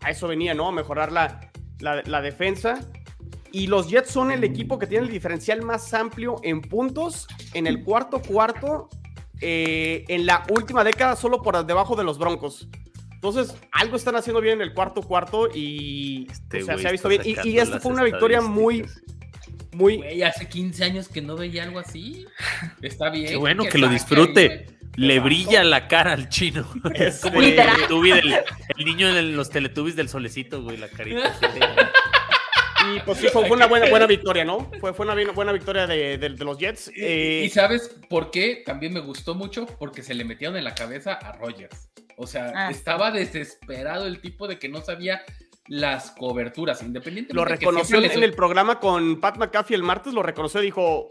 a 0.00 0.10
eso 0.10 0.28
venía, 0.28 0.54
¿no? 0.54 0.68
A 0.68 0.72
mejorar 0.72 1.12
la, 1.12 1.50
la, 1.80 2.02
la 2.04 2.20
defensa. 2.20 2.80
Y 3.52 3.66
los 3.66 3.90
Jets 3.90 4.10
son 4.10 4.30
el 4.30 4.44
equipo 4.44 4.78
que 4.78 4.86
tiene 4.86 5.04
el 5.06 5.12
diferencial 5.12 5.62
más 5.62 5.92
amplio 5.92 6.36
en 6.42 6.62
puntos 6.62 7.26
en 7.52 7.66
el 7.66 7.84
cuarto 7.84 8.22
cuarto 8.22 8.88
eh, 9.42 10.04
en 10.08 10.24
la 10.24 10.44
última 10.50 10.84
década, 10.84 11.16
solo 11.16 11.42
por 11.42 11.66
debajo 11.66 11.96
de 11.96 12.04
los 12.04 12.16
Broncos. 12.16 12.68
Entonces, 13.22 13.54
algo 13.70 13.96
están 13.96 14.16
haciendo 14.16 14.40
bien 14.40 14.54
en 14.54 14.62
el 14.62 14.74
cuarto 14.74 15.00
cuarto 15.00 15.48
y 15.54 16.26
Este 16.28 16.62
o 16.62 16.64
sea, 16.66 16.74
güey 16.74 16.82
se 16.82 16.88
ha 16.88 16.92
visto 16.92 17.08
bien. 17.08 17.22
Y- 17.24 17.58
esta 17.58 17.78
fue 17.78 17.92
una 17.92 18.02
victoria 18.02 18.40
muy, 18.40 18.84
muy, 19.72 19.98
Güey, 19.98 20.22
hace 20.24 20.48
15 20.48 20.82
años 20.84 21.08
que 21.08 21.22
no 21.22 21.36
veía 21.36 21.62
algo 21.62 21.78
así. 21.78 22.26
Está 22.82 23.10
bien. 23.10 23.28
Qué 23.28 23.36
bueno 23.36 23.62
que 23.64 23.78
lo 23.78 23.88
disfrute. 23.88 24.50
ahí. 24.50 24.76
Le 24.96 25.20
brilla 25.20 25.62
la 25.64 25.86
cara 25.88 26.12
al 26.12 26.28
chino. 26.28 26.68
Este- 26.94 27.30
Como 27.30 27.40
el, 27.40 27.54
del- 27.56 28.34
el 28.76 28.84
niño 28.84 29.14
de 29.14 29.22
los 29.22 29.48
teletubbies 29.50 29.94
del 29.96 30.08
solecito, 30.08 30.62
güey, 30.62 30.76
la 30.76 30.88
carita. 30.88 31.32
Y 32.96 32.98
pues 33.00 33.18
sí, 33.18 33.28
fue, 33.32 33.48
una 33.48 33.66
buena, 33.68 33.88
buena 33.88 34.06
victoria, 34.08 34.44
¿no? 34.44 34.68
Fue, 34.80 34.92
fue 34.92 35.06
una 35.06 35.14
buena 35.32 35.52
victoria 35.52 35.86
de, 35.86 36.18
de- 36.18 36.30
de 36.30 36.44
los 36.44 36.58
Jets. 36.58 36.88
Y- 36.88 37.00
Eh, 37.00 37.42
¿Y 37.44 37.48
sabes 37.50 37.94
por 38.10 38.32
qué? 38.32 38.64
También 38.66 38.92
me 38.92 38.98
gustó 38.98 39.36
mucho 39.36 39.66
porque 39.78 40.02
se 40.02 40.14
le 40.14 40.24
metieron 40.24 40.56
en 40.56 40.64
la 40.64 40.74
cabeza 40.74 41.12
a 41.14 41.30
Rogers. 41.32 41.88
O 42.22 42.26
sea, 42.26 42.52
Ah, 42.54 42.70
estaba 42.70 43.10
desesperado 43.10 44.06
el 44.06 44.20
tipo 44.20 44.46
de 44.46 44.58
que 44.58 44.68
no 44.68 44.80
sabía 44.80 45.22
las 45.68 46.10
coberturas, 46.12 46.82
independientemente 46.82 47.34
lo 47.34 47.42
de 47.42 47.58
que 47.58 47.66
reconoció 47.66 47.98
en 48.02 48.22
el 48.22 48.34
programa 48.34 48.78
con 48.80 49.20
Pat 49.20 49.38
McAfee 49.38 49.74
el 49.74 49.82
martes, 49.82 50.12
lo 50.14 50.22
reconoció 50.22 50.60
y 50.62 50.66
dijo, 50.66 51.10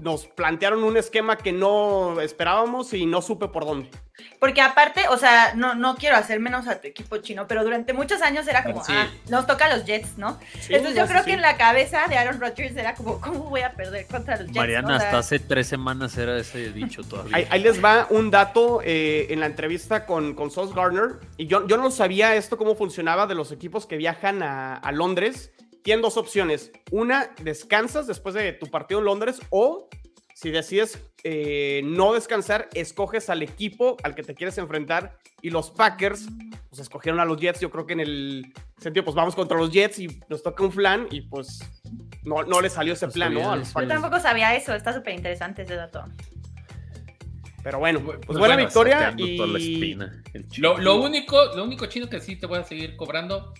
nos 0.00 0.26
plantearon 0.26 0.82
un 0.82 0.96
esquema 0.96 1.36
que 1.36 1.52
no 1.52 2.20
esperábamos 2.20 2.92
y 2.94 3.06
no 3.06 3.22
supe 3.22 3.48
por 3.48 3.64
dónde. 3.64 3.90
Porque 4.38 4.60
aparte, 4.60 5.08
o 5.08 5.16
sea, 5.16 5.54
no, 5.54 5.74
no 5.74 5.96
quiero 5.96 6.16
hacer 6.16 6.40
menos 6.40 6.68
a 6.68 6.78
tu 6.80 6.88
equipo 6.88 7.16
chino, 7.18 7.46
pero 7.46 7.64
durante 7.64 7.94
muchos 7.94 8.20
años 8.20 8.46
era 8.48 8.62
como, 8.64 8.84
Sí. 8.84 8.92
ah, 8.94 9.08
nos 9.28 9.46
toca 9.46 9.64
a 9.64 9.74
los 9.76 9.86
Jets, 9.86 10.18
¿no? 10.18 10.38
Sí, 10.60 10.74
Entonces 10.74 10.94
yo 11.00 11.06
creo 11.06 11.20
sí. 11.20 11.26
que 11.28 11.32
en 11.34 11.40
la 11.40 11.56
cabeza 11.56 12.06
de 12.06 12.18
Aaron 12.18 12.38
Rodgers 12.38 12.76
era 12.76 12.94
como, 12.94 13.18
¿cómo 13.20 13.44
voy 13.50 13.62
a 13.62 13.72
perder 13.72 14.06
contra 14.06 14.36
los 14.36 14.46
Jets? 14.46 14.56
Mariana, 14.56 14.88
no? 14.88 14.94
O 14.96 14.98
sea, 14.98 15.06
hasta 15.06 15.18
hace 15.18 15.38
tres 15.38 15.68
semanas 15.68 16.16
era 16.18 16.36
ese 16.38 16.70
dicho 16.72 17.02
todavía. 17.02 17.34
Ahí, 17.36 17.46
ahí 17.50 17.62
les 17.62 17.82
va 17.82 18.06
un 18.10 18.30
dato 18.30 18.80
eh, 18.84 19.26
en 19.30 19.40
la 19.40 19.46
entrevista 19.46 20.04
con, 20.04 20.34
con 20.34 20.50
Sauce 20.50 20.74
Gardner. 20.74 21.16
Y 21.38 21.46
yo, 21.46 21.66
yo 21.66 21.78
no 21.78 21.90
sabía 21.90 22.34
esto 22.34 22.58
cómo 22.58 22.74
funcionaba 22.74 23.26
de 23.26 23.34
los 23.34 23.52
equipos 23.52 23.86
que 23.86 23.96
viajan 23.96 24.42
a, 24.42 24.74
a 24.74 24.92
Londres. 24.92 25.50
Tienen 25.82 26.02
dos 26.02 26.16
opciones. 26.16 26.70
Una, 26.90 27.34
descansas 27.42 28.06
después 28.06 28.34
de 28.34 28.52
tu 28.52 28.66
partido 28.66 29.00
en 29.00 29.06
Londres 29.06 29.40
o 29.50 29.88
si 30.34 30.50
decides 30.50 30.98
eh, 31.22 31.82
no 31.84 32.14
descansar, 32.14 32.70
escoges 32.72 33.28
al 33.28 33.42
equipo 33.42 33.96
al 34.02 34.14
que 34.14 34.22
te 34.22 34.34
quieres 34.34 34.56
enfrentar. 34.58 35.18
Y 35.42 35.50
los 35.50 35.70
Packers, 35.70 36.28
pues 36.68 36.80
escogieron 36.80 37.20
a 37.20 37.24
los 37.24 37.38
Jets. 37.38 37.60
Yo 37.60 37.70
creo 37.70 37.86
que 37.86 37.92
en 37.94 38.00
el 38.00 38.52
sentido, 38.78 39.04
pues 39.04 39.14
vamos 39.14 39.34
contra 39.34 39.58
los 39.58 39.70
Jets 39.70 39.98
y 39.98 40.20
nos 40.28 40.42
toca 40.42 40.62
un 40.64 40.70
plan 40.70 41.06
y 41.10 41.22
pues 41.22 41.60
no, 42.24 42.42
no 42.44 42.60
le 42.60 42.70
salió 42.70 42.94
ese 42.94 43.06
No 43.06 43.12
plan, 43.12 43.34
¿no? 43.34 43.52
A 43.52 43.56
los. 43.56 43.74
Yo 43.74 43.86
tampoco 43.86 44.18
sabía 44.18 44.54
eso, 44.54 44.74
está 44.74 44.92
súper 44.94 45.14
interesante 45.14 45.62
ese 45.62 45.76
dato. 45.76 46.04
Pero 47.62 47.78
bueno, 47.78 48.00
Pues 48.00 48.18
pues 48.26 48.38
buena 48.38 48.54
bueno, 48.54 48.68
victoria 48.68 49.14
y... 49.16 49.36
toda 49.36 49.48
la 49.48 49.58
espina, 49.58 50.22
el 50.32 50.48
chino. 50.48 50.72
Lo, 50.74 50.78
lo 50.78 51.02
único, 51.02 51.54
lo 51.54 51.64
único 51.64 51.84
chino 51.86 52.08
que 52.08 52.20
sí 52.20 52.36
te 52.36 52.46
voy 52.46 52.58
a 52.58 52.64
seguir 52.64 52.96
cobrando, 52.96 53.52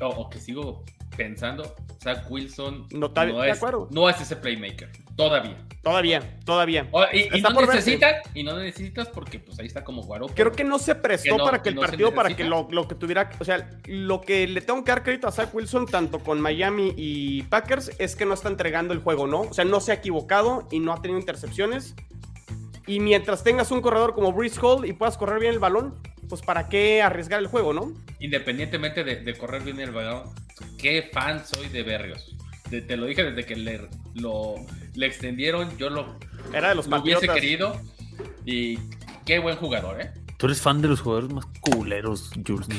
o, 0.00 0.06
o 0.06 0.30
que 0.30 0.40
sigo 0.40 0.84
pensando, 1.18 1.74
Zach 2.02 2.24
Wilson 2.30 2.86
No 2.92 3.12
es, 3.44 3.56
acuerdo. 3.58 3.88
no 3.90 4.08
es 4.08 4.18
ese 4.20 4.36
playmaker, 4.36 4.90
todavía. 5.16 5.58
Todavía, 5.82 6.38
todavía. 6.44 6.86
O- 6.92 7.04
y, 7.12 7.28
y 7.36 7.40
no 7.42 7.50
necesitan, 7.60 8.14
y 8.34 8.42
no 8.42 8.56
necesitas 8.56 9.08
porque 9.08 9.38
pues 9.38 9.58
ahí 9.58 9.66
está 9.66 9.84
como 9.84 10.02
Guaro. 10.02 10.26
Creo 10.28 10.52
que 10.52 10.64
no 10.64 10.78
se 10.78 10.94
prestó 10.94 11.32
Que 11.32 11.38
no- 11.38 11.44
para 11.44 11.62
que 11.62 11.68
el 11.70 11.74
no 11.74 11.80
partido, 11.82 12.14
para 12.14 12.34
que 12.34 12.44
lo, 12.44 12.68
lo 12.70 12.86
que 12.88 12.94
tuviera, 12.94 13.30
o 13.38 13.44
sea, 13.44 13.68
lo 13.86 14.20
que 14.20 14.46
le 14.46 14.60
tengo 14.60 14.82
que 14.84 14.90
dar 14.92 15.02
crédito 15.02 15.28
a 15.28 15.32
Zach 15.32 15.54
Wilson, 15.54 15.86
tanto 15.86 16.20
con 16.20 16.40
Miami 16.40 16.94
y 16.96 17.42
Packers, 17.44 17.90
es 17.98 18.16
que 18.16 18.24
no 18.24 18.34
está 18.34 18.48
entregando 18.48 18.92
el 18.94 19.00
juego, 19.00 19.26
¿no? 19.26 19.40
O 19.42 19.52
sea, 19.54 19.64
no 19.64 19.80
se 19.80 19.92
ha 19.92 19.96
equivocado 19.96 20.66
y 20.70 20.78
no 20.80 20.92
ha 20.92 21.02
tenido 21.02 21.18
intercepciones. 21.20 21.94
Y 22.86 23.00
mientras 23.00 23.44
tengas 23.44 23.70
un 23.70 23.80
corredor 23.82 24.14
como 24.14 24.32
Breeze 24.32 24.58
Hall 24.62 24.86
y 24.86 24.94
puedas 24.94 25.18
correr 25.18 25.40
bien 25.40 25.52
el 25.52 25.58
balón, 25.58 25.94
pues 26.28 26.42
para 26.42 26.68
qué 26.68 27.02
arriesgar 27.02 27.40
el 27.40 27.46
juego, 27.46 27.72
¿no? 27.72 27.92
Independientemente 28.20 29.04
de, 29.04 29.16
de 29.16 29.34
correr 29.34 29.62
bien 29.62 29.80
el 29.80 29.90
balón, 29.90 30.24
qué 30.78 31.08
fan 31.12 31.44
soy 31.46 31.68
de 31.68 31.82
Berrios. 31.82 32.36
Te, 32.70 32.82
te 32.82 32.96
lo 32.96 33.06
dije 33.06 33.24
desde 33.24 33.46
que 33.46 33.56
le, 33.56 33.88
lo, 34.14 34.56
le 34.94 35.06
extendieron, 35.06 35.76
yo 35.78 35.88
lo, 35.88 36.18
Era 36.52 36.70
de 36.70 36.74
los 36.74 36.86
lo 36.86 37.00
hubiese 37.00 37.28
querido. 37.28 37.80
Y 38.44 38.78
qué 39.24 39.38
buen 39.38 39.56
jugador, 39.56 40.00
¿eh? 40.00 40.10
Tú 40.38 40.46
eres 40.46 40.60
fan 40.62 40.80
de 40.80 40.86
los 40.88 41.00
jugadores 41.00 41.32
más 41.32 41.44
culeros, 41.60 42.30
Jules. 42.46 42.68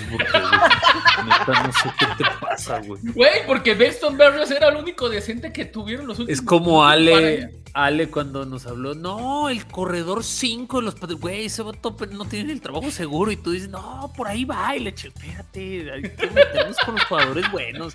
No. 1.20 1.26
Neta, 1.26 1.64
no 1.64 1.74
sé 1.74 1.90
qué 2.00 2.06
te 2.18 2.24
pasa, 2.40 2.80
güey. 2.80 3.02
Güey, 3.14 3.46
porque 3.46 3.74
Beston 3.74 4.16
Berrios 4.18 4.50
era 4.50 4.70
el 4.70 4.78
único 4.78 5.10
decente 5.10 5.52
que 5.52 5.66
tuvieron 5.66 6.08
los 6.08 6.20
últimos 6.20 6.40
Es 6.40 6.46
como. 6.46 6.86
Ale, 6.86 7.62
Ale 7.74 8.10
cuando 8.10 8.46
nos 8.46 8.66
habló, 8.66 8.96
no, 8.96 9.50
el 9.50 9.66
corredor 9.66 10.24
5 10.24 10.78
de 10.80 10.84
los 10.86 10.96
padres, 10.96 11.20
güey, 11.20 11.46
ese 11.46 11.62
vato 11.62 11.96
no 12.12 12.24
tiene 12.26 12.54
el 12.54 12.62
trabajo 12.62 12.90
seguro 12.92 13.32
y 13.32 13.36
tú 13.36 13.52
dices, 13.52 13.68
no, 13.68 14.12
por 14.16 14.30
ahí 14.30 14.46
va, 14.46 14.74
y 14.78 14.80
le 14.80 14.92
eché, 14.92 15.10
espérate, 15.10 15.92
hay 15.92 16.02
que 16.04 16.28
meternos 16.32 16.78
con 16.86 16.96
los 16.96 17.04
jugadores 17.04 17.52
buenos. 17.52 17.94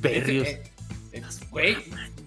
Berrios. 0.00 0.48
Eh, 0.48 0.62
eh, 1.12 1.22
Güey, 1.50 1.76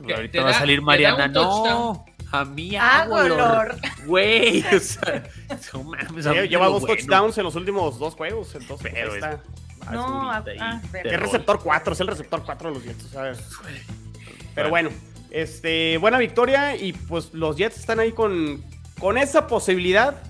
te- 0.06 0.14
Ahorita 0.14 0.32
te 0.32 0.40
va 0.40 0.50
a 0.52 0.54
salir 0.54 0.78
te 0.78 0.82
da 0.82 0.86
Mariana, 0.86 1.34
touchdown. 1.34 2.00
A 2.32 2.46
mí 2.46 2.76
Ah, 2.76 3.02
hago 3.04 3.16
olor. 3.16 3.32
olor. 3.32 3.76
Güey, 4.06 4.64
o 4.76 4.80
sea, 4.80 5.24
no 5.74 5.84
mames, 5.84 6.26
mí 6.26 6.48
Lleva, 6.48 6.68
dos 6.68 6.82
bueno. 6.82 6.96
touchdowns 6.96 7.38
en 7.38 7.44
los 7.46 7.56
últimos 7.56 7.98
dos 8.00 8.16
juegos, 8.16 8.54
entonces 8.56 8.92
Pero 8.94 9.10
es- 9.10 9.16
está. 9.24 9.42
No, 9.92 10.30
ah, 10.32 10.44
es 10.94 11.20
receptor 11.20 11.60
4, 11.64 11.94
es 11.94 12.00
el 12.02 12.08
receptor 12.08 12.44
4 12.44 12.70
de 12.70 12.76
los 12.76 12.84
Jets, 12.84 13.10
¿sabes? 13.10 13.40
Pero 14.54 14.70
bueno, 14.70 14.90
este, 15.32 15.98
buena 16.00 16.18
victoria 16.18 16.76
y 16.76 16.92
pues 16.92 17.34
los 17.34 17.56
Jets 17.56 17.78
están 17.80 18.00
ahí 18.02 18.12
con, 18.12 18.62
con 19.00 19.18
esa 19.18 19.48
posibilidad. 19.48 20.22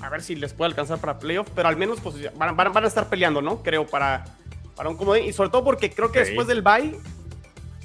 A 0.00 0.08
ver 0.08 0.22
si 0.22 0.34
les 0.34 0.54
puede 0.54 0.70
alcanzar 0.70 0.98
para 0.98 1.18
playoff, 1.18 1.48
pero 1.54 1.68
al 1.68 1.76
menos 1.76 2.00
pues, 2.00 2.14
van, 2.38 2.56
van- 2.56 2.72
van 2.72 2.84
a 2.84 2.86
estar 2.88 3.08
peleando, 3.10 3.42
¿no? 3.42 3.62
Creo, 3.62 3.86
para, 3.86 4.24
para 4.76 4.88
un 4.88 4.96
comodín. 4.96 5.24
Y 5.26 5.34
sobre 5.34 5.50
todo 5.50 5.62
porque 5.62 5.90
creo 5.90 6.10
que 6.10 6.20
Sí. 6.20 6.26
después 6.30 6.46
del 6.46 6.62
bye, 6.62 6.98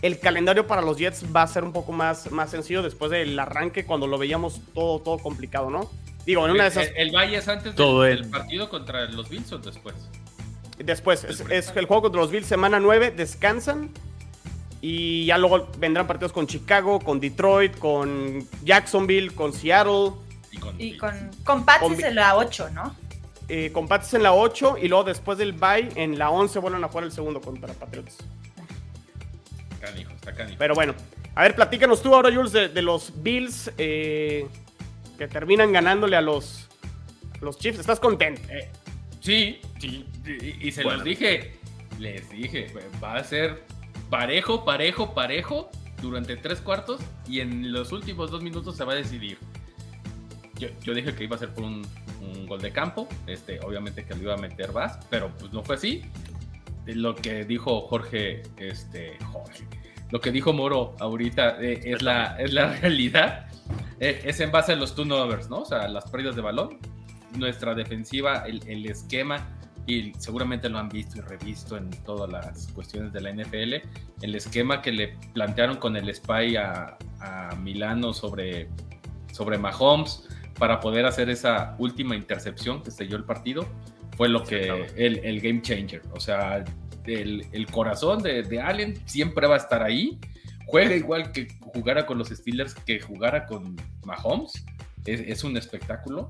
el 0.02 0.20
calendario 0.20 0.68
para 0.68 0.82
los 0.82 0.98
Jets 0.98 1.24
va 1.36 1.42
a 1.44 1.48
ser 1.48 1.64
un 1.64 1.74
poco 1.74 1.92
más, 1.92 2.32
más 2.32 2.52
sencillo 2.52 2.82
después 2.84 3.10
del 3.12 3.38
arranque 3.40 3.86
cuando 3.86 4.08
lo 4.08 4.18
veíamos 4.18 4.62
todo, 4.74 5.00
todo 5.00 5.18
complicado, 5.20 5.70
¿no? 5.70 5.90
Digo, 6.26 6.46
en 6.46 6.52
una 6.52 6.64
de 6.64 6.70
esas... 6.70 6.88
El, 6.90 6.98
el 7.10 7.12
Valle 7.16 7.38
es 7.38 7.48
antes 7.48 7.66
del, 7.66 7.76
Todo 7.76 8.02
del 8.04 8.20
el- 8.20 8.30
partido 8.30 8.70
contra 8.70 9.06
los 9.06 9.30
Bills 9.30 9.52
o 9.52 9.58
después. 9.60 9.96
Después, 10.78 11.24
es, 11.24 11.40
es 11.50 11.72
el 11.76 11.86
juego 11.86 12.02
contra 12.04 12.20
los 12.22 12.32
Bills, 12.32 12.48
semana 12.48 12.80
9, 12.80 13.12
descansan. 13.12 13.90
Y 14.82 15.26
ya 15.26 15.38
luego 15.38 15.68
vendrán 15.80 16.06
partidos 16.06 16.32
con 16.34 16.46
Chicago, 16.48 17.00
con 17.00 17.20
Detroit, 17.20 17.78
con 17.80 18.46
Jacksonville, 18.64 19.34
con 19.34 19.54
Seattle, 19.54 20.12
Y 20.52 20.58
con, 20.58 20.76
Y 20.76 20.84
Bills. 20.92 21.00
con, 21.00 21.32
con 21.44 21.66
Pats 21.66 21.80
Con 21.82 21.92
es 21.94 21.98
vi- 22.00 22.04
en 22.04 22.16
la 22.16 22.36
8, 22.36 22.70
¿no? 22.72 22.96
eh, 23.48 23.72
con 23.72 23.88
Pats 23.88 24.14
en 24.16 24.24
la 24.24 24.34
8. 24.34 24.78
Y 24.82 24.88
luego 24.88 25.04
después 25.06 25.38
del 25.38 25.54
bye, 25.54 25.90
en 25.96 26.20
la 26.20 26.30
11 26.30 26.60
vuelven 26.60 26.84
a 26.84 26.88
jugar 26.88 27.06
el 27.06 27.12
segundo 27.12 27.40
contra 27.42 27.74
Patriots. 27.74 28.18
Canijo, 29.86 30.12
está 30.12 30.34
canijo. 30.34 30.58
Pero 30.60 30.76
bueno, 30.76 30.94
a 31.36 31.44
ver, 31.44 31.56
platícanos 31.56 32.02
tú 32.02 32.14
ahora, 32.14 32.34
Jules, 32.34 32.52
de, 32.52 32.70
de 32.70 32.82
los 32.82 33.12
Bills 33.22 33.72
eh, 33.78 34.48
que 35.18 35.28
terminan 35.28 35.72
ganándole 35.72 36.16
a 36.16 36.22
los, 36.22 36.68
a 37.42 37.46
los 37.46 37.58
Chiefs. 37.58 37.80
¿Estás 37.80 38.00
contento? 38.00 38.42
Eh, 38.50 38.70
sí, 39.22 39.60
sí, 39.80 40.06
y, 40.26 40.68
y 40.68 40.72
se 40.72 40.84
Bueno. 40.84 40.98
los 40.98 41.06
dije, 41.06 41.56
les 42.00 42.30
dije, 42.30 42.74
va 43.04 43.16
a 43.16 43.24
ser 43.24 43.64
parejo, 44.10 44.66
parejo, 44.66 45.14
parejo 45.14 45.70
durante 46.02 46.36
tres 46.38 46.60
cuartos 46.60 47.02
y 47.28 47.40
en 47.40 47.72
los 47.72 47.92
últimos 47.92 48.30
dos 48.32 48.42
minutos 48.44 48.76
se 48.78 48.84
va 48.84 48.94
a 48.94 48.96
decidir. 48.96 49.38
Yo, 50.58 50.70
yo 50.84 50.94
dije 50.94 51.14
que 51.16 51.24
iba 51.26 51.36
a 51.36 51.40
ser 51.40 51.50
por 51.54 51.64
un, 51.64 51.86
un 52.22 52.46
gol 52.48 52.62
de 52.62 52.72
campo, 52.72 53.08
este, 53.28 53.60
obviamente 53.62 54.06
que 54.06 54.14
lo 54.16 54.22
iba 54.24 54.34
a 54.36 54.38
meter 54.38 54.72
Vaz, 54.72 55.00
pero 55.10 55.30
pues 55.38 55.52
no 55.52 55.64
fue 55.64 55.76
así. 55.76 56.04
Lo 56.86 57.16
que 57.16 57.44
dijo 57.46 57.82
Jorge, 57.82 58.44
este, 58.58 59.18
Jorge, 59.32 59.64
lo 60.12 60.22
que 60.22 60.32
dijo 60.32 60.54
Moro 60.54 60.96
ahorita 61.00 61.62
eh, 61.62 61.82
es, 61.86 62.02
la, 62.02 62.36
es 62.40 62.54
la 62.54 62.74
realidad. 62.82 63.48
Eh, 64.00 64.22
es 64.26 64.40
en 64.40 64.52
base 64.52 64.74
a 64.74 64.76
los 64.76 64.96
turnovers, 64.96 65.50
¿no? 65.50 65.62
O 65.62 65.66
sea, 65.66 65.88
las 65.88 66.10
pérdidas 66.10 66.36
de 66.36 66.42
balón. 66.42 66.78
Nuestra 67.36 67.74
defensiva, 67.74 68.46
el, 68.46 68.62
el 68.68 68.86
esquema, 68.86 69.46
y 69.88 70.14
seguramente 70.18 70.70
lo 70.70 70.80
han 70.80 70.90
visto 70.90 71.18
y 71.18 71.22
revisto 71.22 71.78
en 71.78 71.90
todas 72.04 72.30
las 72.30 72.68
cuestiones 72.72 73.14
de 73.14 73.22
la 73.22 73.32
NFL, 73.32 73.88
el 74.22 74.36
esquema 74.36 74.82
que 74.82 74.92
le 74.92 75.18
plantearon 75.34 75.78
con 75.78 75.96
el 75.96 76.14
spy 76.14 76.56
a, 76.56 76.98
a 77.20 77.56
Milano 77.56 78.14
sobre, 78.14 78.70
sobre 79.32 79.58
Mahomes 79.58 80.28
para 80.58 80.80
poder 80.80 81.06
hacer 81.06 81.30
esa 81.30 81.76
última 81.78 82.16
intercepción 82.16 82.82
que 82.82 82.92
selló 82.92 83.18
el 83.18 83.26
partido, 83.26 83.68
fue 84.16 84.30
lo 84.30 84.44
que 84.44 84.88
el, 84.96 85.18
el 85.20 85.42
game 85.42 85.62
changer. 85.62 86.02
O 86.14 86.20
sea, 86.20 86.64
el, 87.08 87.68
corazón 87.72 88.22
de, 88.24 88.62
Allen 88.62 88.96
siempre 89.06 89.48
va 89.48 89.56
a 89.56 89.60
estar 89.60 89.84
ahí. 89.84 90.20
Juega 90.68 90.96
igual 90.96 91.32
que 91.32 91.48
jugara 91.60 92.06
con 92.06 92.18
los 92.18 92.30
Steelers 92.30 92.74
que 92.74 93.00
jugara 93.00 93.46
con 93.46 93.76
Mahomes. 94.06 94.66
Es, 95.06 95.22
es 95.22 95.44
un 95.44 95.58
espectáculo. 95.58 96.30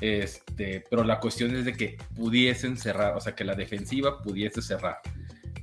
Este, 0.00 0.84
pero 0.88 1.04
la 1.04 1.18
cuestión 1.18 1.54
es 1.56 1.64
de 1.64 1.72
que 1.72 1.96
pudiesen 2.14 2.76
cerrar, 2.76 3.16
o 3.16 3.20
sea, 3.20 3.34
que 3.34 3.44
la 3.44 3.54
defensiva 3.54 4.22
pudiese 4.22 4.62
cerrar 4.62 4.98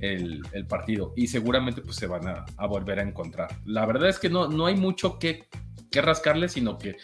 el, 0.00 0.42
partido 0.68 1.12
y 1.16 1.26
seguramente 1.26 1.80
pues 1.80 1.96
se 1.96 2.06
van 2.06 2.26
a, 2.26 2.44
a 2.56 2.66
volver 2.66 2.98
a 2.98 3.02
encontrar. 3.02 3.48
La 3.64 3.86
verdad 3.86 4.08
es 4.08 4.18
que 4.18 4.28
no, 4.28 4.48
no 4.48 4.66
hay 4.66 4.76
mucho 4.76 5.18
que, 5.18 5.48
que 5.90 6.02
rascarle, 6.02 6.48
sino 6.48 6.78
que, 6.78 6.96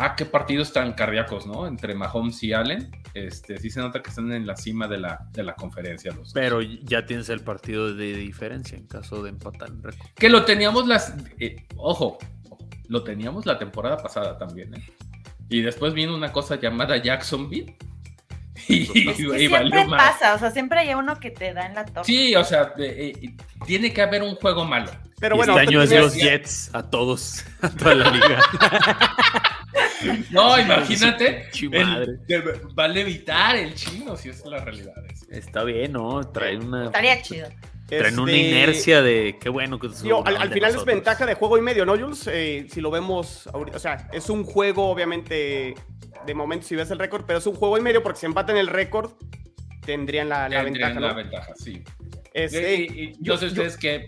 ah, 0.00 0.16
qué 0.16 0.24
partidos 0.24 0.72
tan 0.72 0.94
cardíacos, 0.94 1.46
¿no? 1.46 1.66
Entre 1.66 1.94
Mahomes 1.94 2.42
y 2.42 2.52
Allen, 2.52 2.90
este, 3.14 3.58
sí 3.58 3.70
se 3.70 3.80
nota 3.80 4.02
que 4.02 4.08
están 4.08 4.32
en 4.32 4.46
la 4.46 4.56
cima 4.56 4.88
de 4.88 4.98
la, 4.98 5.26
de 5.30 5.42
la 5.42 5.54
conferencia. 5.54 6.10
Los 6.10 6.24
dos. 6.24 6.32
Pero 6.32 6.62
ya 6.62 7.04
tienes 7.04 7.28
el 7.28 7.40
partido 7.40 7.94
de 7.94 8.14
diferencia 8.14 8.78
en 8.78 8.86
caso 8.86 9.22
de 9.22 9.30
empatar. 9.30 9.70
Que 10.16 10.30
lo 10.30 10.44
teníamos 10.44 10.88
las. 10.88 11.14
eh, 11.38 11.66
ojo, 11.76 12.18
lo 12.88 13.04
teníamos 13.04 13.44
la 13.46 13.58
temporada 13.58 13.98
pasada 13.98 14.38
también, 14.38 14.74
¿eh? 14.74 14.82
Y 15.50 15.62
después 15.62 15.92
vino 15.92 16.14
una 16.14 16.32
cosa 16.32 16.58
llamada 16.58 16.96
Jacksonville. 16.96 17.76
Y, 18.68 18.82
Es 18.82 18.90
que 18.90 19.00
y 19.44 19.48
siempre 19.48 19.86
pasa, 19.88 20.34
o 20.34 20.38
sea, 20.38 20.50
siempre 20.50 20.80
hay 20.80 20.92
uno 20.92 21.18
que 21.18 21.30
te 21.30 21.54
da 21.54 21.64
en 21.66 21.74
la 21.74 21.86
torre. 21.86 22.04
Sí, 22.04 22.34
o 22.34 22.44
sea, 22.44 22.74
eh, 22.78 23.14
eh, 23.22 23.34
tiene 23.64 23.90
que 23.90 24.02
haber 24.02 24.22
un 24.22 24.34
juego 24.34 24.66
malo. 24.66 24.90
Pero 25.18 25.36
Y 25.36 25.38
bueno, 25.38 25.56
este 25.56 25.68
año 25.68 25.82
es 25.82 25.90
los 25.92 26.14
Jets 26.14 26.70
a 26.74 26.82
todos, 26.82 27.44
a 27.62 27.70
toda 27.70 27.94
la 27.94 28.10
liga. 28.10 28.38
No, 30.30 30.58
imagínate. 30.58 31.48
El- 31.60 31.70
madre. 31.86 32.12
de- 32.26 32.40
va 32.78 32.84
a 32.84 32.88
levitar 32.88 33.56
el 33.56 33.74
chino, 33.74 34.16
si 34.16 34.28
es 34.30 34.44
la 34.46 34.64
realidad. 34.64 34.92
eso. 35.10 35.26
Está 35.30 35.64
bien, 35.64 35.92
¿no? 35.92 36.20
Trae 36.30 36.56
una, 36.56 36.86
Estaría 36.86 37.20
chido. 37.22 37.48
traen 37.88 38.18
una 38.18 38.32
este, 38.32 38.48
inercia 38.48 39.02
de 39.02 39.36
qué 39.40 39.48
bueno 39.48 39.78
que 39.78 39.88
se 39.90 40.04
Digo, 40.04 40.24
al, 40.26 40.36
al 40.36 40.52
final 40.52 40.74
es 40.74 40.84
ventaja 40.84 41.26
de 41.26 41.34
juego 41.34 41.58
y 41.58 41.62
medio, 41.62 41.84
¿no, 41.86 41.96
Jules? 41.98 42.28
Eh, 42.32 42.66
si 42.70 42.80
lo 42.80 42.90
vemos 42.90 43.48
ahorita. 43.52 43.76
O 43.76 43.80
sea, 43.80 44.08
es 44.12 44.30
un 44.30 44.44
juego, 44.44 44.88
obviamente, 44.90 45.74
de 46.26 46.34
momento 46.34 46.66
si 46.66 46.76
ves 46.76 46.90
el 46.90 46.98
récord, 46.98 47.24
pero 47.26 47.38
es 47.38 47.46
un 47.46 47.54
juego 47.54 47.78
y 47.78 47.80
medio 47.80 48.02
porque 48.02 48.20
si 48.20 48.26
empatan 48.26 48.56
el 48.56 48.66
récord, 48.68 49.12
tendrían 49.84 50.28
la, 50.28 50.48
la 50.48 50.62
Tendrían 50.64 50.90
ventaja, 50.94 51.00
la 51.00 51.08
¿no? 51.08 51.14
ventaja, 51.16 51.52
sí. 51.56 51.82
Este, 52.32 52.74
Y- 52.76 52.82
y- 52.82 53.02
y 53.08 53.16
yo- 53.18 53.36
sé 53.36 53.46
ustedes 53.46 53.76
qué 53.76 54.06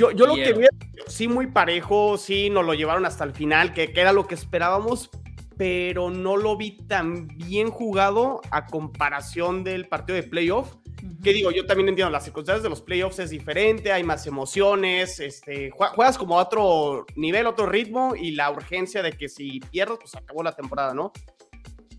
yo, 0.00 0.10
yo 0.12 0.26
lo 0.26 0.36
que 0.36 0.54
vi, 0.54 0.66
sí, 1.06 1.28
muy 1.28 1.48
parejo, 1.48 2.16
sí, 2.16 2.48
nos 2.48 2.64
lo 2.64 2.72
llevaron 2.72 3.04
hasta 3.04 3.24
el 3.24 3.32
final, 3.34 3.74
que, 3.74 3.92
que 3.92 4.00
era 4.00 4.14
lo 4.14 4.26
que 4.26 4.34
esperábamos, 4.34 5.10
pero 5.58 6.08
no 6.08 6.36
lo 6.36 6.56
vi 6.56 6.78
tan 6.86 7.26
bien 7.28 7.68
jugado 7.70 8.40
a 8.50 8.66
comparación 8.66 9.64
del 9.64 9.88
partido 9.88 10.16
de 10.16 10.22
playoff. 10.22 10.76
Que 11.22 11.32
digo, 11.32 11.50
yo 11.50 11.66
también 11.66 11.88
entiendo, 11.88 12.10
las 12.10 12.24
circunstancias 12.24 12.62
de 12.62 12.70
los 12.70 12.80
playoffs 12.80 13.18
es 13.18 13.30
diferente, 13.30 13.92
hay 13.92 14.02
más 14.04 14.26
emociones, 14.26 15.20
este, 15.20 15.70
jue- 15.72 15.90
juegas 15.94 16.16
como 16.16 16.38
a 16.38 16.42
otro 16.42 17.06
nivel, 17.16 17.46
otro 17.46 17.66
ritmo 17.66 18.14
y 18.16 18.32
la 18.32 18.50
urgencia 18.50 19.02
de 19.02 19.12
que 19.12 19.28
si 19.28 19.60
pierdes, 19.60 19.98
pues 20.00 20.14
acabó 20.16 20.42
la 20.42 20.52
temporada, 20.56 20.94
¿no? 20.94 21.12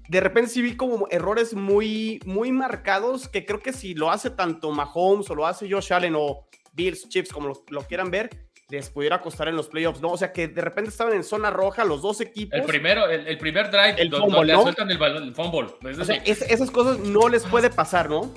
De 0.10 0.20
repente 0.20 0.50
sí 0.50 0.62
vi 0.62 0.76
como 0.76 1.08
errores 1.12 1.54
muy, 1.54 2.20
muy 2.26 2.52
marcados 2.52 3.28
que 3.28 3.46
creo 3.46 3.60
que 3.60 3.74
si 3.74 3.94
lo 3.94 4.10
hace 4.10 4.32
tanto 4.32 4.72
Mahomes 4.72 5.30
o 5.30 5.36
lo 5.36 5.46
hace 5.46 5.70
Josh 5.72 5.94
Allen 5.94 6.16
o 6.18 6.46
Bills, 6.74 7.08
Chips, 7.10 7.32
como 7.32 7.50
lo, 7.50 7.64
lo 7.70 7.82
quieran 7.84 8.10
ver, 8.10 8.49
les 8.70 8.90
pudiera 8.90 9.20
costar 9.22 9.48
en 9.48 9.56
los 9.56 9.68
playoffs, 9.68 10.00
¿no? 10.02 10.10
O 10.10 10.18
sea 10.18 10.32
que 10.32 10.48
de 10.48 10.62
repente 10.62 10.90
estaban 10.92 11.14
en 11.14 11.24
zona 11.24 11.50
roja 11.50 11.84
los 11.84 12.02
dos 12.02 12.22
equipos. 12.22 12.60
El 12.60 12.66
primero, 12.66 13.08
el, 13.10 13.28
el 13.28 13.38
primer 13.38 13.72
drive, 13.72 13.96
El 14.02 14.10
donde 14.10 14.28
fumble, 14.28 14.46
le 14.48 14.54
¿no? 14.54 14.62
sueltan 14.64 14.92
el 14.92 14.98
balón, 14.98 15.24
el 15.24 15.34
fumble. 15.34 15.70
Es 15.90 15.98
O 16.00 16.06
sea, 16.06 16.16
es- 16.26 16.42
esas 16.44 16.70
cosas 16.72 17.00
no 17.00 17.28
les 17.30 17.44
puede 17.46 17.70
pasar, 17.70 18.10
¿no? 18.10 18.32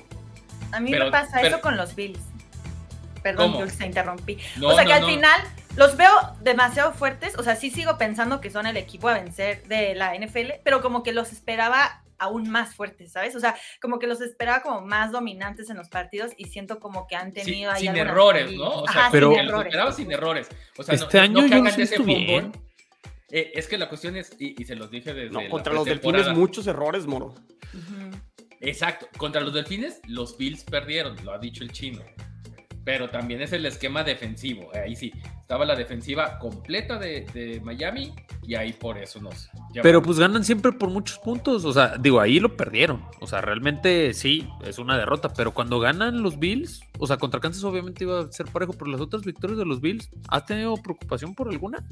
A 0.72 0.80
mí 0.80 0.90
Pero- 0.90 1.04
me 1.06 1.10
pasa 1.10 1.32
pero- 1.34 1.48
eso 1.48 1.60
con 1.60 1.76
los 1.76 1.94
Bills. 1.94 2.18
Perdón. 3.22 3.52
Jules, 3.52 3.78
te 3.78 3.86
interrumpí. 3.86 4.36
no, 4.56 4.68
o 4.68 4.74
sea 4.74 4.84
que 4.84 4.92
al 4.94 5.02
no. 5.02 5.06
final 5.08 5.40
los 5.76 5.96
veo 5.96 6.10
demasiado 6.40 6.92
fuertes. 6.92 7.38
O 7.38 7.44
sea, 7.44 7.54
sí 7.54 7.70
sigo 7.70 7.96
pensando 7.96 8.40
que 8.40 8.50
son 8.50 8.66
el 8.66 8.76
equipo 8.76 9.08
a 9.08 9.14
vencer 9.14 9.62
de 9.68 9.94
la 9.94 10.14
NFL, 10.16 10.54
pero 10.64 10.82
como 10.82 11.04
que 11.04 11.12
los 11.12 11.30
esperaba 11.30 12.01
aún 12.22 12.48
más 12.50 12.74
fuertes, 12.74 13.12
¿sabes? 13.12 13.34
O 13.36 13.40
sea, 13.40 13.56
como 13.80 13.98
que 13.98 14.06
los 14.06 14.20
esperaba 14.20 14.62
como 14.62 14.80
más 14.80 15.12
dominantes 15.12 15.68
en 15.70 15.76
los 15.76 15.88
partidos 15.88 16.32
y 16.36 16.44
siento 16.46 16.78
como 16.80 17.06
que 17.06 17.16
han 17.16 17.32
Sí, 17.32 17.42
tenido 17.42 17.70
ahí 17.70 17.82
sin 17.82 17.96
errores. 17.96 18.52
¿no? 18.52 18.68
O 18.82 18.86
sea, 18.88 19.00
Ajá, 19.02 19.08
pero- 19.12 19.28
sin 19.30 19.38
los 19.38 19.48
errores. 19.48 19.66
esperaba 19.66 19.92
sin 19.92 20.12
errores. 20.12 20.48
O 20.78 20.82
sea, 20.82 20.94
Este 20.94 21.16
no, 21.18 21.22
año 21.22 21.32
no 21.34 21.42
que 21.42 21.48
yo 21.50 21.56
hagan 21.56 21.72
sí 21.74 21.82
ese 21.82 21.96
fútbol. 21.96 22.52
Eh, 23.34 23.52
es 23.54 23.66
que 23.66 23.78
la 23.78 23.88
cuestión 23.88 24.16
es, 24.16 24.36
y, 24.38 24.60
y 24.60 24.64
se 24.66 24.76
los 24.76 24.90
dije 24.90 25.14
desde 25.14 25.30
No, 25.30 25.40
la 25.40 25.48
contra 25.48 25.72
los 25.72 25.84
delfines 25.86 26.28
muchos 26.28 26.66
errores, 26.66 27.06
moro. 27.06 27.34
Exacto, 28.60 29.08
contra 29.18 29.40
los 29.40 29.52
delfines 29.54 30.00
los 30.06 30.36
Bills 30.36 30.64
perdieron, 30.64 31.16
lo 31.24 31.32
ha 31.32 31.38
dicho 31.38 31.64
el 31.64 31.72
chino. 31.72 32.02
Pero 32.84 33.08
también 33.10 33.40
es 33.42 33.52
el 33.52 33.64
esquema 33.66 34.02
defensivo. 34.02 34.70
eh, 34.74 34.80
Ahí 34.80 34.96
sí, 34.96 35.12
estaba 35.40 35.64
la 35.64 35.76
defensiva 35.76 36.38
completa 36.38 36.98
de, 36.98 37.26
de 37.32 37.60
Miami 37.60 38.12
y 38.42 38.56
ahí 38.56 38.72
por 38.72 38.98
eso 38.98 39.20
nos. 39.20 39.50
llevaron. 39.52 39.82
Pero 39.82 40.02
pues 40.02 40.18
ganan 40.18 40.42
siempre 40.44 40.72
por 40.72 40.90
muchos 40.90 41.18
puntos. 41.18 41.64
O 41.64 41.72
sea, 41.72 41.96
digo, 41.98 42.20
ahí 42.20 42.40
lo 42.40 42.56
perdieron. 42.56 43.04
O 43.20 43.26
sea, 43.26 43.40
realmente 43.40 44.12
sí, 44.14 44.48
es 44.64 44.78
una 44.78 44.98
derrota. 44.98 45.32
Pero 45.32 45.52
cuando 45.54 45.78
ganan 45.78 46.22
los 46.22 46.38
Bills, 46.40 46.80
o 46.98 47.06
sea, 47.06 47.18
contra 47.18 47.38
Kansas 47.40 47.62
obviamente 47.64 48.02
iba 48.04 48.20
a 48.20 48.32
ser 48.32 48.46
parejo, 48.46 48.72
pero 48.72 48.90
las 48.90 49.00
otras 49.00 49.22
victorias 49.22 49.58
de 49.58 49.64
los 49.66 49.80
Bills, 49.80 50.10
¿has 50.28 50.44
tenido 50.46 50.74
preocupación 50.76 51.34
por 51.34 51.48
alguna? 51.48 51.84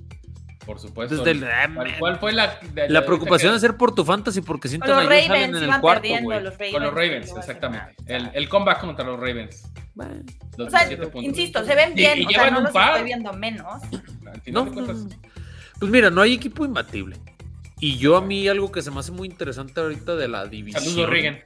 Por 0.65 0.79
supuesto. 0.79 1.17
Desde 1.17 1.31
el- 1.33 1.45
ah, 1.45 1.69
¿Cuál, 1.99 2.19
fue 2.19 2.33
la, 2.33 2.59
de- 2.75 2.89
La 2.89 3.01
de- 3.01 3.07
preocupación 3.07 3.53
que- 3.53 3.57
es 3.57 3.61
ser 3.63 3.77
por 3.77 3.95
tu 3.95 4.05
fantasy 4.05 4.41
porque 4.43 4.69
Con 4.69 4.71
sientan 4.71 4.91
los 4.91 4.99
a 4.99 5.03
Josh 5.03 5.13
Allen 5.13 5.29
Ravens 5.31 5.49
en 5.51 5.57
el 5.57 5.65
iban 5.65 5.81
cuarto, 5.81 6.09
los 6.09 6.21
Ravens. 6.55 6.73
Con 6.73 6.83
los 6.83 6.95
Ravens, 6.95 7.25
hacer 7.27 7.39
exactamente. 7.39 7.95
El, 8.07 8.31
el 8.35 8.49
comeback 8.49 8.81
contra 8.81 9.05
los 9.05 9.19
Ravens. 9.19 9.65
Bueno, 9.95 10.15
Los 10.57 10.69
O 10.69 10.71
sea, 10.71 10.81
17 10.81 11.07
puntos. 11.11 11.25
insisto, 11.29 11.65
se 11.65 11.75
ven 11.75 11.93
Y- 11.93 11.95
bien, 11.95 12.19
y 12.19 12.27
o 12.27 12.29
sea, 12.31 12.39
llevan 12.39 12.53
no 12.53 12.59
un 12.61 12.65
los 12.65 12.73
par. 12.73 12.91
estoy 12.91 13.05
viendo 13.05 13.33
menos. 13.33 13.67
Al 13.83 14.41
final 14.41 14.53
No, 14.53 14.65
de 14.65 14.67
no, 14.71 14.73
cuentas, 14.73 14.97
no. 14.97 15.09
Pues 15.79 15.91
mira, 15.93 16.11
no 16.11 16.21
hay 16.23 16.35
equipo 16.35 16.65
imbatible. 16.65 17.17
Y 17.81 17.97
yo 17.97 18.17
a 18.17 18.21
mí 18.21 18.47
algo 18.47 18.71
que 18.71 18.83
se 18.83 18.91
me 18.91 19.01
hace 19.01 19.11
muy 19.13 19.27
interesante 19.29 19.81
ahorita 19.81 20.15
de 20.15 20.29
la 20.29 20.47
división. 20.47 20.85
Saludos, 20.85 21.09
Regan. 21.11 21.39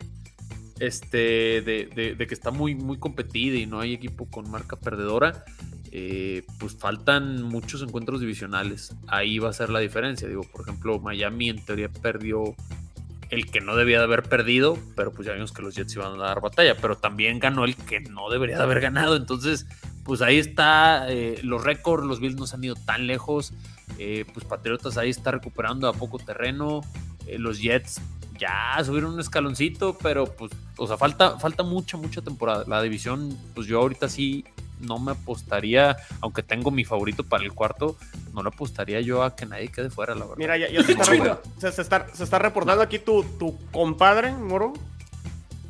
este, 0.81 1.16
de, 1.62 1.88
de- 1.94 2.14
de 2.16 2.27
que 2.27 2.35
está 2.35 2.50
muy, 2.50 2.74
muy 2.74 2.98
competida 2.98 3.57
y 3.57 3.66
no 3.66 3.81
hay 3.81 3.94
equipo 3.94 4.27
con 4.29 4.50
marca 4.50 4.77
perdedora, 4.77 5.44
eh, 5.96 6.44
pues 6.59 6.76
faltan 6.76 7.44
muchos 7.44 7.80
encuentros 7.80 8.20
divisionales. 8.20 8.96
Ahí 9.07 9.38
va 9.38 9.50
a 9.50 9.52
ser 9.52 9.70
la 9.70 9.78
diferencia. 9.78 10.26
Digo, 10.26 10.42
por 10.42 10.62
ejemplo, 10.62 10.98
Miami 10.98 11.50
en 11.50 11.64
teoría 11.64 11.88
perdió 11.88 12.57
el 13.30 13.46
que 13.48 13.61
no 13.61 13.76
debía 13.76 13.98
de 13.98 14.04
haber 14.04 14.24
perdido, 14.24 14.76
pero 14.96 15.12
pues 15.12 15.26
ya 15.26 15.35
vimos 15.35 15.52
que 15.52 15.62
los 15.62 15.76
Jets 15.76 15.94
iban 15.94 16.20
a 16.20 16.24
dar 16.24 16.40
batalla, 16.40 16.76
pero 16.76 16.96
también 16.96 17.38
ganó 17.38 17.64
el 17.64 17.76
que 17.76 18.00
no 18.00 18.28
debería 18.28 18.57
de 18.57 18.64
haber 18.64 18.80
ganado. 18.80 19.14
Entonces, 19.14 19.66
pues 20.04 20.20
ahí 20.20 20.38
está 20.38 21.07
eh, 21.09 21.38
los 21.44 21.62
récords, 21.62 22.04
los 22.04 22.18
Bills 22.18 22.35
no 22.35 22.48
se 22.48 22.57
han 22.57 22.64
ido 22.64 22.74
tan 22.74 23.07
lejos, 23.07 23.52
eh, 23.98 24.24
pues 24.35 24.44
Patriotas 24.44 24.98
ahí 24.98 25.11
está 25.11 25.30
recuperando 25.30 25.88
a 25.88 25.92
poco 25.92 26.18
terreno, 26.18 26.80
eh, 27.28 27.38
los 27.38 27.61
Jets 27.61 28.00
ya 28.37 28.83
subieron 28.85 29.14
un 29.14 29.20
escaloncito, 29.20 29.96
pero 30.02 30.26
pues, 30.26 30.50
o 30.76 30.88
sea, 30.88 30.96
falta, 30.96 31.38
falta 31.38 31.62
mucha, 31.62 31.96
mucha 31.96 32.20
temporada. 32.20 32.64
La 32.66 32.83
división, 32.83 33.38
pues 33.54 33.68
yo 33.68 33.80
ahorita 33.80 34.09
sí 34.09 34.44
no 34.87 34.99
me 34.99 35.12
apostaría, 35.12 35.97
aunque 36.20 36.42
tengo 36.42 36.70
mi 36.70 36.85
favorito 36.85 37.25
para 37.25 37.44
el 37.44 37.53
cuarto, 37.53 37.97
no 38.33 38.42
le 38.42 38.49
apostaría 38.49 39.01
yo 39.01 39.23
a 39.23 39.35
que 39.37 39.47
nadie 39.47 39.68
quede 39.68 39.90
fuera, 39.90 40.14
la 40.14 40.20
verdad. 40.25 40.37
Mira, 40.38 40.57
ya, 40.57 40.68
ya 40.70 40.83
se, 40.83 40.92
está, 40.92 41.05
se- 41.59 41.73
se 41.73 41.83
está- 41.83 42.07
se 42.14 42.25
está 42.25 42.38
reportando 42.38 42.83
aquí 42.83 42.99
tu, 42.99 43.23
tu 43.38 43.59
compadre, 43.70 44.33
Moro, 44.33 44.73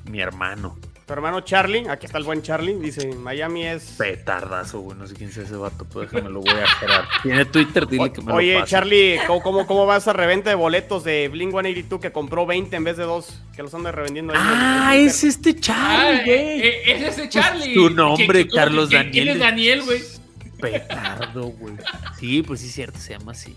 Mi 0.04 0.20
hermano, 0.20 0.76
tu 1.06 1.12
hermano 1.12 1.40
Charlie. 1.42 1.88
Aquí 1.88 2.06
está 2.06 2.18
el 2.18 2.24
buen 2.24 2.42
Charlie. 2.42 2.74
Dice: 2.74 3.08
Miami 3.14 3.66
es. 3.66 3.94
petardazo, 3.98 4.80
güey, 4.80 4.96
no 4.98 5.06
sé 5.06 5.14
quién 5.14 5.30
sea 5.32 5.42
ese 5.44 5.56
vato, 5.56 5.84
pero 5.88 6.00
déjame 6.02 6.30
lo 6.30 6.40
voy 6.40 6.50
a 6.50 6.66
gerar. 6.66 7.04
Tiene 7.22 7.44
Twitter, 7.44 7.86
dile 7.86 8.12
que 8.12 8.20
me 8.22 8.28
lo 8.28 8.34
Oye, 8.36 8.58
pase. 8.60 8.70
Charlie, 8.70 9.18
¿cómo, 9.26 9.42
cómo, 9.42 9.66
cómo 9.66 9.86
va 9.86 9.96
esa 9.98 10.12
reventa 10.12 10.48
de 10.50 10.56
boletos 10.56 11.04
de 11.04 11.28
Blink 11.28 11.50
182 11.50 12.00
que 12.00 12.12
compró 12.12 12.46
20 12.46 12.74
en 12.76 12.84
vez 12.84 12.96
de 12.96 13.04
2? 13.04 13.42
Que 13.54 13.62
los 13.62 13.74
anda 13.74 13.92
revendiendo 13.92 14.32
ahí. 14.32 14.40
Ah, 14.42 14.96
es 14.96 15.22
este 15.24 15.50
Ah, 15.50 15.60
Charlie, 15.60 16.24
güey. 16.24 16.36
eh, 16.38 16.66
eh, 16.66 16.82
es 16.86 17.02
ese 17.18 17.28
Charlie. 17.28 17.74
tu 17.74 17.90
nombre, 17.90 18.26
¿Quién- 18.26 18.48
quién- 18.48 18.56
Carlos 18.62 18.88
quién- 18.88 19.10
¿Quién 19.10 19.28
es 19.28 19.38
Daniel. 19.38 19.80
Daniel, 19.80 19.82
güey? 19.84 20.00
Petardo, 20.60 21.48
güey. 21.48 21.74
Sí, 22.18 22.42
pues 22.42 22.60
sí 22.60 22.68
es 22.68 22.72
cierto, 22.74 22.98
se 22.98 23.12
llama 23.18 23.32
así. 23.32 23.54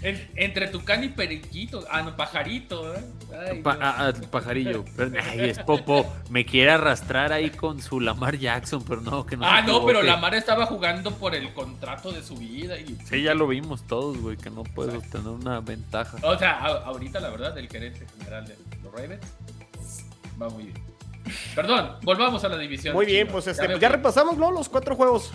En- 0.00 0.30
entre 0.36 0.68
Tucán 0.68 1.02
y 1.02 1.08
Periquito. 1.08 1.84
Ah, 1.90 2.02
no, 2.02 2.16
Pajarito, 2.16 2.94
¿eh? 2.94 3.04
Ay, 3.50 3.62
Pa- 3.62 3.72
Dios. 3.74 3.84
ah, 3.84 4.08
ah, 4.14 4.26
pajarillo. 4.30 4.84
Pero, 4.96 5.10
ay, 5.20 5.40
es 5.50 5.58
Popo. 5.58 6.06
Me 6.30 6.44
quiere 6.44 6.70
arrastrar 6.70 7.32
ahí 7.32 7.50
con 7.50 7.82
su 7.82 7.98
Lamar 8.00 8.36
Jackson, 8.38 8.84
pero 8.86 9.00
no, 9.00 9.26
que 9.26 9.36
no 9.36 9.44
ah, 9.44 9.60
no, 9.62 9.84
pero. 9.84 10.02
Lamar 10.02 10.34
estaba 10.34 10.66
jugando 10.66 11.10
por 11.16 11.34
el 11.34 11.52
contrato 11.52 12.12
de 12.12 12.22
su 12.22 12.36
vida. 12.36 12.78
Y, 12.78 12.96
Sí, 13.06 13.22
ya 13.22 13.34
lo 13.34 13.48
vimos 13.48 13.86
todos, 13.86 14.18
güey, 14.18 14.36
que 14.36 14.50
no 14.50 14.62
puedes 14.62 14.94
obtener 14.94 15.28
una 15.28 15.60
ventaja. 15.60 16.16
O 16.22 16.38
sea, 16.38 16.52
a- 16.58 16.84
ahorita 16.84 17.18
la 17.20 17.30
verdad, 17.30 17.58
el 17.58 17.68
gerente 17.68 18.06
general 18.18 18.46
de 18.46 18.56
los 18.84 18.92
Ravens 18.92 19.20
va 20.40 20.48
muy 20.48 20.64
bien. 20.64 20.76
Perdón, 21.54 21.96
volvamos 22.02 22.42
a 22.44 22.48
la 22.48 22.56
división. 22.56 22.94
Muy 22.94 23.04
bien, 23.04 23.26
chino. 23.26 23.32
pues 23.32 23.48
este, 23.48 23.78
ya 23.78 23.88
repasamos, 23.88 24.38
¿no? 24.38 24.50
Los 24.52 24.68
cuatro 24.68 24.94
juegos. 24.94 25.32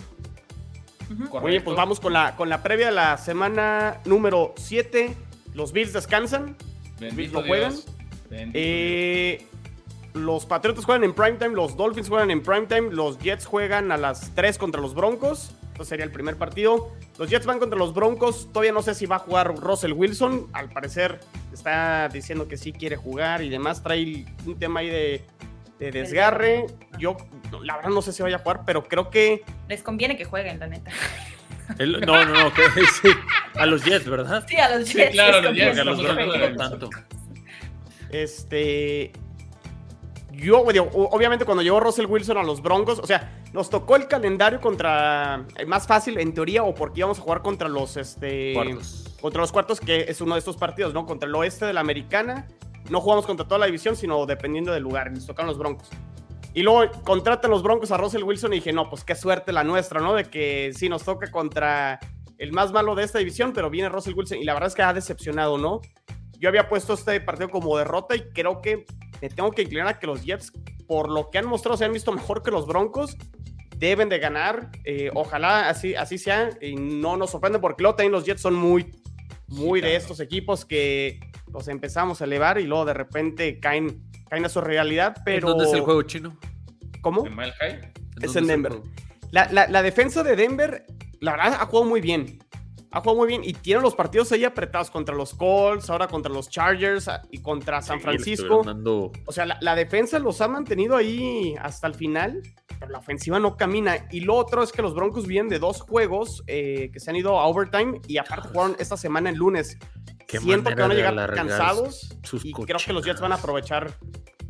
Correcto. 1.30 1.64
pues 1.64 1.76
vamos 1.76 2.00
con 2.00 2.12
la, 2.12 2.36
con 2.36 2.48
la 2.48 2.62
previa 2.62 2.86
de 2.86 2.92
la 2.92 3.16
semana 3.18 4.00
número 4.04 4.54
7. 4.56 5.14
Los 5.54 5.72
Bills 5.72 5.92
descansan. 5.92 6.56
Bendito 6.98 7.40
lo 7.40 7.46
juegan. 7.46 7.72
Dios. 7.72 7.86
Bendito 8.30 8.58
Eh, 8.58 9.46
los 10.14 10.46
Patriotas 10.46 10.84
juegan 10.84 11.04
en 11.04 11.12
primetime, 11.12 11.54
los 11.54 11.76
Dolphins 11.76 12.08
juegan 12.08 12.30
en 12.30 12.42
primetime, 12.42 12.90
los 12.90 13.18
Jets 13.18 13.46
juegan 13.46 13.90
a 13.90 13.96
las 13.96 14.32
3 14.34 14.58
contra 14.58 14.80
los 14.80 14.94
Broncos. 14.94 15.54
Entonces 15.62 15.88
sería 15.88 16.04
el 16.04 16.12
primer 16.12 16.36
partido. 16.36 16.92
Los 17.18 17.30
Jets 17.30 17.46
van 17.46 17.58
contra 17.58 17.76
los 17.76 17.94
Broncos. 17.94 18.48
Todavía 18.52 18.70
no 18.70 18.80
sé 18.80 18.94
si 18.94 19.06
va 19.06 19.16
a 19.16 19.18
jugar 19.18 19.56
Russell 19.56 19.92
Wilson. 19.92 20.46
Al 20.52 20.70
parecer 20.70 21.18
está 21.52 22.08
diciendo 22.08 22.46
que 22.46 22.56
sí 22.56 22.72
quiere 22.72 22.94
jugar 22.94 23.42
y 23.42 23.48
demás. 23.48 23.82
Trae 23.82 24.24
un 24.46 24.56
tema 24.56 24.80
ahí 24.80 24.88
de, 24.88 25.24
de 25.78 25.90
desgarre. 25.90 26.66
Yo, 26.98 27.16
la 27.62 27.76
verdad, 27.76 27.90
no 27.90 28.02
sé 28.02 28.12
si 28.12 28.22
vaya 28.22 28.36
a 28.36 28.38
jugar, 28.40 28.62
pero 28.66 28.84
creo 28.84 29.10
que 29.10 29.42
Les 29.68 29.82
conviene 29.82 30.16
que 30.16 30.24
jueguen, 30.24 30.58
la 30.58 30.66
neta. 30.66 30.90
El- 31.78 32.00
no, 32.02 32.24
no, 32.24 32.44
no, 32.44 32.52
que, 32.52 32.62
sí, 33.02 33.08
a 33.54 33.64
los 33.66 33.82
Jets, 33.84 34.08
¿verdad? 34.08 34.44
Sí, 34.48 34.56
a 34.56 34.76
los 34.76 34.86
Sí, 34.88 34.98
Jets. 34.98 35.12
claro, 35.12 35.40
les 35.40 35.44
los 35.44 35.54
Jets, 35.56 35.78
a 35.78 35.84
los 35.84 35.98
no 36.02 36.56
tanto. 36.56 36.90
Este. 38.10 39.12
Yo, 40.32 40.64
digo, 40.72 40.90
obviamente, 40.92 41.44
cuando 41.44 41.62
llegó 41.62 41.78
Russell 41.78 42.06
Wilson 42.06 42.36
a 42.38 42.42
los 42.42 42.60
Broncos, 42.60 42.98
o 42.98 43.06
sea, 43.06 43.40
nos 43.52 43.70
tocó 43.70 43.94
el 43.96 44.08
calendario 44.08 44.60
contra. 44.60 45.44
eh, 45.56 45.64
Más 45.64 45.86
fácil, 45.86 46.18
en 46.18 46.34
teoría, 46.34 46.64
o 46.64 46.74
porque 46.74 47.00
íbamos 47.00 47.18
a 47.18 47.22
jugar 47.22 47.42
contra 47.42 47.68
los. 47.68 47.96
Este, 47.96 48.52
Cuartos. 48.52 49.16
Contra 49.20 49.40
los 49.40 49.52
cuartos, 49.52 49.80
que 49.80 50.02
es 50.08 50.20
uno 50.20 50.34
de 50.34 50.40
estos 50.40 50.56
partidos, 50.56 50.92
¿no? 50.92 51.06
Contra 51.06 51.28
el 51.28 51.34
oeste 51.34 51.64
de 51.66 51.72
la 51.72 51.80
americana. 51.80 52.46
No 52.90 53.00
jugamos 53.00 53.26
contra 53.26 53.46
toda 53.46 53.58
la 53.58 53.66
división, 53.66 53.96
sino 53.96 54.26
dependiendo 54.26 54.72
del 54.72 54.82
lugar. 54.82 55.10
Nos 55.10 55.26
tocaron 55.26 55.48
los 55.48 55.58
Broncos. 55.58 55.88
Y 56.52 56.62
luego 56.62 56.90
contratan 57.02 57.50
los 57.50 57.62
Broncos 57.62 57.90
a 57.90 57.96
Russell 57.96 58.22
Wilson 58.22 58.52
y 58.52 58.56
dije, 58.56 58.72
no, 58.72 58.88
pues 58.88 59.02
qué 59.02 59.16
suerte 59.16 59.52
la 59.52 59.64
nuestra, 59.64 60.00
¿no? 60.00 60.14
De 60.14 60.24
que 60.24 60.72
sí 60.74 60.88
nos 60.88 61.02
toca 61.02 61.30
contra 61.30 61.98
el 62.38 62.52
más 62.52 62.72
malo 62.72 62.94
de 62.94 63.02
esta 63.02 63.18
división, 63.18 63.52
pero 63.52 63.70
viene 63.70 63.88
Russell 63.88 64.14
Wilson 64.14 64.38
y 64.38 64.44
la 64.44 64.54
verdad 64.54 64.68
es 64.68 64.74
que 64.74 64.82
ha 64.82 64.92
decepcionado, 64.92 65.58
¿no? 65.58 65.80
Yo 66.38 66.48
había 66.48 66.68
puesto 66.68 66.94
este 66.94 67.20
partido 67.20 67.48
como 67.48 67.76
derrota 67.76 68.14
y 68.14 68.28
creo 68.30 68.60
que 68.60 68.86
me 69.20 69.28
tengo 69.30 69.50
que 69.50 69.62
inclinar 69.62 69.88
a 69.88 69.98
que 69.98 70.06
los 70.06 70.24
Jets, 70.24 70.52
por 70.86 71.10
lo 71.10 71.30
que 71.30 71.38
han 71.38 71.46
mostrado, 71.46 71.76
se 71.76 71.86
han 71.86 71.92
visto 71.92 72.12
mejor 72.12 72.42
que 72.42 72.50
los 72.50 72.66
Broncos. 72.66 73.16
Deben 73.76 74.08
de 74.08 74.20
ganar. 74.20 74.70
eh, 74.84 75.10
ojalá 75.14 75.68
así, 75.68 75.96
así 75.96 76.18
sea 76.18 76.50
y 76.60 76.76
no 76.76 77.16
nos 77.16 77.30
sorprende 77.30 77.58
porque 77.58 77.82
luego 77.82 77.96
también 77.96 78.12
los 78.12 78.24
Jets 78.24 78.40
son 78.42 78.54
muy, 78.54 78.92
muy 79.48 79.80
de 79.80 79.88
claro. 79.88 80.02
estos 80.02 80.20
equipos 80.20 80.64
que 80.64 81.18
los 81.54 81.68
empezamos 81.68 82.20
a 82.20 82.24
elevar 82.24 82.58
y 82.60 82.64
luego 82.66 82.84
de 82.84 82.92
repente 82.94 83.58
caen, 83.60 84.02
caen 84.28 84.44
a 84.44 84.48
su 84.50 84.60
realidad. 84.60 85.16
Pero, 85.24 85.48
¿Dónde 85.50 85.64
es 85.64 85.72
el 85.72 85.80
juego 85.80 86.02
chino? 86.02 86.36
¿Cómo? 87.00 87.24
¿En 87.26 87.34
Mile 87.36 87.52
High? 87.60 87.72
¿En 88.16 88.24
Es 88.24 88.36
en 88.36 88.42
el 88.44 88.48
Denver. 88.48 88.72
La, 89.30 89.48
la- 89.50 89.68
la 89.68 89.82
defensa 89.82 90.22
de 90.22 90.36
Denver, 90.36 90.84
la 91.20 91.32
verdad, 91.32 91.58
ha 91.60 91.66
jugado 91.66 91.88
muy 91.88 92.00
bien. 92.00 92.38
Ha 92.90 93.00
jugado 93.00 93.18
muy 93.18 93.26
bien 93.28 93.42
y 93.44 93.52
tiene 93.54 93.82
los 93.82 93.94
partidos 93.96 94.30
ahí 94.30 94.44
apretados 94.44 94.88
contra 94.88 95.14
los 95.16 95.34
Colts, 95.34 95.90
ahora 95.90 96.06
contra 96.06 96.32
los 96.32 96.48
Chargers 96.48 97.08
ah, 97.08 97.22
y 97.30 97.38
contra 97.42 97.82
San 97.82 97.98
Francisco. 98.00 98.62
O 99.26 99.32
sea, 99.32 99.46
la, 99.46 99.58
la 99.60 99.74
defensa 99.74 100.20
los 100.20 100.40
ha 100.40 100.46
mantenido 100.46 100.94
ahí 100.96 101.56
hasta 101.60 101.88
el 101.88 101.94
final, 101.94 102.40
pero 102.78 102.92
la 102.92 102.98
ofensiva 102.98 103.40
no 103.40 103.56
camina. 103.56 104.06
Y 104.12 104.20
lo 104.20 104.36
otro 104.36 104.62
es 104.62 104.70
que 104.70 104.80
los 104.80 104.94
Broncos 104.94 105.26
vienen 105.26 105.48
de 105.48 105.58
dos 105.58 105.80
juegos 105.80 106.44
eh, 106.46 106.90
que 106.92 107.00
se 107.00 107.10
han 107.10 107.16
ido 107.16 107.36
a 107.40 107.46
overtime 107.46 108.00
y 108.06 108.18
aparte 108.18 108.48
jugaron 108.50 108.76
esta 108.78 108.96
semana 108.96 109.28
el 109.30 109.36
lunes. 109.36 109.76
Qué 110.38 110.44
Siento 110.44 110.70
que 110.74 110.80
van 110.82 110.90
a 110.90 110.94
llegar 110.94 111.34
cansados 111.34 112.08
sus 112.22 112.44
y 112.44 112.52
creo 112.52 112.78
que 112.84 112.92
los 112.92 113.04
Jets 113.04 113.20
van 113.20 113.32
a 113.32 113.36
aprovechar 113.36 113.92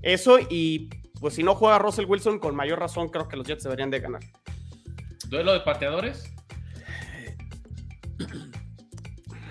eso 0.03 0.39
y 0.51 0.89
pues 1.21 1.35
si 1.35 1.43
no 1.43 1.55
juega 1.55 1.79
Russell 1.79 2.05
Wilson 2.07 2.39
con 2.39 2.55
mayor 2.55 2.79
razón 2.79 3.09
creo 3.09 3.29
que 3.29 3.37
los 3.37 3.47
Jets 3.47 3.65
deberían 3.65 3.91
de 3.91 4.01
ganar. 4.01 4.21
¿Duelo 5.29 5.53
de 5.53 5.61
pateadores? 5.61 6.31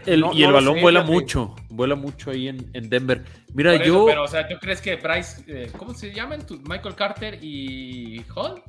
El- 0.06 0.20
No- 0.20 0.34
y 0.34 0.42
no 0.42 0.48
el 0.48 0.54
balón 0.54 0.76
sé, 0.76 0.82
vuela 0.82 1.00
fíjate. 1.02 1.14
mucho, 1.14 1.56
vuela 1.70 1.96
mucho 1.96 2.32
ahí 2.32 2.50
en, 2.50 2.70
en 2.74 2.90
Denver. 2.90 3.24
Mira, 3.54 3.74
eso, 3.76 3.84
yo. 3.86 4.06
pero, 4.06 4.24
o 4.24 4.28
sea, 4.28 4.48
¿tú 4.48 4.56
crees 4.60 4.82
que 4.82 4.98
Bryce, 4.98 5.44
eh, 5.48 5.72
¿cómo 5.78 5.94
se 5.94 6.12
llaman? 6.14 6.46
¿Tu- 6.46 6.60
Michael 6.68 6.96
Carter 6.96 7.40
y 7.42 8.22
Hall? 8.36 8.62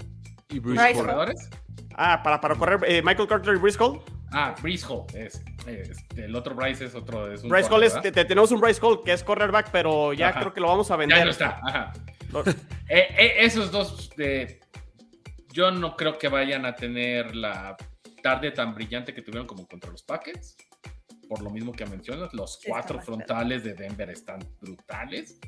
y 0.48 0.58
Bruce. 0.60 0.92
¿Corredores? 0.94 1.50
Ah, 1.96 2.22
para, 2.22 2.40
para 2.40 2.54
correr 2.54 2.80
eh, 2.86 3.02
Michael 3.02 3.26
Carter 3.28 3.54
y 3.56 3.58
Bryce 3.58 3.78
Hall. 3.82 4.00
Ah, 4.34 4.54
Bryce 4.60 4.84
Hall. 4.86 5.04
Es, 5.14 5.42
es- 5.66 6.04
el 6.16 6.34
otro 6.34 6.54
Bryce 6.54 6.84
es 6.86 6.94
otro. 6.94 7.32
Es 7.32 7.42
un 7.42 7.48
Bryce 7.50 7.68
Hall 7.72 7.84
es, 7.84 8.00
te- 8.00 8.12
te- 8.12 8.24
tenemos 8.24 8.50
un 8.50 8.60
Bryce 8.60 8.80
Hall 8.82 9.02
que 9.04 9.12
es 9.12 9.22
cornerback, 9.22 9.70
pero 9.70 10.12
ya 10.12 10.28
Ajá. 10.28 10.40
creo 10.40 10.52
que 10.54 10.60
lo 10.60 10.68
vamos 10.68 10.90
a 10.90 10.96
vender. 10.96 11.18
Ya 11.18 11.24
no 11.24 11.30
está. 11.30 11.60
Ajá. 11.62 11.92
Lo- 12.32 12.42
Eh, 12.46 12.54
eh, 13.16 13.34
esos 13.38 13.70
dos, 13.70 14.10
eh, 14.18 14.60
yo 15.52 15.70
no 15.70 15.96
creo 15.96 16.18
que 16.18 16.28
vayan 16.28 16.66
a 16.66 16.74
tener 16.74 17.34
la 17.34 17.76
tarde 18.22 18.50
tan 18.50 18.74
brillante 18.74 19.14
que 19.14 19.22
tuvieron 19.22 19.46
como 19.46 19.66
contra 19.66 19.90
los 19.90 20.02
Packers. 20.02 20.56
Por 21.28 21.40
lo 21.42 21.48
mismo 21.50 21.72
que 21.72 21.86
mencionas, 21.86 22.34
los 22.34 22.58
Sí, 22.60 22.68
cuatro 22.68 23.00
frontales 23.00 23.64
de 23.64 23.72
Denver 23.74 24.10
están 24.10 24.40
brutales. 24.60 25.38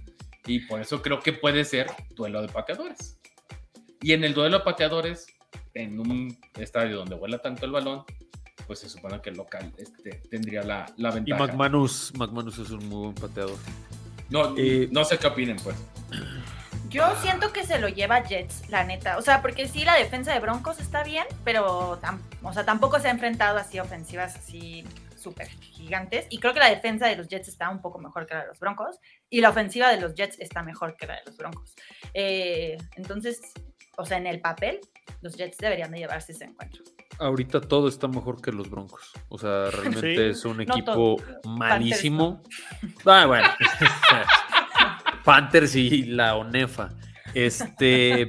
Y 0.47 0.61
por 0.61 0.81
eso 0.81 1.03
creo 1.03 1.21
que 1.21 1.33
puede 1.33 1.65
ser 1.65 1.89
duelo 2.15 2.41
de 2.41 2.49
pateadores. 2.49 3.21
Y 4.01 4.13
en 4.13 4.25
el 4.25 4.33
duelo 4.33 4.59
de 4.59 4.65
pateadores, 4.65 5.27
en 5.75 5.99
un 5.99 6.39
estadio 6.59 6.97
donde 6.97 7.17
vuela 7.17 7.39
tanto 7.39 7.67
el 7.67 7.73
balón, 7.73 8.05
pues 8.67 8.79
se 8.81 8.89
supone 8.89 9.21
que 9.21 9.31
el 9.31 9.37
local 9.37 9.73
este, 9.79 10.11
tendría 10.31 10.63
la, 10.63 10.87
la 10.97 11.11
Y 11.11 11.15
ventaja. 11.15 11.47
McManus, 11.47 12.13
McManus 12.17 12.59
es 12.59 12.71
un 12.71 12.89
muy 12.89 12.99
buen 13.05 13.15
pateador. 13.15 13.57
no, 14.31 14.55
Eh, 14.57 14.89
no 14.91 15.05
sé 15.05 15.19
qué 15.19 15.27
opinen, 15.27 15.57
pues. 15.63 15.77
Yo 16.89 17.05
siento 17.21 17.53
que 17.53 17.65
se 17.67 17.79
lo 17.79 17.89
lleva 17.89 18.23
Jets, 18.23 18.69
la 18.71 18.85
neta. 18.85 19.19
O 19.19 19.23
sea, 19.23 19.43
porque 19.43 19.67
sí, 19.69 19.85
la 19.85 19.95
defensa 19.97 20.33
de 20.33 20.41
Broncos 20.41 20.79
está 20.81 21.03
bien, 21.03 21.27
pero 21.45 22.01
tam- 22.01 22.21
o 22.43 22.53
sea, 22.53 22.65
tampoco 22.65 23.01
se 23.01 23.09
ha 23.09 23.11
enfrentado 23.11 23.59
así 23.59 23.79
ofensivas 23.81 24.37
así 24.37 24.85
súper 25.17 25.49
gigantes. 25.49 26.27
Y 26.31 26.39
creo 26.39 26.53
que 26.55 26.61
la 26.61 26.71
defensa 26.71 27.09
de 27.09 27.17
los 27.17 27.27
Jets 27.29 27.49
está 27.49 27.69
un 27.71 27.81
poco 27.83 27.99
mejor 27.99 28.27
que 28.27 28.35
la 28.35 28.43
de 28.43 28.47
los 28.49 28.61
Broncos. 28.61 28.99
Y 29.29 29.41
la 29.41 29.51
ofensiva 29.51 29.91
de 29.91 30.01
los 30.01 30.15
Jets 30.15 30.39
está 30.39 30.63
mejor 30.63 30.97
que 30.97 31.07
la 31.07 31.15
de 31.17 31.23
los 31.27 31.37
Broncos. 31.37 31.75
Eh, 32.15 32.79
entonces, 32.97 33.41
o 33.99 34.07
sea, 34.07 34.19
en 34.19 34.27
el 34.29 34.41
papel, 34.41 34.81
los 35.23 35.35
Jets 35.37 35.59
deberían 35.59 35.91
de 35.91 35.99
llevarse 35.99 36.33
ese 36.33 36.45
encuentro. 36.45 36.85
Ahorita 37.19 37.61
todo 37.61 37.89
está 37.89 38.09
mejor 38.09 38.41
que 38.43 38.53
los 38.53 38.69
Broncos. 38.69 39.13
O 39.29 39.39
sea, 39.39 39.71
realmente 39.71 40.17
Sí. 40.17 40.39
es 40.39 40.45
un 40.45 40.57
No 40.59 40.63
equipo 40.63 41.17
malísimo. 41.45 42.43
Ah, 43.05 43.25
bueno. 43.27 43.49
Panthers 45.25 45.75
y 45.77 46.05
la 46.05 46.37
ONEFA. 46.37 46.91
Este. 47.35 48.29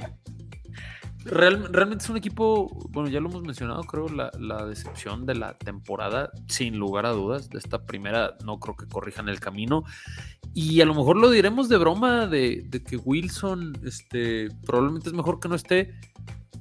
real- 1.25 1.67
realmente 1.71 2.03
es 2.05 2.09
un 2.09 2.17
equipo, 2.17 2.69
bueno, 2.89 3.09
ya 3.09 3.19
lo 3.19 3.29
hemos 3.29 3.43
mencionado, 3.43 3.83
creo, 3.83 4.07
la, 4.09 4.31
la 4.39 4.65
decepción 4.65 5.25
de 5.25 5.35
la 5.35 5.57
temporada, 5.57 6.31
sin 6.47 6.77
lugar 6.77 7.05
a 7.05 7.11
dudas. 7.11 7.49
De 7.49 7.59
esta 7.59 7.85
primera, 7.85 8.35
no 8.45 8.59
creo 8.59 8.75
que 8.75 8.87
corrijan 8.87 9.29
el 9.29 9.39
camino. 9.39 9.83
Y 10.53 10.81
a 10.81 10.85
lo 10.85 10.95
mejor 10.95 11.17
lo 11.17 11.29
diremos 11.29 11.69
de 11.69 11.77
broma 11.77 12.25
de, 12.25 12.63
de 12.65 12.83
que 12.83 12.97
Wilson 12.97 13.77
este, 13.85 14.49
probablemente 14.65 15.09
es 15.09 15.13
mejor 15.13 15.39
que 15.39 15.49
no 15.49 15.55
esté. 15.55 15.93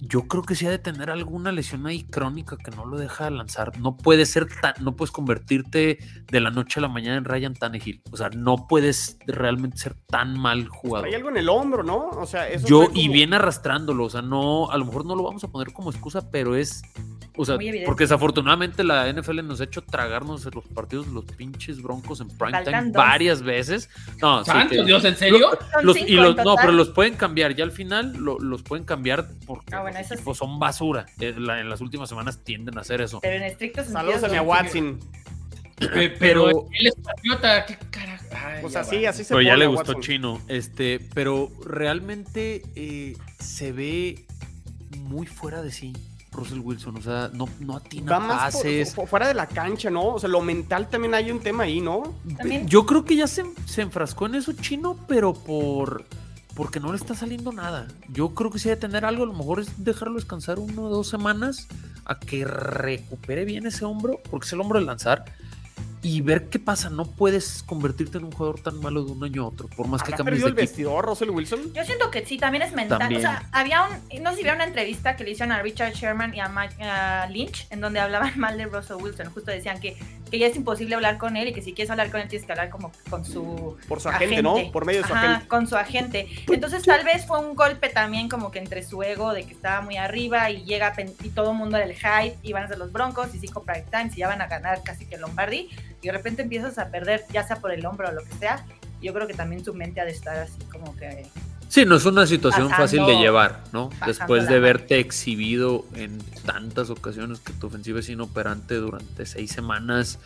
Yo 0.01 0.23
creo 0.29 0.43
que 0.43 0.55
sí 0.55 0.67
ha 0.67 0.71
de 0.71 0.79
tener 0.79 1.11
alguna 1.11 1.53
lesión 1.53 1.87
ahí 1.87 2.05
crónica 2.05 2.57
que 2.57 2.71
no 2.71 2.85
lo 2.85 2.97
deja 2.99 3.29
lanzar. 3.31 3.79
No 3.81 3.97
puede 3.97 4.27
ser 4.27 4.47
tan, 4.47 4.75
no 4.81 4.95
puedes 4.97 5.11
convertirte 5.13 5.99
de 6.31 6.41
la 6.41 6.51
noche 6.51 6.81
a 6.81 6.83
la 6.83 6.89
mañana 6.89 7.17
en 7.17 7.25
Ryan 7.25 7.55
Tannehill. 7.55 8.03
O 8.11 8.17
sea, 8.17 8.29
no 8.31 8.67
puedes 8.69 9.19
realmente 9.27 9.79
ser 9.79 9.95
tan 10.07 10.39
mal 10.39 10.69
jugador. 10.69 11.09
Hay 11.09 11.15
algo 11.15 11.31
en 11.31 11.37
el 11.39 11.49
hombro, 11.49 11.83
¿no? 11.83 12.09
O 12.11 12.27
sea, 12.27 12.49
eso 12.49 12.67
Yo, 12.67 12.87
como- 12.87 12.97
y 12.99 13.09
viene 13.09 13.37
arrastrándolo, 13.37 14.05
o 14.05 14.11
sea, 14.11 14.23
no, 14.23 14.71
a 14.71 14.77
lo 14.79 14.85
mejor 14.85 15.05
no 15.07 15.15
lo 15.17 15.23
vamos 15.23 15.43
a 15.45 15.49
poner 15.49 15.73
como 15.73 15.91
excusa, 15.91 16.31
pero 16.31 16.55
es, 16.57 16.83
o 17.37 17.45
sea, 17.45 17.59
porque 17.85 18.05
desafortunadamente 18.05 18.83
la 18.85 19.09
NFL 19.13 19.43
nos 19.47 19.61
ha 19.61 19.65
hecho 19.65 19.83
tragarnos 19.83 20.45
los 20.55 20.65
partidos 20.69 21.07
de 21.07 21.13
los 21.13 21.25
pinches 21.25 21.83
broncos 21.83 22.21
en 22.21 22.29
prime 22.29 22.53
Faltan 22.53 22.65
time 22.65 22.85
dos. 22.93 22.97
varias 22.97 23.43
veces. 23.43 23.89
No, 24.21 24.45
sí, 24.45 24.51
Santo 24.51 24.75
que- 24.75 24.85
Dios, 24.85 25.05
¿en 25.05 25.17
serio? 25.17 25.51
Los- 25.83 25.97
y 25.97 26.15
los- 26.15 26.37
no, 26.37 26.57
pero 26.57 26.73
los 26.73 26.91
pueden 26.91 27.15
cambiar, 27.15 27.55
ya 27.55 27.65
al 27.65 27.73
final 27.73 28.13
lo- 28.17 28.39
los 28.39 28.63
pueden 28.63 28.85
cambiar 28.85 29.29
porque 29.47 29.75
Ah, 29.75 29.83
bueno, 29.83 29.99
los 29.99 30.07
eso 30.07 30.15
sí. 30.15 30.21
equipos 30.21 30.39
son 30.39 30.59
basura. 30.59 31.07
Eh, 31.21 31.35
la- 31.39 31.61
en 31.61 31.69
las 31.69 31.81
últimas 31.81 32.09
semanas 32.09 32.39
tienden 32.45 32.79
a 32.79 32.81
hacer 32.81 33.01
eso. 33.01 33.21
Pero 33.21 33.37
en 33.37 33.43
estricto 33.43 33.83
sentido. 33.83 34.01
Saludos 34.01 34.25
a 34.25 34.29
mi 34.29 34.37
son- 34.37 34.47
Watson. 34.47 35.01
Pe- 35.79 36.09
Pero- 36.09 36.47
Pero 36.47 36.67
él 36.81 36.87
es 36.87 36.95
patriota, 37.05 37.67
qué 37.67 37.77
carajo. 37.91 38.25
Ay, 38.35 38.59
Pues 38.63 38.73
ya 38.73 38.81
así, 38.81 39.03
va. 39.03 39.11
así 39.11 39.25
se 39.25 39.35
Pero 39.35 39.43
ya 39.43 39.57
le 39.57 39.67
gustó 39.67 39.93
Watson. 39.93 40.01
Chino. 40.03 40.41
Este, 40.49 41.01
pero 41.15 41.51
realmente 41.67 42.63
eh, 42.77 43.15
se 43.39 43.73
ve 43.73 44.25
muy 45.01 45.27
fuera 45.27 45.61
de 45.63 45.71
sí. 45.71 45.93
Russell 46.37 46.61
Wilson, 46.61 46.97
o 46.97 47.03
sea, 47.03 47.31
no, 47.33 47.49
no 47.61 47.77
atina 47.77 48.13
Va 48.13 48.21
más 48.21 48.55
pases. 48.55 48.95
por- 48.95 49.09
fuera 49.09 49.27
de 49.29 49.35
la 49.35 49.47
cancha, 49.47 49.91
¿no? 49.91 50.07
O 50.15 50.19
sea, 50.21 50.29
lo 50.29 50.41
mental 50.43 50.89
también 50.89 51.15
hay 51.15 51.31
un 51.31 51.41
tema 51.41 51.65
ahí, 51.65 51.81
¿no? 51.81 52.15
También- 52.37 52.69
Yo 52.69 52.87
creo 52.87 53.05
que 53.05 53.17
ya 53.17 53.27
se, 53.27 53.45
se 53.65 53.83
enfrascó 53.83 54.27
en 54.27 54.37
eso 54.37 54.53
chino, 54.53 54.97
pero 55.09 55.35
por 55.35 56.05
porque 56.55 56.81
no 56.81 56.91
le 56.91 56.97
está 56.97 57.15
saliendo 57.15 57.53
nada. 57.53 57.87
Yo 58.09 58.31
creo 58.35 58.51
que 58.51 58.59
sí 58.59 58.71
debe 58.71 58.81
tener 58.81 59.05
algo, 59.05 59.25
a 59.25 59.27
lo 59.27 59.35
mejor 59.35 59.61
es 59.61 59.85
dejarlo 59.85 60.15
descansar 60.15 60.59
uno 60.59 60.85
o 60.85 60.89
dos 60.89 61.07
semanas 61.07 61.69
a 62.07 62.19
que 62.19 62.47
recupere 62.47 63.45
bien 63.45 63.67
ese 63.67 63.85
hombro, 63.85 64.21
porque 64.31 64.47
es 64.47 64.53
el 64.55 64.61
hombro 64.63 64.79
de 64.81 64.87
lanzar, 64.87 65.25
y 66.09 66.21
ver 66.21 66.49
qué 66.49 66.59
pasa. 66.61 66.89
No 66.89 67.05
puedes 67.05 67.63
convertirte 67.65 68.19
en 68.19 68.25
un 68.25 68.31
jugador 68.33 68.61
tan 68.61 68.79
malo 68.81 69.03
de 69.05 69.11
un 69.11 69.25
año 69.25 69.43
a 69.43 69.49
otro, 69.49 69.67
por 69.69 69.89
más 69.89 70.03
que 70.03 70.13
¿Habrá 70.13 70.19
cambies 70.19 70.41
de 70.43 70.47
el 70.47 70.53
equipo. 70.53 70.61
vestidor, 70.71 71.05
Russell 71.05 71.31
Wilson? 71.31 71.73
Yo 71.75 71.85
siento 71.85 72.11
que 72.13 72.25
sí, 72.25 72.39
también 72.39 72.63
es 72.63 72.73
mental. 72.73 72.99
También. 72.99 73.19
O 73.19 73.23
sea, 73.23 73.49
había 73.51 73.83
un, 73.83 74.23
no 74.23 74.31
sé 74.31 74.37
si 74.37 74.43
vieron 74.45 74.59
una 74.59 74.67
entrevista 74.69 75.17
que 75.17 75.25
le 75.25 75.33
hicieron 75.33 75.51
a 75.53 75.63
Richard 75.63 75.95
Sherman 75.95 76.33
y 76.35 76.39
a, 76.41 76.49
Mike- 76.49 76.83
a 76.85 77.27
Lynch, 77.29 77.67
en 77.71 77.81
donde 77.81 77.99
hablaban 77.99 78.33
mal 78.39 78.57
de 78.57 78.67
Russell 78.67 78.97
Wilson. 79.03 79.31
Justo 79.31 79.51
decían 79.51 79.81
que, 79.81 79.97
que 80.31 80.39
ya 80.39 80.47
es 80.47 80.55
imposible 80.57 80.95
hablar 80.95 81.19
con 81.19 81.37
él 81.37 81.49
y 81.49 81.53
que 81.53 81.61
si 81.63 81.73
quieres 81.73 81.91
hablar 81.91 82.11
con 82.11 82.21
él 82.21 82.29
tienes 82.29 82.47
que 82.47 82.53
hablar 82.53 82.71
como 82.71 82.93
con 83.11 83.25
su 83.25 83.77
Por 83.89 84.01
su 84.01 84.09
agente, 84.09 84.43
¿no? 84.43 84.57
Por 84.73 84.85
medio 84.87 85.03
de 85.03 85.09
su 85.09 85.13
Ajá, 85.15 85.29
agente. 85.33 85.49
con 85.49 85.67
su 85.67 85.77
agente. 85.77 86.29
Entonces 86.49 86.85
tal 86.85 87.05
vez 87.05 87.27
fue 87.27 87.41
un 87.41 87.55
golpe 87.57 87.89
también 87.89 88.29
como 88.29 88.51
que 88.53 88.59
entre 88.61 88.85
su 88.85 89.03
ego 89.03 89.33
de 89.33 89.45
que 89.45 89.53
estaba 89.55 89.81
muy 89.81 89.97
arriba 89.97 90.51
y 90.51 90.65
llega 90.65 90.93
y 91.23 91.31
todo 91.31 91.51
el 91.51 91.57
mundo 91.57 91.77
era 91.77 91.87
el 91.87 91.95
hype 91.95 92.39
y 92.43 92.53
van 92.53 92.65
a 92.65 92.69
ser 92.69 92.79
los 92.79 92.93
Broncos 92.93 93.35
y 93.35 93.39
cinco 93.41 93.65
prime 93.65 93.85
times 93.91 94.15
y 94.17 94.21
ya 94.21 94.29
van 94.29 94.41
a 94.41 94.47
ganar 94.47 94.83
casi 94.85 95.05
que 95.07 95.17
Lombardi 95.17 95.69
y 96.03 96.07
de 96.07 96.13
repente 96.13 96.43
empiezas 96.43 96.79
a 96.79 96.91
perder 96.91 97.25
ya 97.33 97.47
sea 97.47 97.57
por 97.57 97.71
el 97.73 97.85
hombro 97.87 98.09
o 98.09 98.13
lo 98.13 98.23
que 98.25 98.33
sea. 98.35 98.65
Yo 99.03 99.13
creo 99.13 99.27
que 99.27 99.35
también 99.35 99.65
su 99.65 99.75
mente 99.75 100.01
ha 100.01 100.05
de 100.05 100.13
estar 100.13 100.37
así 100.39 100.59
como 100.73 100.95
que 100.97 101.27
Sí, 101.69 101.85
no 101.85 101.97
es 101.97 102.05
una 102.07 102.27
situación 102.29 102.69
Pasando- 102.69 102.85
fácil 102.85 103.07
de 103.07 103.17
llevar, 103.21 103.65
¿no? 103.73 103.91
Después 104.07 104.49
de 104.49 104.61
verte 104.61 105.01
exhibido 105.01 105.85
en 105.97 106.17
tantas 106.45 106.91
ocasiones 106.91 107.41
que 107.41 107.53
tu 107.55 107.67
ofensiva 107.67 107.99
es 107.99 108.09
inoperante 108.09 108.77
durante 108.77 109.27
seis 109.27 109.51
semanas, 109.51 110.21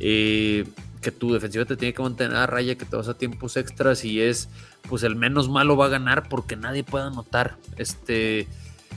eh, 0.00 0.66
que 1.00 1.12
tu 1.12 1.32
defensiva 1.32 1.64
te 1.64 1.76
tiene 1.76 1.94
que 1.94 2.02
mantener 2.02 2.36
a 2.36 2.46
raya, 2.46 2.74
que 2.74 2.84
te 2.84 2.96
vas 2.96 3.06
a 3.08 3.14
tiempos 3.14 3.56
extras 3.56 4.04
y 4.04 4.20
es, 4.20 4.48
pues 4.88 5.04
el 5.04 5.14
menos 5.14 5.48
malo 5.48 5.76
va 5.76 5.86
a 5.86 5.90
ganar 5.90 6.28
porque 6.28 6.56
nadie 6.56 6.82
puede 6.82 7.04
anotar. 7.06 7.56
Este, 7.76 8.48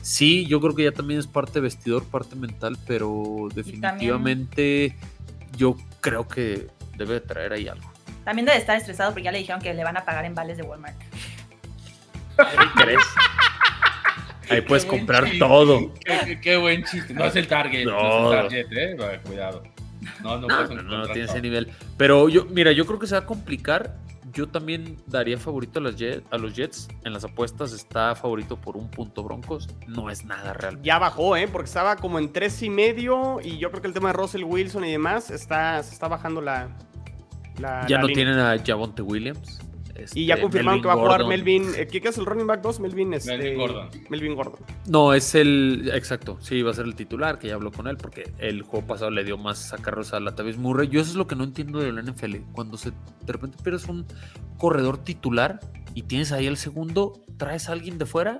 sí, 0.02 0.48
yo 0.48 0.60
creo 0.60 0.74
que 0.76 0.84
ya 0.86 0.92
también 0.94 1.20
es 1.20 1.28
parte 1.28 1.60
vestidor, 1.60 2.04
parte 2.06 2.36
mental, 2.36 2.76
pero 2.88 3.50
definitivamente 3.54 4.96
yo 5.58 5.76
creo 6.02 6.28
que 6.28 6.68
debe 6.98 7.16
de 7.16 7.22
traer 7.22 7.54
ahí 7.54 7.68
algo. 7.68 7.92
también 8.24 8.46
debe 8.46 8.58
estar 8.58 8.78
estresado 8.78 9.12
porque 9.12 9.24
ya 9.24 9.32
le 9.32 9.40
dijeron 9.40 9.62
que 9.62 9.74
le 9.74 9.84
van 9.84 9.98
a 9.98 10.06
pagar 10.06 10.26
en 10.26 10.34
vales 10.36 10.58
de 10.58 10.64
Walmart. 10.64 10.96
¿Crees? 12.76 13.04
Ahí 14.50 14.62
puedes 14.62 14.86
comprar 14.86 15.24
chiste, 15.24 15.40
todo. 15.40 15.94
Qué, 16.04 16.20
qué- 16.26 16.42
qué 16.42 16.58
buen 16.58 16.84
chiste. 16.84 17.14
No 17.14 17.26
es 17.26 17.36
el 17.36 17.48
target. 17.48 17.86
No, 17.86 17.92
No. 17.92 18.34
es 18.34 18.54
el 18.54 18.68
target, 18.68 18.78
eh. 18.78 18.96
Bueno, 18.98 19.22
Cuidado. 19.24 19.64
No, 20.22 20.38
no, 20.38 20.48
No, 20.48 20.68
no, 20.68 20.82
no, 20.84 21.06
tiene 21.08 21.24
ese 21.30 21.42
nivel. 21.42 21.72
Pero 21.98 22.28
yo, 22.28 22.46
mira, 22.46 22.72
yo 22.74 22.86
creo 22.86 23.00
que 23.00 23.08
se 23.08 23.16
va 23.16 23.22
a 23.22 23.26
complicar. 23.26 23.96
Yo 24.34 24.48
también 24.48 24.98
daría 25.06 25.38
favorito 25.38 25.80
a, 25.80 25.84
las 25.84 25.96
Jet- 25.96 26.24
a 26.32 26.38
los 26.38 26.56
Jets. 26.56 26.88
En 27.04 27.14
las 27.14 27.24
apuestas 27.24 27.72
está 27.72 28.16
favorito 28.16 28.60
por 28.60 28.76
un 28.78 28.90
punto 28.90 29.22
Broncos. 29.24 29.68
No 29.88 30.10
es 30.10 30.26
nada 30.26 30.54
real. 30.54 30.82
Ya 30.82 30.98
bajó, 30.98 31.36
¿eh? 31.38 31.48
Porque 31.48 31.68
estaba 31.68 31.96
como 31.98 32.18
en 32.20 32.34
tres 32.34 32.62
y 32.64 32.70
medio 32.70 33.40
y 33.44 33.60
yo 33.60 33.70
creo 33.70 33.82
que 33.82 33.88
el 33.88 33.94
tema 33.94 34.10
de 34.10 34.14
Russell 34.14 34.44
Wilson 34.44 34.86
y 34.86 34.92
demás 34.92 35.30
está, 35.30 35.82
se 35.84 35.94
está 35.94 36.08
bajando 36.08 36.42
la... 36.42 36.70
la- 37.60 37.86
Ya 37.88 37.98
la 37.98 38.02
no 38.02 38.08
línea. 38.08 38.26
tienen 38.26 38.40
a 38.40 38.56
Javonte 38.66 39.02
Williams. 39.04 39.60
Y 40.16 40.26
ya 40.26 40.34
este, 40.36 40.42
confirmaron 40.44 40.80
Melvin 40.80 40.82
que 40.82 40.88
va 40.88 40.94
a 40.94 40.98
jugar 40.98 41.22
Gordon. 41.22 41.30
Melvin... 41.30 41.64
eh, 41.78 41.88
¿Qué 41.88 41.98
es 42.08 42.18
el 42.18 42.26
running 42.26 42.48
back 42.48 42.62
2? 42.62 42.80
Melvin, 42.80 43.14
este, 43.14 43.38
Melvin 43.38 43.58
Gordon. 43.58 43.90
Melvin 44.10 44.36
Gordon. 44.36 44.60
No, 44.88 45.14
es 45.14 45.36
el. 45.36 45.92
Exacto. 45.94 46.38
Sí, 46.42 46.62
va 46.64 46.72
a 46.72 46.74
ser 46.74 46.86
el 46.86 46.96
titular, 46.96 47.38
que 47.40 47.48
ya 47.50 47.54
habló 47.56 47.72
con 47.72 47.88
él, 47.88 47.98
porque 47.98 48.32
el 48.40 48.64
juego 48.64 48.88
pasado 48.88 49.12
le 49.12 49.24
dio 49.24 49.38
más 49.38 49.60
sacarros 49.60 50.14
a 50.14 50.20
Latavius 50.20 50.58
Murray. 50.58 50.88
Yo 50.90 51.00
eso 51.02 51.12
es 51.12 51.16
lo 51.16 51.28
que 51.28 51.36
no 51.36 51.44
entiendo 51.44 51.80
de 51.80 51.92
la 51.92 52.02
NFL. 52.02 52.38
Cuando 52.54 52.78
se, 52.78 52.90
de 52.92 53.34
repente 53.34 53.58
pierdes 53.64 53.86
un 53.88 54.06
corredor 54.58 54.98
titular 54.98 55.60
y 55.94 56.04
tienes 56.04 56.32
ahí 56.32 56.48
el 56.48 56.58
segundo, 56.58 57.14
traes 57.38 57.70
a 57.70 57.74
alguien 57.74 57.98
de 57.98 58.06
fuera 58.06 58.40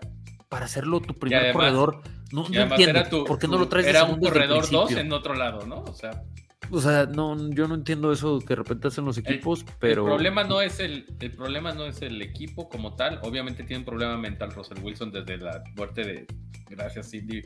para 0.50 0.66
hacerlo 0.66 1.02
tu 1.02 1.14
primer 1.14 1.40
además- 1.40 1.56
corredor. 1.56 2.02
No, 2.32 2.50
no 2.50 2.62
entiendo. 2.62 3.04
tu- 3.12 3.26
¿Por 3.26 3.38
qué 3.38 3.48
no 3.48 3.60
lo 3.60 3.68
traes 3.68 3.86
de 3.86 3.92
Era 3.92 4.06
un 4.06 4.20
corredor 4.20 4.62
2 4.68 4.70
principio? 4.70 4.98
en 5.04 5.14
otro 5.14 5.36
lado, 5.36 5.68
¿no? 5.68 5.84
O 5.84 5.94
sea, 5.94 6.24
O 6.72 6.80
sea, 6.82 7.06
no, 7.06 7.38
yo 7.52 7.68
no 7.68 7.76
entiendo 7.76 8.12
eso 8.12 8.40
que 8.40 8.48
de 8.48 8.56
repente 8.56 8.88
hacen 8.88 9.06
los 9.06 9.18
equipos, 9.18 9.66
pero. 9.80 10.04
el 10.04 10.08
problema 10.10 10.44
no 10.44 10.62
es 10.62 10.80
el, 10.80 11.06
el 11.20 11.32
problema 11.32 11.74
no 11.74 11.86
es 11.86 12.02
el 12.02 12.22
equipo 12.22 12.68
como 12.70 12.96
tal. 12.96 13.20
Obviamente 13.24 13.64
tiene 13.64 13.80
un 13.80 13.86
problema 13.86 14.18
mental 14.18 14.52
Russell 14.52 14.80
Wilson 14.82 15.12
desde 15.12 15.38
la 15.38 15.64
muerte 15.76 16.04
de, 16.04 16.26
gracias 16.70 17.12
Cindy, 17.12 17.42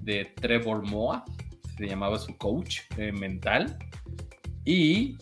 de 0.00 0.26
Trevor 0.40 0.82
Moa, 0.86 1.24
se 1.76 1.86
llamaba 1.86 2.18
su 2.18 2.36
coach 2.36 2.80
eh, 2.98 3.10
mental. 3.12 3.76
Y 4.64 5.16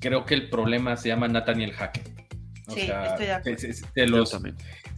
creo 0.00 0.24
que 0.24 0.34
el 0.34 0.48
problema 0.48 0.96
se 0.96 1.08
llama 1.08 1.28
Nathaniel 1.28 1.72
Hackett. 1.72 2.08
O 2.68 2.72
Sí, 2.72 2.86
sea, 2.86 3.06
estoy 3.06 3.26
de 3.26 3.32
acuerdo. 3.32 3.58
se, 3.58 3.72
se- 3.72 3.84
se 3.84 4.06
Yo 4.06 4.06
los, 4.06 4.38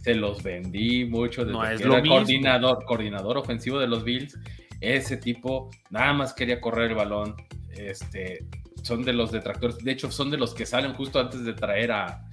se 0.01 0.15
los 0.15 0.41
vendí 0.43 1.05
mucho 1.05 1.41
desde 1.45 1.53
No 1.53 1.65
es 1.65 1.79
que 1.81 1.87
lo 1.87 1.93
era 1.93 2.01
mismo. 2.01 2.15
coordinador, 2.17 2.85
coordinador 2.85 3.37
ofensivo 3.37 3.79
de 3.79 3.87
los 3.87 4.03
Bills. 4.03 4.37
Ese 4.81 5.15
tipo 5.17 5.69
nada 5.89 6.11
más 6.13 6.33
quería 6.33 6.59
correr 6.59 6.91
el 6.91 6.97
balón. 6.97 7.35
Este, 7.71 8.45
son 8.83 9.03
de 9.03 9.13
los 9.13 9.31
detractores. 9.31 9.77
De 9.77 9.91
hecho, 9.91 10.11
son 10.11 10.29
de 10.31 10.37
los 10.37 10.53
que 10.53 10.65
salen 10.65 10.93
justo 10.93 11.19
antes 11.19 11.45
de 11.45 11.53
traer 11.53 11.91
a, 11.91 12.25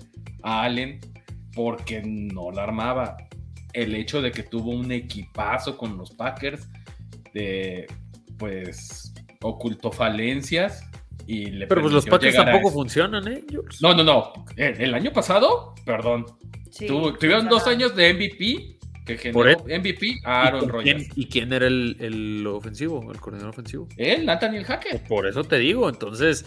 a 0.43 0.63
Allen 0.63 0.99
porque 1.55 2.03
no 2.05 2.51
la 2.51 2.65
armaba. 2.65 3.17
El 3.73 3.95
hecho 3.95 4.23
de 4.23 4.33
que 4.33 4.43
tuvo 4.43 4.71
un 4.71 4.91
equipazo 4.91 5.77
con 5.77 5.97
los 5.99 6.11
Packers, 6.13 6.69
de 7.35 7.87
pues 8.39 9.13
ocultó 9.43 9.93
falencias 9.93 10.83
y 11.27 11.47
le 11.47 11.67
Pero 11.67 11.83
pues 11.83 11.93
los 11.93 12.07
Packers 12.07 12.37
tampoco 12.37 12.71
funcionan, 12.71 13.29
¿eh? 13.29 13.45
No, 13.83 13.93
no, 13.95 14.03
no. 14.03 14.33
El, 14.57 14.81
el 14.81 14.95
año 14.95 15.13
pasado, 15.13 15.75
perdón, 15.85 16.25
Sí, 16.71 16.87
Tuvo- 16.87 17.17
tuvieron 17.19 17.49
dos 17.49 17.67
años 17.67 17.95
de 17.97 18.13
MVP 18.15 18.78
que 19.17 19.31
Por 19.33 19.47
generó 19.49 19.65
MVP 19.81 20.21
a 20.25 20.45
¿Y 20.45 20.47
Aaron 20.49 20.61
quién- 20.61 20.71
Rodgers. 20.73 21.09
¿Y 21.17 21.27
quién 21.27 21.53
era 21.53 21.67
el, 21.67 21.97
el 22.01 22.47
ofensivo, 22.47 23.11
el 23.13 23.19
coordinador 23.21 23.51
ofensivo? 23.51 23.89
Él, 23.97 24.25
Nathaniel 24.27 24.65
Hackett. 24.65 25.07
Por 25.09 25.27
eso 25.27 25.43
te 25.45 25.59
digo, 25.59 25.89
entonces. 25.89 26.45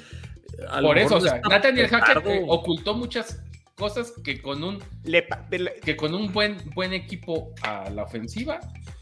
a 0.69 0.79
lo 0.81 0.87
Por 0.89 0.95
mejor 0.97 1.17
eso, 1.17 1.25
o 1.27 1.29
sea, 1.29 1.41
Nathaniel 1.49 1.87
Hackett 1.87 2.25
eh, 2.27 2.43
ocultó 2.47 2.93
muchas 2.93 3.41
cosas 3.75 4.13
que 4.23 4.41
con 4.41 4.63
un 4.63 4.79
que 5.83 5.95
con 5.97 6.13
un 6.13 6.31
buen 6.31 6.57
buen 6.75 6.93
equipo 6.93 7.51
a 7.63 7.89
la 7.89 8.03
ofensiva 8.03 8.59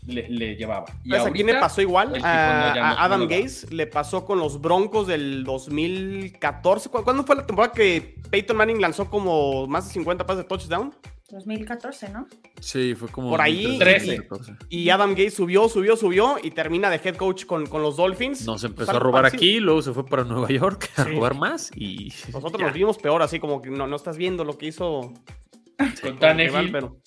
le, 0.10 0.30
le 0.30 0.56
llevaba. 0.56 0.86
Y 1.04 1.10
¿Sabes 1.12 1.28
a 1.28 1.32
quién 1.32 1.46
le 1.48 1.54
ahorita, 1.54 1.66
pasó 1.68 1.82
igual? 1.82 2.14
A, 2.24 2.74
no, 2.76 2.84
Adam 3.02 3.20
no. 3.22 3.28
Gaze 3.28 3.68
le 3.74 3.88
pasó 3.88 4.26
con 4.26 4.40
los 4.40 4.60
Broncos 4.62 5.08
del 5.08 5.44
2014. 5.44 6.90
¿Cu- 6.90 7.04
¿Cuándo 7.04 7.24
fue 7.24 7.36
la 7.36 7.46
temporada 7.46 7.74
que 7.74 8.16
Peyton 8.30 8.58
Manning 8.58 8.82
lanzó 8.82 9.10
como 9.10 9.68
más 9.68 9.88
de 9.88 9.94
50 9.94 10.26
pases 10.26 10.44
de 10.44 10.48
touchdown? 10.48 10.94
2014, 11.32 12.10
¿no? 12.10 12.26
Sí, 12.60 12.96
fue 12.96 13.08
como. 13.08 13.30
Por 13.30 13.40
ahí, 13.42 13.62
2013, 13.64 14.06
y- 14.06 14.18
2014. 14.18 14.54
Y 14.70 14.90
Adam 14.90 15.12
Gaze 15.12 15.30
subió, 15.32 15.70
subió, 15.70 15.96
subió 15.96 16.38
y 16.42 16.50
termina 16.52 16.90
de 16.90 17.00
head 17.04 17.16
coach 17.18 17.46
con, 17.46 17.68
con 17.68 17.84
los 17.84 17.98
Dolphins. 17.98 18.46
Nos 18.48 18.64
empezó 18.64 18.88
Pues 18.88 18.96
a 18.96 19.00
robar 19.00 19.26
aquí, 19.28 19.60
luego 19.60 19.82
se 19.84 19.94
fue 19.94 20.06
para 20.06 20.24
Nueva 20.24 20.48
York 20.50 20.90
a 20.98 21.04
Sí. 21.04 21.12
robar 21.12 21.36
más 21.36 21.70
y. 21.76 22.12
Nosotros 22.34 22.60
ya. 22.60 22.66
nos 22.66 22.74
vimos 22.74 22.98
peor, 22.98 23.22
así 23.22 23.40
como 23.40 23.62
que 23.62 23.70
no, 23.70 23.86
no 23.86 23.96
estás 23.96 24.18
viendo 24.18 24.44
lo 24.44 24.58
que 24.58 24.66
hizo 24.68 25.14
con 26.02 26.18
Tannehill, 26.18 26.72
pero 26.72 26.98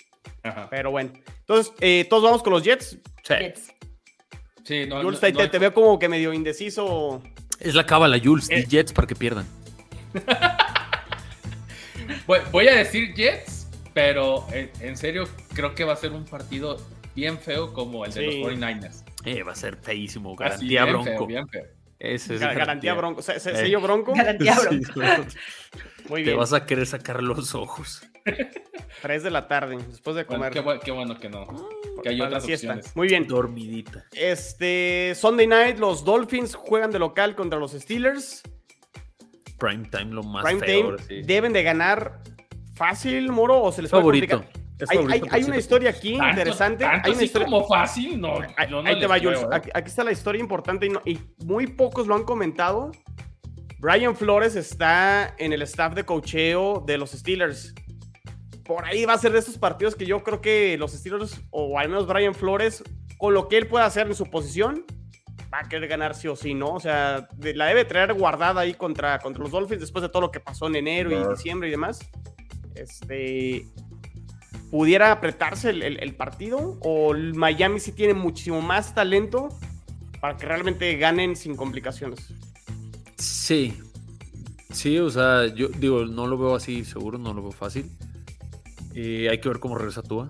Ajá. 0.43 0.67
Pero 0.69 0.91
bueno. 0.91 1.11
Entonces, 1.39 1.73
eh, 1.79 2.05
todos 2.09 2.23
vamos 2.23 2.43
con 2.43 2.53
los 2.53 2.63
Jets. 2.63 2.97
Sí. 3.23 3.33
Jets. 3.39 3.73
Sí, 4.63 4.85
no, 4.87 5.01
Jules, 5.01 5.21
no- 5.21 5.31
te, 5.33 5.41
hay- 5.41 5.49
te 5.49 5.59
veo 5.59 5.73
como 5.73 5.99
que 5.99 6.07
medio 6.09 6.33
indeciso. 6.33 7.21
Es 7.59 7.75
la 7.75 7.85
cábala, 7.85 8.19
Jules. 8.23 8.49
Eh. 8.49 8.57
Di 8.57 8.65
Jets 8.65 8.93
para 8.93 9.07
que 9.07 9.15
pierdan. 9.15 9.45
Voy, 12.27 12.39
voy 12.51 12.67
a 12.67 12.75
decir 12.75 13.13
Jets, 13.13 13.67
pero 13.93 14.45
en, 14.51 14.69
en 14.81 14.97
serio 14.97 15.27
creo 15.53 15.73
que 15.75 15.83
va 15.83 15.93
a 15.93 15.95
ser 15.97 16.11
un 16.11 16.25
partido 16.25 16.77
bien 17.15 17.37
feo 17.39 17.73
como 17.73 18.05
el 18.05 18.13
de 18.13 18.19
Sí. 18.29 18.39
los 18.41 18.51
49ers. 18.51 19.03
Eh, 19.25 19.43
va 19.43 19.53
a 19.53 19.55
ser 19.55 19.77
feísimo. 19.77 20.31
Así, 20.39 20.43
Garantía 20.43 20.83
bien 20.85 20.93
bronco. 20.93 21.09
feo, 21.17 21.27
bien 21.27 21.47
feo. 21.47 21.63
Ese 21.99 22.35
es 22.35 22.41
Ga- 22.41 22.53
garantía 22.55 22.93
bronco. 22.93 23.21
Se- 23.21 23.39
se- 23.39 23.51
Eh. 23.51 23.55
sello 23.55 23.79
bronco. 23.81 24.13
Garantía 24.13 24.53
Sí, 24.69 24.79
bronco. 24.95 25.25
Muy 26.09 26.21
Te 26.21 26.25
bien. 26.31 26.37
vas 26.37 26.51
a 26.53 26.65
querer 26.65 26.85
sacar 26.85 27.23
los 27.23 27.55
ojos. 27.55 28.01
3 29.01 29.23
de 29.23 29.31
la 29.31 29.47
tarde, 29.47 29.77
después 29.89 30.15
de 30.15 30.23
Bueno, 30.23 30.39
comer. 30.45 30.53
qué, 30.53 30.61
bu- 30.63 30.79
qué 30.79 30.91
bueno 30.91 31.17
que 31.19 31.29
no. 31.29 31.45
Que 32.01 32.09
hay 32.09 32.21
otras 32.21 32.43
siesta. 32.43 32.67
opciones. 32.67 32.95
Muy 32.95 33.07
bien. 33.07 33.27
Dormidita. 33.27 34.05
Este, 34.13 35.13
Sunday 35.15 35.47
night, 35.47 35.77
los 35.77 36.03
Dolphins 36.03 36.55
juegan 36.55 36.91
de 36.91 36.99
local 36.99 37.35
contra 37.35 37.59
los 37.59 37.71
Steelers. 37.71 38.41
Prime 39.57 39.87
time, 39.89 40.11
lo 40.13 40.23
más 40.23 40.43
Prime 40.43 40.59
feo. 40.59 40.67
time, 40.77 40.89
ahora 40.91 41.03
sí. 41.03 41.21
¿deben 41.23 41.53
de 41.53 41.63
ganar 41.63 42.19
fácil, 42.75 43.31
Moro, 43.31 43.61
o 43.61 43.71
se 43.71 43.81
les 43.81 43.91
puede 43.91 44.01
Favorito. 44.01 44.37
complicar? 44.37 44.63
Es 44.79 44.89
Hay, 44.89 44.97
favorito 44.97 45.13
hay- 45.13 45.19
por 45.21 45.29
hay 45.29 45.41
siete 45.41 45.51
una 45.51 45.59
historia 45.59 45.89
aquí 45.91 46.17
Tanto- 46.17 46.29
interesante. 46.31 46.83
tanto 46.83 47.07
Hay 47.07 47.13
una 47.13 47.23
historia... 47.23 47.45
como 47.45 47.67
fácil, 47.67 48.19
no. 48.19 48.39
Ahí, 48.57 48.69
yo 48.69 48.81
no 48.81 48.89
ahí 48.89 48.95
te 48.95 49.01
les 49.01 49.09
va, 49.11 49.19
creo, 49.19 49.35
Jules. 49.35 49.47
Aquí, 49.53 49.69
aquí 49.73 49.87
está 49.87 50.03
la 50.03 50.11
historia 50.11 50.39
importante 50.41 50.87
y, 50.87 50.89
no- 50.89 51.01
y 51.05 51.19
muy 51.45 51.67
pocos 51.67 52.07
lo 52.07 52.15
han 52.15 52.23
comentado. 52.23 52.91
Brian 53.79 54.15
Flores 54.15 54.55
está 54.55 55.35
en 55.37 55.53
el 55.53 55.61
staff 55.61 55.93
de 55.93 56.03
cocheo 56.03 56.83
de 56.85 56.97
los 56.97 57.11
Steelers. 57.11 57.73
Por 58.75 58.85
ahí 58.85 59.05
va 59.05 59.13
a 59.13 59.17
ser 59.17 59.31
de 59.31 59.39
estos 59.39 59.57
partidos 59.57 59.95
que 59.95 60.05
yo 60.05 60.23
creo 60.23 60.41
que 60.41 60.77
los 60.77 60.91
Steelers, 60.93 61.41
o 61.51 61.77
al 61.77 61.89
menos 61.89 62.07
Brian 62.07 62.33
Flores, 62.33 62.83
con 63.17 63.33
lo 63.33 63.47
que 63.47 63.57
él 63.57 63.67
pueda 63.67 63.85
hacer 63.85 64.07
en 64.07 64.15
su 64.15 64.25
posición, 64.25 64.85
va 65.53 65.59
a 65.59 65.69
querer 65.69 65.87
ganar 65.87 66.15
sí 66.15 66.27
o 66.27 66.35
sí, 66.35 66.53
¿no? 66.55 66.73
O 66.73 66.79
sea, 66.79 67.27
de- 67.37 67.53
la 67.53 67.65
debe 67.67 67.85
traer 67.85 68.13
guardada 68.13 68.61
ahí 68.61 68.73
contra, 68.73 69.19
contra 69.19 69.43
los 69.43 69.51
Dolphins 69.51 69.81
después 69.81 70.01
de 70.01 70.09
todo 70.09 70.21
lo 70.21 70.31
que 70.31 70.39
pasó 70.39 70.67
en 70.67 70.75
enero 70.77 71.11
y 71.11 71.29
diciembre 71.29 71.67
y 71.67 71.71
demás. 71.71 71.99
Este. 72.75 73.67
¿Pudiera 74.71 75.11
apretarse 75.11 75.69
el, 75.69 75.83
el- 75.83 75.99
el 76.01 76.15
partido? 76.15 76.79
¿O 76.81 77.13
el 77.13 77.35
Miami 77.35 77.79
sí 77.79 77.91
tiene 77.91 78.15
muchísimo 78.15 78.59
más 78.61 78.95
talento 78.95 79.49
para 80.19 80.35
que 80.35 80.47
realmente 80.47 80.95
ganen 80.97 81.35
sin 81.35 81.55
complicaciones? 81.55 82.33
Sí. 83.17 83.77
Sí, 84.71 84.97
o 84.97 85.11
sea, 85.11 85.45
yo 85.53 85.67
digo, 85.67 86.05
no 86.05 86.25
lo 86.25 86.35
veo 86.39 86.55
así 86.55 86.83
seguro, 86.83 87.19
no 87.19 87.33
lo 87.35 87.43
veo 87.43 87.51
fácil. 87.51 87.91
Eh, 88.93 89.27
hay 89.29 89.39
que 89.39 89.49
ver 89.49 89.59
cómo 89.59 89.77
regresa 89.77 90.01
Tua. 90.01 90.29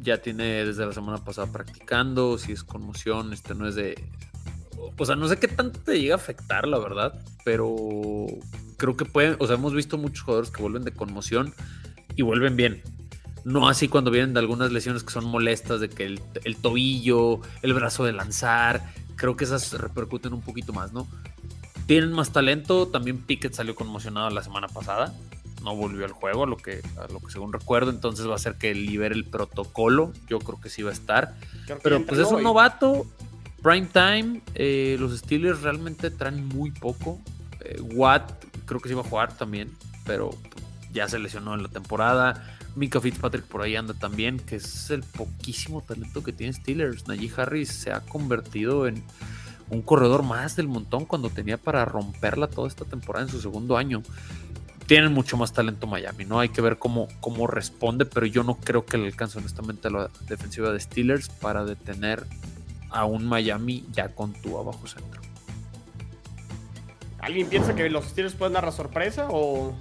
Ya 0.00 0.22
tiene 0.22 0.64
desde 0.64 0.86
la 0.86 0.92
semana 0.92 1.22
pasada 1.24 1.50
practicando, 1.52 2.38
si 2.38 2.52
es 2.52 2.64
conmoción, 2.64 3.32
este 3.32 3.54
no 3.54 3.66
es 3.66 3.74
de... 3.74 4.02
O 4.96 5.04
sea, 5.04 5.14
no 5.14 5.28
sé 5.28 5.38
qué 5.38 5.48
tanto 5.48 5.80
te 5.80 6.00
llega 6.00 6.14
a 6.14 6.16
afectar, 6.16 6.66
la 6.66 6.78
verdad, 6.78 7.22
pero 7.44 7.76
creo 8.78 8.96
que 8.96 9.04
pueden, 9.04 9.36
o 9.38 9.46
sea, 9.46 9.56
hemos 9.56 9.74
visto 9.74 9.98
muchos 9.98 10.22
jugadores 10.22 10.50
que 10.50 10.62
vuelven 10.62 10.84
de 10.84 10.92
conmoción 10.92 11.52
y 12.16 12.22
vuelven 12.22 12.56
bien. 12.56 12.82
No 13.44 13.68
así 13.68 13.88
cuando 13.88 14.10
vienen 14.10 14.32
de 14.32 14.40
algunas 14.40 14.72
lesiones 14.72 15.02
que 15.02 15.10
son 15.10 15.26
molestas, 15.26 15.80
de 15.80 15.90
que 15.90 16.04
el, 16.04 16.20
el 16.44 16.56
tobillo, 16.56 17.40
el 17.62 17.74
brazo 17.74 18.04
de 18.04 18.12
lanzar, 18.12 18.82
creo 19.16 19.36
que 19.36 19.44
esas 19.44 19.72
repercuten 19.72 20.32
un 20.32 20.40
poquito 20.40 20.72
más, 20.72 20.94
¿no? 20.94 21.06
Tienen 21.86 22.12
más 22.12 22.32
talento. 22.32 22.88
También 22.88 23.18
Pickett 23.18 23.52
salió 23.52 23.74
conmocionado 23.74 24.30
la 24.30 24.42
semana 24.42 24.66
pasada. 24.66 25.14
No 25.62 25.76
volvió 25.76 26.04
al 26.04 26.12
juego, 26.12 26.44
a 26.44 26.46
lo 26.46 26.56
que, 26.56 26.82
a 26.96 27.12
lo 27.12 27.20
que 27.20 27.30
según 27.30 27.52
recuerdo. 27.52 27.90
Entonces 27.90 28.28
va 28.28 28.34
a 28.34 28.38
ser 28.38 28.56
que 28.56 28.74
libere 28.74 29.14
el 29.14 29.24
protocolo. 29.24 30.12
Yo 30.28 30.38
creo 30.38 30.60
que 30.60 30.70
sí 30.70 30.82
va 30.82 30.90
a 30.90 30.94
estar. 30.94 31.34
Pero 31.82 32.04
pues 32.04 32.20
es 32.20 32.28
un 32.28 32.42
novato. 32.42 33.06
Prime 33.62 33.88
time. 33.92 34.40
eh, 34.54 34.96
los 34.98 35.16
Steelers 35.18 35.60
realmente 35.62 36.10
traen 36.10 36.46
muy 36.46 36.70
poco. 36.70 37.20
Eh, 37.60 37.80
Watt 37.80 38.44
creo 38.64 38.80
que 38.80 38.88
sí 38.88 38.94
va 38.94 39.02
a 39.02 39.04
jugar 39.04 39.36
también. 39.36 39.70
Pero 40.06 40.30
ya 40.92 41.08
se 41.08 41.18
lesionó 41.18 41.54
en 41.54 41.62
la 41.62 41.68
temporada. 41.68 42.56
Mika 42.74 43.00
Fitzpatrick 43.00 43.44
por 43.44 43.62
ahí 43.62 43.76
anda 43.76 43.92
también. 43.94 44.38
Que 44.38 44.56
es 44.56 44.90
el 44.90 45.02
poquísimo 45.02 45.82
talento 45.82 46.22
que 46.22 46.32
tiene 46.32 46.54
Steelers. 46.54 47.06
Najee 47.06 47.30
Harris 47.36 47.68
se 47.68 47.92
ha 47.92 48.00
convertido 48.00 48.86
en 48.86 49.04
un 49.70 49.82
corredor 49.82 50.22
más 50.22 50.56
del 50.56 50.68
montón 50.68 51.04
cuando 51.04 51.30
tenía 51.30 51.56
para 51.56 51.84
romperla 51.84 52.48
toda 52.48 52.68
esta 52.68 52.84
temporada 52.84 53.24
en 53.26 53.30
su 53.30 53.40
segundo 53.40 53.76
año. 53.76 54.02
Tienen 54.90 55.12
mucho 55.12 55.36
más 55.36 55.52
talento 55.52 55.86
Miami, 55.86 56.24
¿no? 56.24 56.40
Hay 56.40 56.48
que 56.48 56.60
ver 56.60 56.76
cómo, 56.76 57.06
cómo 57.20 57.46
responde, 57.46 58.06
pero 58.06 58.26
yo 58.26 58.42
no 58.42 58.56
creo 58.56 58.84
que 58.84 58.98
le 58.98 59.06
alcance 59.06 59.38
honestamente 59.38 59.86
a 59.86 59.92
la 59.92 60.10
defensiva 60.26 60.72
de 60.72 60.80
Steelers 60.80 61.28
para 61.28 61.64
detener 61.64 62.26
a 62.88 63.04
un 63.04 63.24
Miami 63.24 63.86
ya 63.92 64.08
con 64.08 64.32
tu 64.32 64.58
abajo 64.58 64.88
centro. 64.88 65.20
¿Alguien 67.20 67.48
piensa 67.48 67.76
que 67.76 67.88
los 67.88 68.06
Steelers 68.06 68.34
pueden 68.34 68.54
dar 68.54 68.64
la 68.64 68.72
sorpresa 68.72 69.28
o 69.30 69.74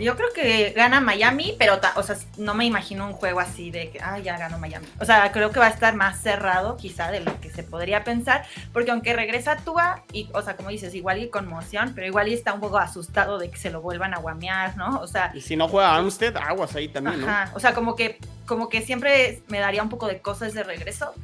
Yo 0.00 0.16
creo 0.16 0.28
que 0.34 0.70
gana 0.70 1.00
Miami, 1.00 1.54
pero 1.58 1.78
ta- 1.78 1.92
o 1.96 2.02
sea, 2.02 2.16
no 2.36 2.54
me 2.54 2.64
imagino 2.64 3.06
un 3.06 3.12
juego 3.12 3.40
así 3.40 3.70
de 3.70 3.90
que, 3.90 4.00
ah, 4.00 4.18
ya 4.18 4.36
ganó 4.36 4.58
Miami. 4.58 4.86
O 5.00 5.04
sea, 5.04 5.30
creo 5.32 5.50
que 5.50 5.60
va 5.60 5.66
a 5.66 5.70
estar 5.70 5.94
más 5.94 6.20
cerrado 6.20 6.76
quizá 6.76 7.10
de 7.10 7.20
lo 7.20 7.40
que 7.40 7.50
se 7.50 7.62
podría 7.62 8.04
pensar, 8.04 8.44
porque 8.72 8.90
aunque 8.90 9.14
regresa 9.14 9.56
Tua, 9.56 10.02
y, 10.12 10.28
o 10.34 10.42
sea, 10.42 10.56
como 10.56 10.68
dices, 10.70 10.94
igual 10.94 11.18
y 11.22 11.28
conmoción, 11.30 11.92
pero 11.94 12.06
igual 12.06 12.28
y 12.28 12.34
está 12.34 12.52
un 12.52 12.60
poco 12.60 12.78
asustado 12.78 13.38
de 13.38 13.50
que 13.50 13.56
se 13.56 13.70
lo 13.70 13.80
vuelvan 13.80 14.14
a 14.14 14.18
guamear, 14.18 14.76
¿no? 14.76 15.00
O 15.00 15.06
sea, 15.06 15.30
y 15.34 15.40
si 15.40 15.56
no 15.56 15.68
juega 15.68 15.94
Armstead, 15.94 16.36
aguas 16.36 16.74
ahí 16.76 16.88
también, 16.88 17.20
¿no? 17.20 17.28
Ajá, 17.28 17.50
o 17.54 17.60
sea, 17.60 17.72
como 17.74 17.94
que, 17.96 18.18
como 18.46 18.68
que 18.68 18.82
siempre 18.82 19.42
me 19.48 19.58
daría 19.60 19.82
un 19.82 19.88
poco 19.88 20.06
de 20.08 20.20
cosas 20.20 20.54
de 20.54 20.62
regreso, 20.64 21.14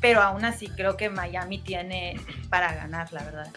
pero 0.00 0.22
aún 0.22 0.44
así 0.44 0.68
creo 0.68 0.96
que 0.96 1.10
Miami 1.10 1.58
tiene 1.58 2.18
para 2.48 2.72
ganar, 2.74 3.12
la 3.12 3.22
verdad. 3.24 3.48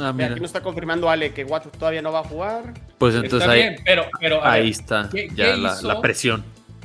Ah, 0.00 0.12
Mira, 0.12 0.28
aquí 0.30 0.40
nos 0.40 0.48
está 0.50 0.62
confirmando 0.62 1.08
Ale 1.10 1.32
que 1.32 1.44
Watt 1.44 1.66
todavía 1.76 2.02
no 2.02 2.12
va 2.12 2.20
a 2.20 2.24
jugar. 2.24 2.74
Pues 2.98 3.14
entonces 3.14 3.40
Está 3.40 3.52
ahí, 3.52 3.62
bien, 3.62 3.76
pero, 3.84 4.04
ahí 4.44 4.62
ver, 4.62 4.70
está 4.70 5.08
¿qué- 5.12 5.28
ya 5.34 5.52
qué 5.52 5.56
la, 5.56 5.72
hizo? 5.74 5.88
la 5.88 6.00
presión. 6.00 6.44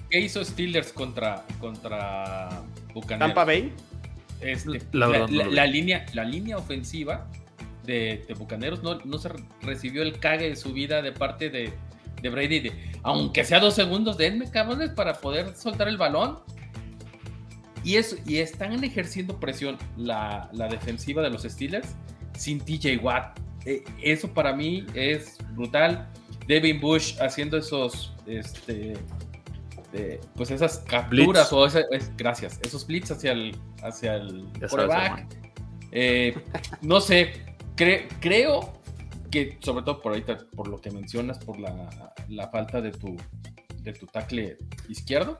¿qué 0.09 0.19
hizo 0.19 0.43
Steelers 0.45 0.93
contra, 0.93 1.43
contra 1.59 2.49
Buccaneers? 2.93 3.19
Tampa 3.19 3.45
Bay. 3.45 3.73
Este, 4.41 4.81
La 4.91 5.07
no 5.07 5.65
línea, 5.65 6.05
la 6.13 6.23
línea 6.23 6.57
ofensiva 6.57 7.25
de, 7.85 8.23
de 8.27 8.33
Bucaneros 8.33 8.83
no, 8.83 8.99
no 9.05 9.17
se 9.17 9.29
re- 9.29 9.43
recibió 9.61 10.03
el 10.03 10.19
cague 10.19 10.49
de 10.49 10.55
su 10.55 10.71
vida 10.73 11.01
de 11.01 11.11
parte 11.13 11.49
de, 11.49 11.73
de 12.21 12.29
Brady. 12.29 12.59
De, 12.59 12.71
aunque 13.03 13.43
sea 13.43 13.59
dos 13.59 13.73
segundos, 13.73 14.17
denme 14.17 14.49
cabrones 14.51 14.89
para 14.91 15.13
poder 15.13 15.55
soltar 15.55 15.87
el 15.87 15.97
balón. 15.97 16.39
Y, 17.85 17.95
eso, 17.97 18.15
y 18.25 18.37
están 18.37 18.81
ejerciendo 18.83 19.39
presión 19.39 19.77
la, 19.97 20.49
la 20.53 20.67
defensiva 20.69 21.21
de 21.21 21.29
los 21.29 21.43
Steelers 21.43 21.95
sin 22.43 22.59
TJ 22.59 22.97
Watt. 23.01 23.39
Eh, 23.65 23.83
eso 24.01 24.27
para 24.33 24.53
mí 24.53 24.85
es 24.93 25.37
brutal. 25.53 26.09
Devin 26.47 26.81
Bush 26.81 27.15
haciendo 27.21 27.57
esos, 27.57 28.13
este, 28.27 28.93
eh, 29.93 30.19
pues 30.35 30.51
esas 30.51 30.79
capturas 30.79 31.49
Blitz. 31.49 31.53
o 31.53 31.65
ese- 31.65 31.85
es- 31.91 32.11
gracias, 32.17 32.59
esos 32.63 32.85
blitz 32.85 33.11
hacia 33.11 33.31
el, 33.31 33.55
hacia 33.81 34.15
el 34.15 34.45
quarterback. 34.69 35.27
Eh, 35.91 36.35
no 36.81 36.99
sé, 36.99 37.45
cre- 37.77 38.07
creo 38.19 38.73
que 39.31 39.57
sobre 39.61 39.85
todo 39.85 40.01
por 40.01 40.11
ahorita, 40.11 40.37
por 40.55 40.67
lo 40.67 40.81
que 40.81 40.91
mencionas, 40.91 41.37
por 41.39 41.57
la, 41.59 42.13
la 42.27 42.49
falta 42.49 42.81
de 42.81 42.91
tu, 42.91 43.15
de 43.83 43.93
tu 43.93 44.05
tackle 44.07 44.57
izquierdo, 44.89 45.37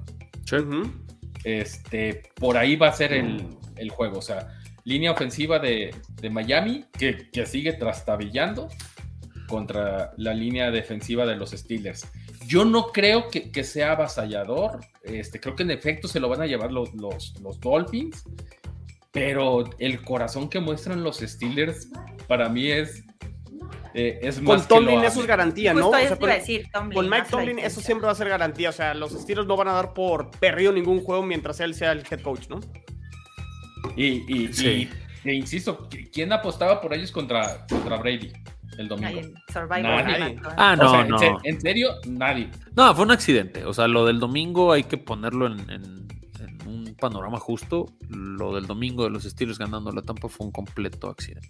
este, 1.44 2.24
por 2.36 2.56
ahí 2.58 2.76
va 2.76 2.88
a 2.90 2.94
ser 2.94 3.12
el, 3.14 3.46
el 3.76 3.90
juego. 3.90 4.20
O 4.20 4.22
sea, 4.22 4.48
línea 4.84 5.12
ofensiva 5.12 5.60
de, 5.60 5.96
de 6.22 6.30
Miami 6.30 6.86
que, 6.98 7.30
que 7.32 7.46
sigue 7.46 7.74
trastabillando 7.74 8.70
contra 9.48 10.14
la 10.18 10.34
línea 10.34 10.72
defensiva 10.72 11.26
de 11.26 11.36
los 11.36 11.52
Steelers. 11.52 12.08
Yo 12.48 12.66
no 12.66 12.88
creo 12.88 13.30
que, 13.30 13.52
que 13.52 13.64
sea 13.64 13.92
avasallador. 13.92 14.82
Este, 15.04 15.40
creo 15.40 15.56
que 15.56 15.64
en 15.64 15.72
efecto 15.72 16.08
se 16.08 16.20
lo 16.20 16.30
van 16.30 16.42
a 16.42 16.46
llevar 16.46 16.72
los, 16.72 16.94
los, 16.94 17.34
los 17.42 17.60
Dolphins. 17.60 18.24
Pero 19.12 19.64
el 19.78 20.02
corazón 20.02 20.50
que 20.50 20.60
muestran 20.60 21.04
los 21.04 21.18
Steelers 21.20 21.88
para 22.28 22.50
mí 22.50 22.72
es, 22.72 23.04
eh, 23.94 24.20
es 24.24 24.42
más 24.42 24.66
Con 24.66 24.82
que 24.82 24.86
Tomlin 24.88 25.04
eso 25.04 25.22
es 25.22 25.28
garantía, 25.28 25.72
¿no? 25.74 25.84
Justo 25.84 25.98
O 25.98 26.00
eso 26.00 26.08
sea, 26.08 26.16
te 26.16 26.20
con, 26.20 26.30
iba 26.30 26.36
a 26.36 26.40
decir, 26.40 26.68
Tomlin. 26.74 26.94
con 26.96 27.10
Mike 27.10 27.28
Tomlin 27.30 27.60
eso 27.60 27.80
siempre 27.80 28.08
va 28.08 28.14
a 28.14 28.16
ser 28.16 28.30
garantía. 28.30 28.70
O 28.70 28.74
sea, 28.74 28.96
los 28.96 29.12
Steelers 29.12 29.48
no 29.48 29.56
van 29.56 29.68
a 29.68 29.74
dar 29.74 29.94
por 29.94 30.32
perdido 30.32 30.74
ningún 30.74 31.04
juego 31.04 31.22
mientras 31.22 31.60
él 31.60 31.76
sea 31.76 31.92
el 31.92 32.04
head 32.10 32.22
coach, 32.22 32.50
¿no? 32.50 32.60
Y, 33.96 34.24
y- 34.46 34.54
Sí. 34.54 34.90
y- 35.24 35.30
e 35.30 35.34
insisto, 35.36 35.88
¿quién 36.12 36.32
apostaba 36.34 36.82
por 36.82 36.94
ellos 36.94 37.12
contra, 37.12 37.66
contra 37.68 37.98
Brady 37.98 38.32
el 38.78 38.88
domingo? 38.88 39.22
Survivor. 39.52 39.82
Nadie. 40.04 40.40
Ah, 40.58 40.76
O 40.80 40.84
no, 40.84 40.90
sea, 41.20 41.32
no. 41.32 41.40
en 41.44 41.62
serio, 41.62 41.90
nadie. 42.08 42.50
No, 42.76 42.94
fue 42.96 43.06
un 43.06 43.12
accidente. 43.12 43.66
O 43.66 43.74
sea, 43.74 43.88
lo 43.88 44.06
del 44.06 44.20
domingo 44.20 44.72
hay 44.74 44.84
que 44.84 44.98
ponerlo 44.98 45.48
en, 45.48 45.60
en- 45.70 46.08
en 46.40 46.68
un 46.68 46.96
panorama 47.00 47.40
justo. 47.40 47.86
Lo 48.10 48.54
del 48.56 48.66
domingo 48.68 49.04
de 49.06 49.12
los 49.12 49.24
Steelers 49.24 49.60
ganando 49.60 49.92
la 49.92 50.02
Tampa 50.02 50.28
fue 50.28 50.46
un 50.48 50.52
completo 50.52 51.10
accidente. 51.10 51.50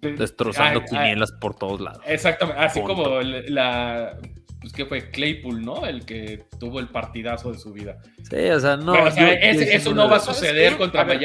Destrozando 0.00 0.80
Ah, 0.80 0.84
ah, 0.86 0.88
quinielas 0.88 1.32
por 1.32 1.54
todos 1.54 1.80
lados. 1.80 2.02
Exactamente, 2.06 2.62
así 2.62 2.80
Punto. 2.80 2.94
como 3.04 3.20
el- 3.20 3.54
la. 3.54 4.16
Pues 4.60 4.72
que 4.74 4.84
fue 4.86 5.10
Claypool, 5.10 5.62
¿no? 5.64 5.86
El 5.86 6.04
que 6.04 6.44
tuvo 6.58 6.80
el 6.80 6.88
partidazo 6.88 7.50
de 7.52 7.58
su 7.58 7.72
vida. 7.72 7.98
Sí, 8.28 8.36
o 8.50 8.60
sea, 8.60 8.76
no. 8.76 8.92
Pero, 8.92 9.06
o 9.08 9.10
sea, 9.10 9.26
yo- 9.26 9.38
ese- 9.40 9.66
yo 9.66 9.72
eso 9.72 9.94
no 9.94 10.08
va 10.08 10.16
a 10.16 10.20
¿Sabes 10.20 10.38
suceder 10.38 10.76
contra 10.78 11.00
A 11.02 11.04
ver. 11.04 11.18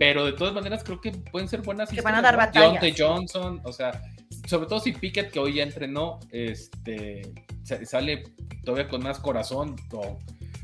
Pero 0.00 0.24
de 0.24 0.32
todas 0.32 0.54
maneras 0.54 0.82
creo 0.82 0.98
que 0.98 1.12
pueden 1.12 1.46
ser 1.46 1.60
buenas 1.60 1.90
Que 1.90 2.00
van 2.00 2.14
a 2.14 2.22
dar 2.22 2.34
batallas. 2.34 2.80
Deontay 2.80 2.94
Johnson, 2.98 3.60
o 3.64 3.70
sea, 3.72 4.00
sobre 4.48 4.66
todo 4.66 4.80
si 4.80 4.92
Pickett, 4.94 5.30
que 5.30 5.38
hoy 5.38 5.52
ya 5.56 5.62
entrenó, 5.62 6.18
este, 6.30 7.30
sa- 7.64 7.84
sale 7.84 8.22
todavía 8.64 8.88
con 8.88 9.02
más 9.02 9.18
corazón 9.18 9.76
o 9.92 10.18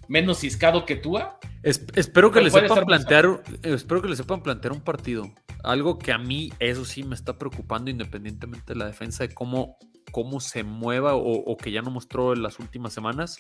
menos 0.09 0.39
ciscado 0.39 0.87
que 0.87 0.97
Tua. 0.97 1.39
Es- 1.62 1.84
espero 1.95 2.32
que 2.32 2.41
le 2.41 2.51
sepan 2.51 2.87
plantear, 2.87 3.43
espero 3.62 4.01
que 4.01 4.09
le 4.09 4.16
sepan 4.16 4.43
plantear 4.43 4.72
un 4.72 4.80
partido. 4.80 5.30
Algo 5.62 5.99
que 5.99 6.12
a 6.12 6.18
mí, 6.18 6.51
eso 6.59 6.87
sí, 6.87 7.03
me 7.03 7.14
está 7.14 7.37
preocupando 7.39 7.91
independientemente 7.91 8.72
de 8.72 8.78
la 8.78 8.87
defensa, 8.87 9.26
de 9.26 9.34
cómo, 9.34 9.76
cómo 10.12 10.41
se 10.41 10.62
mueva 10.62 11.14
o, 11.14 11.20
o 11.30 11.57
que 11.59 11.72
ya 11.72 11.82
no 11.82 11.91
mostró 11.91 12.32
en 12.32 12.43
las 12.43 12.59
últimas 12.59 12.95
semanas. 12.95 13.37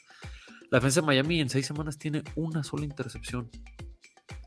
La 0.70 0.76
defensa 0.78 1.00
de 1.00 1.06
Miami 1.06 1.40
en 1.40 1.48
seis 1.48 1.66
semanas 1.66 1.96
tiene 1.96 2.22
una 2.34 2.62
sola 2.64 2.84
intercepción. 2.84 3.48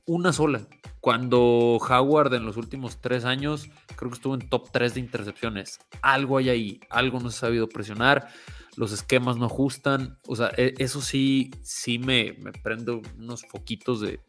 Una 0.10 0.34
sola. 0.34 0.66
Cuando 1.01 1.78
Howard 1.78 2.34
en 2.34 2.43
los 2.43 2.57
últimos 2.57 2.99
tres 2.99 3.26
años 3.26 3.70
creo 3.95 4.10
que 4.10 4.16
estuvo 4.16 4.34
en 4.34 4.49
top 4.49 4.72
3 4.72 4.95
de 4.95 5.01
intercepciones. 5.01 5.80
Algo 6.01 6.39
hay 6.39 6.49
ahí, 6.49 6.80
algo 6.89 7.20
no 7.20 7.30
se 7.30 7.38
ha 7.38 7.41
sabido 7.41 7.70
presionar, 7.70 8.28
los 8.76 8.91
esquemas 8.91 9.38
no 9.38 9.45
ajustan. 9.45 10.18
O 10.26 10.36
sea, 10.36 10.51
e- 10.57 10.74
eso 10.80 11.01
sí, 11.01 11.51
sí 11.62 11.99
me, 11.99 12.34
me 12.39 12.51
prendo 12.51 13.03
unos 13.20 13.43
foquitos 13.51 14.01
de 14.01 14.20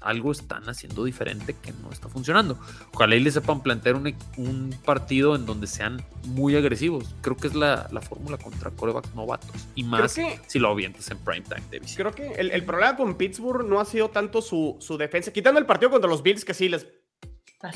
algo 0.00 0.32
están 0.32 0.68
haciendo 0.68 1.04
diferente 1.04 1.54
que 1.60 1.72
no 1.82 1.90
está 1.92 2.08
funcionando. 2.08 2.58
Ojalá 2.94 3.16
y 3.16 3.20
le 3.20 3.30
sepan 3.30 3.62
plantear 3.62 3.96
un, 3.96 4.14
un 4.38 4.74
partido 4.84 5.36
en 5.36 5.44
donde 5.46 5.66
sean 5.66 6.02
muy 6.26 6.56
agresivos. 6.56 7.14
Creo 7.20 7.36
que 7.36 7.48
es 7.48 7.54
la, 7.54 7.88
la 7.92 8.00
fórmula 8.00 8.38
contra 8.38 8.70
corebacks 8.70 9.14
novatos. 9.14 9.68
Y 9.74 9.84
más 9.84 10.14
que- 10.14 10.40
si 10.46 10.58
lo 10.58 10.68
avientas 10.70 11.10
en 11.10 11.18
primetime 11.18 11.62
de 11.70 11.80
visita. 11.80 12.02
Creo 12.02 12.14
que 12.14 12.40
el, 12.40 12.50
el 12.50 12.64
problema 12.64 12.96
con 12.96 13.14
Pittsburgh 13.16 13.66
no 13.66 13.78
ha 13.80 13.84
sido 13.84 14.08
tanto 14.10 14.40
su, 14.42 14.76
su 14.80 14.96
defensa. 14.96 15.32
Quitando 15.32 15.60
el 15.60 15.66
partido 15.66 15.90
contra 15.90 16.08
los 16.08 16.22
Bills, 16.22 16.44
que 16.44 16.54
sí 16.54 16.68
les 16.68 16.86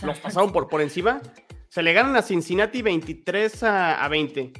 los 0.03 0.19
pasaron 0.19 0.53
por, 0.53 0.69
por 0.69 0.81
encima. 0.81 1.21
Se 1.69 1.83
le 1.83 1.93
ganan 1.93 2.17
a 2.17 2.23
Cincinnati 2.23 2.81
23 2.83 3.63
a, 3.65 4.05
a 4.05 4.09
20. 4.09 4.53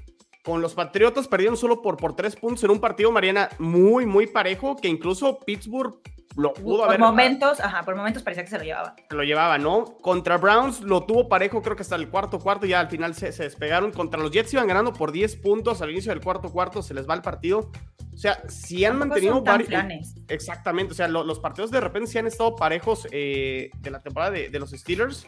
Con 0.43 0.61
los 0.61 0.75
Patriotas 0.75 1.27
perdieron 1.29 1.57
solo 1.57 1.81
por, 1.81 1.97
por 1.97 2.15
3 2.15 2.37
puntos 2.37 2.63
en 2.65 2.71
un 2.71 2.79
partido, 2.81 3.11
Mariana, 3.11 3.49
muy, 3.59 4.05
muy 4.05 4.27
parejo, 4.27 4.77
que 4.77 4.89
incluso 4.89 5.39
Pittsburgh 5.41 5.95
lo 6.37 6.53
pudo 6.53 6.79
por 6.79 6.89
haber. 6.89 7.01
momentos, 7.01 7.61
ajá, 7.61 7.83
por 7.85 7.95
momentos 7.97 8.23
parecía 8.23 8.45
que 8.45 8.51
se 8.51 8.59
lo 8.59 8.65
llevaba. 8.65 8.97
Lo 9.11 9.23
llevaba, 9.23 9.59
¿no? 9.59 9.85
Contra 10.03 10.37
Browns 10.37 10.81
lo 10.81 11.05
tuvo 11.05 11.29
parejo, 11.29 11.63
creo 11.63 11.77
que 11.77 11.83
hasta 11.83 11.97
el 11.97 12.09
cuarto 12.09 12.39
cuarto, 12.41 12.67
ya 12.67 12.81
al 12.81 12.89
final 12.89 13.15
se, 13.15 13.33
se 13.33 13.45
despegaron. 13.45 13.93
Contra 13.93 14.21
los 14.21 14.31
Jets 14.33 14.53
iban 14.53 14.67
ganando 14.67 14.93
por 14.93 15.13
10 15.13 15.37
puntos 15.37 15.81
al 15.83 15.91
inicio 15.91 16.11
del 16.13 16.21
cuarto 16.23 16.51
cuarto, 16.51 16.83
se 16.83 16.95
les 16.95 17.09
va 17.09 17.15
el 17.15 17.23
partido. 17.23 17.71
O 18.13 18.17
sea, 18.17 18.43
si 18.49 18.85
han 18.85 18.97
mantenido 18.99 19.43
varios. 19.43 19.69
planes. 19.69 20.15
Exactamente, 20.29 20.93
o 20.93 20.95
sea, 20.97 21.09
lo- 21.09 21.25
los 21.25 21.41
partidos 21.41 21.71
de 21.71 21.81
repente 21.81 22.11
sí 22.11 22.19
han 22.19 22.27
estado 22.27 22.55
parejos 22.57 23.07
eh, 23.11 23.71
de 23.81 23.91
la 23.91 24.01
temporada 24.03 24.31
de, 24.33 24.49
de 24.51 24.59
los 24.61 24.71
Steelers. 24.71 25.27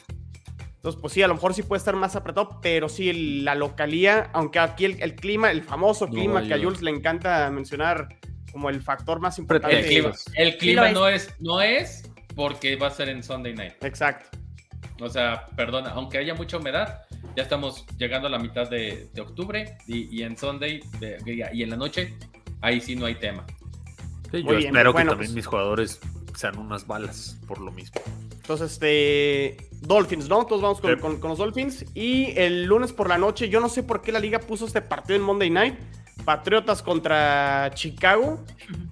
Entonces, 0.77 1.01
pues 1.01 1.13
sí, 1.13 1.23
a 1.23 1.27
lo 1.29 1.35
mejor 1.35 1.53
sí 1.53 1.63
puede 1.65 1.79
estar 1.79 1.97
más 1.97 2.15
apretado, 2.15 2.61
pero 2.63 2.89
sí, 2.89 3.11
el- 3.11 3.45
la 3.45 3.57
localía, 3.57 4.31
aunque 4.33 4.61
aquí 4.61 4.85
el, 4.85 5.03
el 5.03 5.17
clima, 5.17 5.51
el 5.51 5.63
famoso 5.65 6.07
No, 6.07 6.13
clima 6.13 6.43
que 6.47 6.55
a 6.55 6.59
Jules 6.63 6.81
le 6.83 6.93
encanta 6.93 7.51
mencionar 7.51 8.09
como 8.57 8.71
el 8.71 8.81
factor 8.81 9.21
más 9.21 9.37
El 9.37 9.43
importante. 9.43 9.83
clima, 9.87 10.13
el 10.35 10.57
clima 10.57 10.91
lo 10.93 11.09
es. 11.09 11.29
no 11.29 11.37
es, 11.37 11.41
no 11.41 11.61
es 11.61 12.11
porque 12.35 12.77
va 12.77 12.87
a 12.87 12.91
ser 12.91 13.11
en 13.11 13.23
Sunday 13.23 13.53
night. 13.55 13.75
Exacto. 13.85 14.39
O 15.01 15.11
sea, 15.11 15.45
perdona, 15.57 15.91
aunque 15.91 16.17
haya 16.17 16.33
mucha 16.33 16.57
humedad, 16.57 17.03
ya 17.37 17.43
estamos 17.43 17.85
llegando 17.99 18.29
a 18.29 18.31
la 18.31 18.39
mitad 18.39 18.67
de, 18.71 19.11
de 19.13 19.21
octubre 19.21 19.77
y, 19.87 20.09
y 20.17 20.23
en 20.23 20.39
Sunday 20.39 20.81
de- 21.01 21.19
y 21.53 21.63
en 21.63 21.69
la 21.69 21.77
noche, 21.77 22.15
ahí 22.63 22.81
sí 22.81 22.97
no 22.97 23.05
hay 23.05 23.17
tema. 23.17 23.45
Sí, 24.31 24.39
yo 24.39 24.45
Muy 24.45 24.57
bien, 24.57 24.69
espero 24.69 24.95
bueno, 24.95 25.11
que 25.11 25.13
también 25.17 25.29
pues- 25.33 25.37
mis 25.37 25.47
jugadores 25.47 26.01
sean 26.35 26.57
unas 26.59 26.87
balas 26.87 27.39
por 27.47 27.61
lo 27.61 27.71
mismo. 27.73 28.01
Entonces, 28.37 28.73
este. 28.73 29.59
Dolphins, 29.83 30.29
¿no? 30.31 30.47
Todos 30.47 30.63
vamos 30.63 30.81
con, 30.81 30.95
Sí. 30.95 31.01
con- 31.01 31.21
con 31.21 31.29
los 31.31 31.39
Dolphins. 31.39 31.85
Y 31.95 32.33
el 32.39 32.65
lunes 32.65 32.95
por 32.95 33.09
la 33.11 33.19
noche, 33.19 33.51
yo 33.51 33.61
no 33.61 33.69
sé 33.69 33.83
por 33.83 34.01
qué 34.01 34.13
la 34.13 34.19
liga 34.21 34.39
puso 34.39 34.65
este 34.67 34.81
partido 34.81 35.17
en 35.17 35.23
Monday 35.23 35.51
Night. 35.51 35.75
Patriotas 36.27 36.83
contra 36.83 37.70
Chicago 37.74 38.45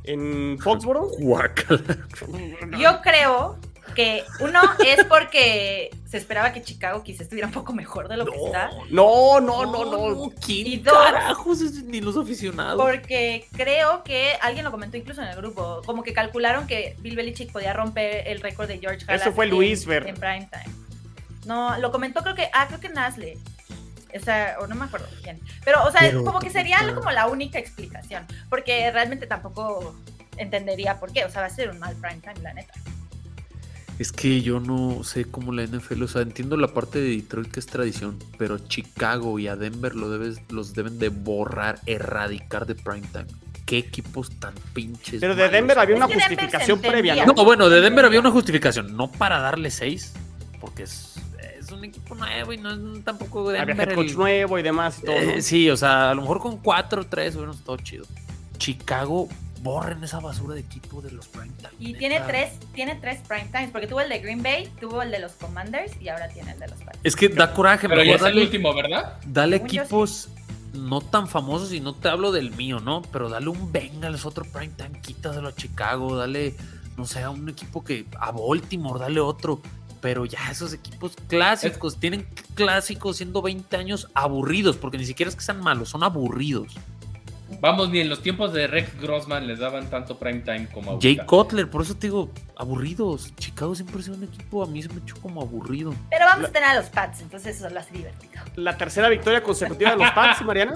en 0.05 0.57
Foxborough. 0.61 1.11
Yo 2.78 3.03
creo 3.03 3.59
que 3.95 4.24
uno 4.41 4.61
es 4.87 5.05
porque 5.05 5.91
se 6.07 6.16
esperaba 6.16 6.53
que 6.53 6.62
Chicago 6.62 7.03
quizás 7.03 7.22
estuviera 7.22 7.47
un 7.49 7.53
poco 7.53 7.72
mejor 7.72 8.09
de 8.09 8.16
lo 8.16 8.24
que 8.26 8.37
está. 8.37 8.70
No, 8.91 9.41
no, 9.41 9.66
no, 9.66 9.85
no. 9.85 10.30
¿Quién 10.45 10.66
Y 10.66 10.76
dos- 10.78 10.95
carajos 10.97 11.61
es- 11.61 11.82
ni 11.85 12.01
los 12.01 12.16
aficionados? 12.16 12.80
Porque 12.80 13.47
creo 13.57 14.03
que 14.05 14.32
alguien 14.41 14.64
lo 14.64 14.70
comentó 14.70 14.97
incluso 14.97 15.20
en 15.22 15.28
el 15.28 15.37
grupo, 15.37 15.82
como 15.85 16.03
que 16.03 16.12
calcularon 16.12 16.66
que 16.66 16.97
Bill 17.01 17.14
Belichick 17.16 17.53
podía 17.53 17.72
romper 17.72 18.26
el 18.28 18.41
récord 18.41 18.68
de 18.68 18.78
George 18.78 19.05
Halas 19.09 19.22
Eso 19.22 19.32
fue 19.32 19.45
en- 19.47 19.51
Luis 19.51 19.85
Ver. 19.87 20.07
en 20.09 20.14
prime 20.14 20.49
time. 20.51 20.74
No, 21.47 21.76
lo 21.78 21.91
comentó 21.93 22.22
creo 22.22 22.35
que, 22.35 22.49
ah, 22.55 22.66
creo 22.68 22.80
que 22.80 22.89
Nasle. 22.89 23.37
O 24.15 24.21
sea, 24.21 24.57
o 24.61 24.67
no 24.67 24.75
me 24.75 24.85
acuerdo 24.85 25.09
bien. 25.23 25.41
Pero, 25.65 25.85
o 25.85 25.91
sea, 25.91 26.03
Pero, 26.03 26.25
como 26.25 26.39
que 26.39 26.51
sería 26.51 26.79
como 26.95 27.11
la 27.11 27.27
única 27.27 27.59
explicación. 27.59 28.25
Porque 28.49 28.91
realmente 28.91 29.27
tampoco 29.27 29.95
entendería 30.37 31.01
por 31.01 31.12
qué. 31.12 31.25
O 31.25 31.31
sea, 31.31 31.41
va 31.41 31.49
a 31.49 31.51
ser 31.51 31.71
un 31.71 31.79
mal 31.79 31.95
prime 31.97 32.21
time, 32.21 32.41
la 32.43 32.55
neta. 32.55 32.75
Es 33.99 34.11
que 34.11 34.43
yo 34.43 34.59
no 34.59 35.05
sé 35.05 35.25
cómo 35.25 35.53
la 35.53 35.62
NFL, 35.62 36.03
o 36.03 36.09
sea, 36.09 36.23
entiendo 36.23 36.57
la 36.57 36.69
parte 36.69 37.01
de 37.01 37.11
Detroit 37.11 37.51
que 37.51 37.61
es 37.61 37.67
tradición, 37.67 38.19
pero 38.39 38.59
Chicago 38.59 39.39
y 39.39 39.47
a 39.47 39.55
Denver 39.55 39.95
lo 39.95 40.11
debes, 40.11 40.41
los 40.51 40.75
deben 40.75 40.99
de 40.99 41.11
borrar, 41.11 41.79
erradicar 41.87 42.67
de 42.67 42.75
primetime. 42.75 43.27
¿Qué 43.67 43.79
equipos 43.79 44.31
tan 44.41 44.53
pinches? 44.75 45.21
Pero 45.21 45.35
de 45.37 45.43
malos 45.43 45.53
Denver 45.53 45.79
había 45.79 45.97
una 45.97 46.07
justificación 46.07 46.81
previa. 46.81 47.25
No, 47.25 47.35
bueno, 47.35 47.69
de 47.71 47.81
Denver 47.81 48.05
había 48.05 48.19
una 48.19 48.33
justificación, 48.33 48.97
no 48.97 49.11
para 49.12 49.39
darle 49.39 49.71
seis, 49.71 50.12
porque 50.61 50.83
es, 50.83 51.15
es 51.67 51.73
un 51.73 51.85
equipo 51.85 52.15
nuevo 52.15 52.53
y 52.53 52.59
no 52.59 52.71
es 52.71 53.05
tampoco 53.05 53.49
Había 53.51 53.65
Denver. 53.67 53.89
head 53.91 53.95
coach 53.97 54.11
el- 54.11 54.17
nuevo 54.17 54.59
y 54.59 54.62
demás 54.62 54.99
y 55.01 55.07
todo. 55.07 55.15
¿no? 55.15 55.21
Eh, 55.21 55.43
sí, 55.43 55.69
o 55.71 55.77
sea, 55.77 56.11
a 56.11 56.15
lo 56.15 56.23
mejor 56.23 56.41
con 56.41 56.59
cuatro 56.59 57.03
o 57.03 57.07
tres 57.07 57.35
hubiera 57.37 57.53
todo 57.65 57.77
chido. 57.79 58.05
Chicago, 58.59 59.29
borren 59.62 60.05
esa 60.05 60.21
basura 60.21 60.55
de 60.55 60.61
equipo 60.61 61.01
de 61.01 61.11
los 61.11 61.27
primetime. 61.29 61.71
Y 61.81 61.87
neta. 61.89 61.99
tiene 61.99 62.21
tres, 62.21 62.53
tiene 62.75 62.95
tres 62.97 63.21
prime 63.27 63.49
times, 63.51 63.71
porque 63.71 63.87
tuvo 63.87 64.01
el 64.01 64.09
de 64.11 64.19
Green 64.21 64.43
Bay, 64.43 64.71
tuvo 64.81 65.03
el 65.03 65.11
de 65.11 65.19
los 65.19 65.33
Commanders 65.33 65.93
y 66.01 66.09
ahora 66.09 66.29
tiene 66.29 66.53
el 66.53 66.61
de 66.61 66.69
los 66.69 66.79
Pats. 66.83 66.99
Es 67.03 67.17
que 67.17 67.29
da 67.31 67.53
coraje, 67.53 67.89
Pero 67.89 68.03
ya 68.05 68.11
es 68.17 68.21
el 68.23 68.29
dale- 68.29 68.43
último, 68.43 68.75
¿verdad? 68.75 69.19
Dale 69.27 69.57
Según 69.57 69.67
equipos 69.69 70.29
no 70.75 71.01
tan 71.01 71.29
famosos 71.29 71.73
y 71.73 71.81
no 71.81 71.95
te 71.95 72.09
hablo 72.09 72.31
del 72.33 72.51
mío, 72.53 72.81
¿no? 72.81 73.01
Pero 73.12 73.29
dale 73.29 73.49
un 73.49 73.73
Bengals, 73.73 74.27
otro 74.27 74.45
primetime, 74.45 75.01
quítaselo 75.01 75.49
a 75.49 75.55
Chicago, 75.55 76.17
dale, 76.17 76.55
no 76.97 77.07
sé, 77.07 77.23
a 77.23 77.31
un 77.31 77.49
equipo 77.49 77.83
que 77.83 78.07
a 78.21 78.33
Baltimore, 78.33 79.01
dale 79.01 79.21
otro. 79.21 79.61
Pero 80.05 80.26
ya 80.26 80.50
esos 80.50 80.74
equipos 80.74 81.16
clásicos, 81.28 81.96
tienen 81.98 82.28
clásicos 82.55 83.16
siendo 83.16 83.40
20 83.40 83.74
años 83.78 84.11
aburridos, 84.12 84.76
porque 84.76 84.98
ni 84.98 85.07
siquiera 85.07 85.30
es 85.30 85.34
que 85.34 85.40
sean 85.40 85.61
malos, 85.62 85.88
son 85.88 86.02
aburridos. 86.02 86.74
Vamos, 87.59 87.88
ni 87.88 88.00
en 88.00 88.11
los 88.11 88.20
tiempos 88.20 88.52
de 88.52 88.66
Rex 88.66 89.00
Grossman 89.00 89.46
les 89.46 89.61
daban 89.61 89.88
tanto 89.88 90.18
prime 90.18 90.40
time 90.40 90.68
como 90.68 91.00
Jay 91.00 91.12
ahorita. 91.16 91.24
Cutler, 91.26 91.70
por 91.70 91.80
eso 91.80 91.94
te 91.96 92.09
digo, 92.09 92.30
aburridos. 92.55 93.34
Chicago 93.36 93.74
siempre 93.74 93.98
ha 93.98 94.02
sido 94.02 94.16
un 94.18 94.24
equipo, 94.24 94.62
a 94.62 94.66
mí 94.66 94.82
se 94.82 94.90
me 94.90 95.00
echó 95.00 95.16
como 95.22 95.40
aburrido. 95.40 95.94
Pero 96.11 96.26
vamos 96.26 96.42
La- 96.42 96.48
a 96.48 96.52
tener 96.52 96.68
a 96.68 96.74
los 96.74 96.90
Pats, 96.90 97.22
entonces 97.22 97.57
eso 97.57 97.70
lo 97.70 97.80
hace 97.80 97.92
divertido. 97.94 98.42
La 98.57 98.76
tercera 98.76 99.09
victoria 99.09 99.42
consecutiva 99.42 99.92
de 99.92 99.96
los 99.96 100.11
Pats, 100.11 100.42
Mariana. 100.44 100.74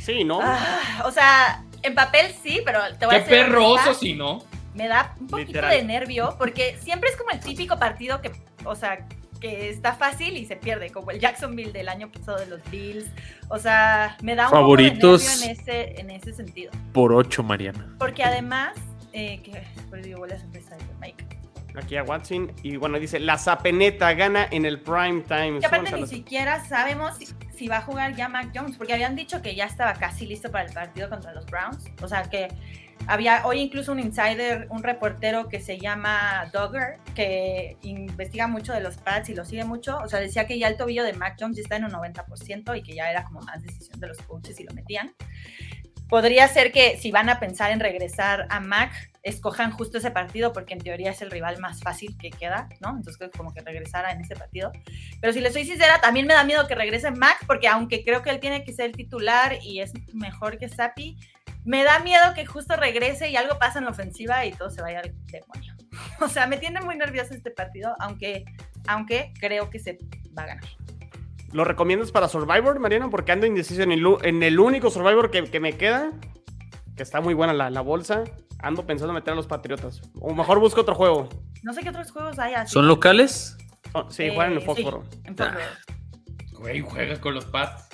Sí, 0.00 0.24
¿no? 0.24 0.40
Ah, 0.42 1.02
o 1.04 1.10
sea, 1.10 1.64
en 1.82 1.94
papel 1.94 2.34
sí, 2.42 2.62
pero 2.64 2.80
te 2.98 3.04
voy 3.04 3.16
a 3.16 3.18
Qué 3.24 3.28
ser 3.28 3.46
perro 3.46 3.66
honesta, 3.72 3.90
oso, 3.90 4.00
si 4.00 4.14
no. 4.14 4.42
Me 4.78 4.86
da 4.86 5.14
un 5.20 5.26
poquito 5.26 5.48
Literal. 5.48 5.70
de 5.72 5.82
nervio 5.82 6.36
porque 6.38 6.78
siempre 6.80 7.10
es 7.10 7.16
como 7.16 7.30
el 7.30 7.40
típico 7.40 7.78
partido 7.78 8.22
que, 8.22 8.30
o 8.64 8.76
sea, 8.76 9.06
que 9.40 9.70
está 9.70 9.92
fácil 9.94 10.36
y 10.36 10.46
se 10.46 10.54
pierde, 10.54 10.90
como 10.90 11.10
el 11.10 11.18
Jacksonville 11.18 11.72
del 11.72 11.88
año 11.88 12.10
pasado 12.12 12.38
de 12.38 12.46
los 12.46 12.60
Bills. 12.70 13.10
O 13.48 13.58
sea, 13.58 14.16
me 14.22 14.36
da 14.36 14.46
un 14.46 14.52
Favoritos. 14.52 15.22
poco 15.24 15.40
de 15.40 15.46
nervio 15.48 15.62
en 15.66 15.84
ese, 15.90 16.00
en 16.00 16.10
ese 16.10 16.32
sentido. 16.32 16.70
Por 16.92 17.12
8, 17.12 17.42
Mariana. 17.42 17.92
Porque 17.98 18.22
además, 18.22 18.74
eh, 19.12 19.40
que 19.42 19.50
Mike. 21.00 21.24
Aquí 21.76 21.96
a 21.96 22.02
Watson. 22.02 22.52
Y 22.62 22.76
bueno, 22.76 22.98
dice, 22.98 23.18
la 23.20 23.36
zapeneta 23.36 24.12
gana 24.14 24.46
en 24.50 24.64
el 24.64 24.80
prime 24.80 25.22
time. 25.22 25.60
Que 25.60 25.66
aparte 25.66 25.92
ni 25.92 26.06
siquiera 26.06 26.64
sabemos 26.64 27.16
si, 27.16 27.26
si 27.54 27.68
va 27.68 27.78
a 27.78 27.82
jugar 27.82 28.14
ya 28.14 28.28
Mac 28.28 28.50
Jones, 28.54 28.76
porque 28.76 28.92
habían 28.92 29.16
dicho 29.16 29.42
que 29.42 29.54
ya 29.54 29.64
estaba 29.66 29.94
casi 29.94 30.26
listo 30.26 30.50
para 30.50 30.64
el 30.64 30.72
partido 30.72 31.08
contra 31.08 31.32
los 31.32 31.46
Browns. 31.46 31.84
O 32.02 32.08
sea 32.08 32.22
que 32.22 32.48
había 33.06 33.46
hoy 33.46 33.60
incluso 33.60 33.92
un 33.92 34.00
insider, 34.00 34.66
un 34.70 34.82
reportero 34.82 35.48
que 35.48 35.60
se 35.60 35.78
llama 35.78 36.50
Dogger, 36.52 36.98
que 37.14 37.76
investiga 37.82 38.46
mucho 38.46 38.72
de 38.72 38.80
los 38.80 38.96
Pats 38.96 39.30
y 39.30 39.34
lo 39.34 39.44
sigue 39.44 39.64
mucho. 39.64 39.98
O 39.98 40.08
sea, 40.08 40.20
decía 40.20 40.46
que 40.46 40.58
ya 40.58 40.68
el 40.68 40.76
tobillo 40.76 41.04
de 41.04 41.12
Mac 41.14 41.36
Jones 41.38 41.56
ya 41.56 41.62
está 41.62 41.76
en 41.76 41.84
un 41.84 41.92
90% 41.92 42.76
y 42.76 42.82
que 42.82 42.94
ya 42.94 43.10
era 43.10 43.24
como 43.24 43.40
más 43.40 43.62
decisión 43.62 43.98
de 44.00 44.08
los 44.08 44.18
coaches 44.18 44.56
si 44.56 44.64
lo 44.64 44.74
metían. 44.74 45.14
Podría 46.08 46.48
ser 46.48 46.72
que 46.72 46.96
si 46.96 47.10
van 47.10 47.28
a 47.28 47.38
pensar 47.38 47.70
en 47.70 47.80
regresar 47.80 48.46
a 48.48 48.60
Mac, 48.60 48.92
escojan 49.22 49.70
justo 49.70 49.98
ese 49.98 50.10
partido 50.10 50.54
porque 50.54 50.72
en 50.72 50.80
teoría 50.80 51.10
es 51.10 51.20
el 51.20 51.30
rival 51.30 51.58
más 51.58 51.82
fácil 51.82 52.16
que 52.16 52.30
queda, 52.30 52.68
¿no? 52.80 52.96
Entonces 52.96 53.30
como 53.36 53.52
que 53.52 53.60
regresara 53.60 54.12
en 54.12 54.22
ese 54.22 54.34
partido. 54.34 54.72
Pero 55.20 55.34
si 55.34 55.40
le 55.40 55.52
soy 55.52 55.66
sincera, 55.66 56.00
también 56.00 56.26
me 56.26 56.32
da 56.32 56.44
miedo 56.44 56.66
que 56.66 56.74
regrese 56.74 57.10
Mac, 57.10 57.44
porque 57.46 57.68
aunque 57.68 58.04
creo 58.04 58.22
que 58.22 58.30
él 58.30 58.40
tiene 58.40 58.64
que 58.64 58.72
ser 58.72 58.86
el 58.86 58.92
titular 58.92 59.58
y 59.62 59.80
es 59.80 59.92
mejor 60.14 60.58
que 60.58 60.70
Sapi, 60.70 61.18
me 61.68 61.84
da 61.84 61.98
miedo 62.00 62.22
que 62.34 62.46
justo 62.46 62.76
regrese 62.76 63.28
y 63.30 63.36
algo 63.36 63.58
pasa 63.58 63.78
en 63.78 63.84
la 63.84 63.90
ofensiva 63.90 64.44
y 64.46 64.52
todo 64.52 64.70
se 64.70 64.80
vaya 64.82 65.00
al 65.00 65.14
demonio. 65.26 65.74
O 66.20 66.28
sea, 66.28 66.46
me 66.46 66.56
tiene 66.58 66.80
muy 66.80 66.96
nervioso 66.96 67.34
este 67.34 67.50
partido, 67.50 67.94
aunque, 68.00 68.44
aunque 68.86 69.32
creo 69.40 69.68
que 69.70 69.78
se 69.78 69.98
va 70.36 70.44
a 70.44 70.46
ganar. 70.46 70.64
¿Lo 71.52 71.64
recomiendas 71.64 72.10
para 72.12 72.28
Survivor, 72.28 72.78
Mariano? 72.78 73.10
Porque 73.10 73.32
ando 73.32 73.46
indeciso 73.46 73.82
en 73.82 73.92
el, 73.92 74.04
en 74.22 74.42
el 74.42 74.58
único 74.60 74.90
Survivor 74.90 75.30
que, 75.30 75.44
que 75.44 75.60
me 75.60 75.76
queda, 75.76 76.12
que 76.96 77.02
está 77.02 77.20
muy 77.20 77.34
buena 77.34 77.52
la, 77.52 77.68
la 77.70 77.80
bolsa. 77.80 78.24
Ando 78.60 78.86
pensando 78.86 79.12
en 79.12 79.16
meter 79.16 79.32
a 79.32 79.36
los 79.36 79.46
Patriotas. 79.46 80.00
O 80.20 80.34
mejor 80.34 80.58
busco 80.60 80.80
otro 80.82 80.94
juego. 80.94 81.28
No 81.62 81.72
sé 81.72 81.82
qué 81.82 81.88
otros 81.90 82.10
juegos 82.10 82.38
hay 82.38 82.54
así. 82.54 82.72
¿Son 82.72 82.86
locales? 82.88 83.56
Oh, 83.92 84.10
sí, 84.10 84.24
Eh, 84.24 84.28
juegan 84.34 84.52
en 84.52 84.58
el 84.58 84.60
sí, 84.62 84.66
fósforo. 84.66 85.04
en 85.24 85.36
Fósforo. 85.36 85.60
Güey, 86.52 86.80
juegas 86.80 87.18
con 87.20 87.34
los 87.34 87.44
Pats. 87.46 87.87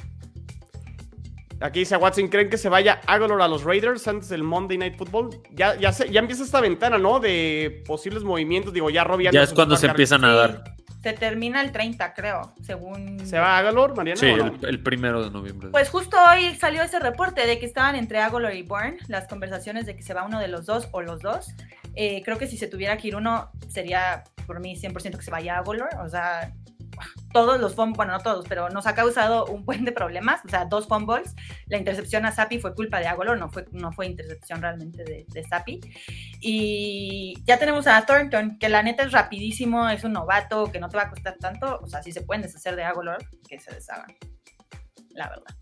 Aquí 1.65 1.79
dice 1.79 1.97
Watson, 1.97 2.29
¿creen 2.29 2.51
que 2.51 2.59
se 2.59 2.69
vaya 2.69 3.01
Aguilar 3.07 3.41
a 3.41 3.49
los 3.49 3.65
Raiders 3.65 4.07
antes 4.07 4.29
del 4.29 4.43
Monday 4.43 4.77
Night 4.77 4.97
Football? 4.99 5.31
Ya, 5.51 5.75
ya, 5.77 5.93
se- 5.95 6.11
ya 6.11 6.21
empieza 6.21 6.43
esta 6.45 6.61
ventana, 6.61 6.99
¿no? 6.99 7.21
De 7.21 7.83
posibles 7.87 8.23
movimientos. 8.23 8.75
Digo, 8.75 8.91
ya 8.91 9.03
Robbie 9.03 9.31
Ya 9.33 9.43
es 9.45 9.55
cuando 9.55 9.75
se 9.79 9.87
empiezan 9.87 10.27
a 10.27 10.35
dar. 10.35 10.65
Se 11.03 11.15
termina 11.15 11.62
el 11.62 11.73
30, 11.73 12.12
creo, 12.12 12.53
según... 12.62 13.27
¿Se 13.27 13.39
va 13.39 13.57
Aguilar, 13.59 13.95
Mariano? 13.97 14.21
Sí, 14.21 14.35
no? 14.35 14.47
el, 14.47 14.59
el 14.69 14.83
primero 14.83 15.25
de 15.25 15.31
noviembre. 15.31 15.69
Pues 15.71 15.89
justo 15.89 16.19
hoy 16.31 16.55
salió 16.55 16.83
ese 16.83 16.99
reporte 16.99 17.47
de 17.47 17.59
que 17.59 17.65
estaban 17.65 17.95
entre 17.95 18.21
Aguilar 18.21 18.55
y 18.55 18.62
Bourne, 18.62 18.99
las 19.09 19.27
conversaciones 19.27 19.87
de 19.87 19.97
que 19.97 20.03
se 20.03 20.12
va 20.12 20.25
uno 20.25 20.41
de 20.41 20.49
los 20.49 20.67
dos 20.67 20.89
o 20.93 21.01
los 21.01 21.21
dos. 21.23 21.49
Eh, 21.95 22.21
creo 22.25 22.37
que 22.37 22.47
si 22.47 22.59
se 22.59 22.69
tuviera 22.69 22.99
que 22.99 23.09
ir 23.09 23.17
uno, 23.17 23.51
sería 23.69 24.25
por 24.47 24.61
mí 24.61 24.77
100% 24.77 25.17
que 25.17 25.23
se 25.23 25.31
vaya 25.31 25.59
Aguilar. 25.59 25.91
O 26.05 26.09
sea, 26.11 26.53
todos 27.35 27.61
los 27.61 27.74
fumbles, 27.74 27.97
bueno, 27.97 28.12
no 28.12 28.20
todos, 28.20 28.47
pero 28.49 28.70
nos 28.70 28.87
ha 28.87 28.95
causado 28.95 29.45
un 29.47 29.64
buen 29.64 29.85
de 29.85 29.93
problemas. 29.93 30.41
O 30.45 30.49
sea, 30.49 30.64
dos 30.64 30.87
fumbles. 30.87 31.35
La 31.66 31.76
intercepción 31.76 32.24
a 32.24 32.32
Sapi 32.32 32.59
fue 32.61 32.74
culpa 32.74 33.01
de 33.01 33.09
Aguilar, 33.09 33.37
no 33.37 33.51
fue, 33.51 33.66
no 33.72 33.93
fue 33.93 34.07
intercepción 34.07 34.62
realmente 34.62 35.03
de, 35.05 35.26
de 35.28 35.43
Sapi. 35.45 35.80
Y 36.41 37.35
ya 37.45 37.59
tenemos 37.59 37.87
a 37.87 38.07
Thornton, 38.07 38.57
que 38.59 38.68
la 38.68 38.82
neta 38.82 39.03
es 39.03 39.12
rapidísimo, 39.12 39.89
es 39.89 40.05
un 40.05 40.12
novato, 40.12 40.70
que 40.70 40.78
no 40.78 40.89
te 40.89 40.97
va 40.97 41.03
a 41.03 41.11
costar 41.11 41.37
tanto. 41.39 41.80
O 41.82 41.87
sea, 41.89 42.03
si 42.03 42.12
se 42.12 42.22
pueden 42.22 42.43
deshacer 42.43 42.76
de 42.76 42.85
Aguilar, 42.85 43.18
que 43.49 43.59
se 43.59 43.74
deshagan. 43.74 44.16
La 45.11 45.28
verdad. 45.28 45.57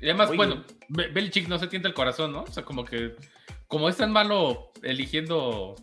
Y 0.00 0.06
además, 0.06 0.30
Oye. 0.30 0.36
bueno, 0.38 0.64
Be- 0.88 1.08
Belichick 1.08 1.46
no 1.46 1.58
se 1.58 1.66
tienta 1.66 1.86
el 1.88 1.94
corazón, 1.94 2.32
¿no? 2.32 2.42
O 2.42 2.46
sea, 2.50 2.64
como 2.64 2.84
que, 2.86 3.14
como 3.68 3.88
es 3.88 3.96
tan 3.98 4.10
malo 4.10 4.72
eligiendo 4.82 5.74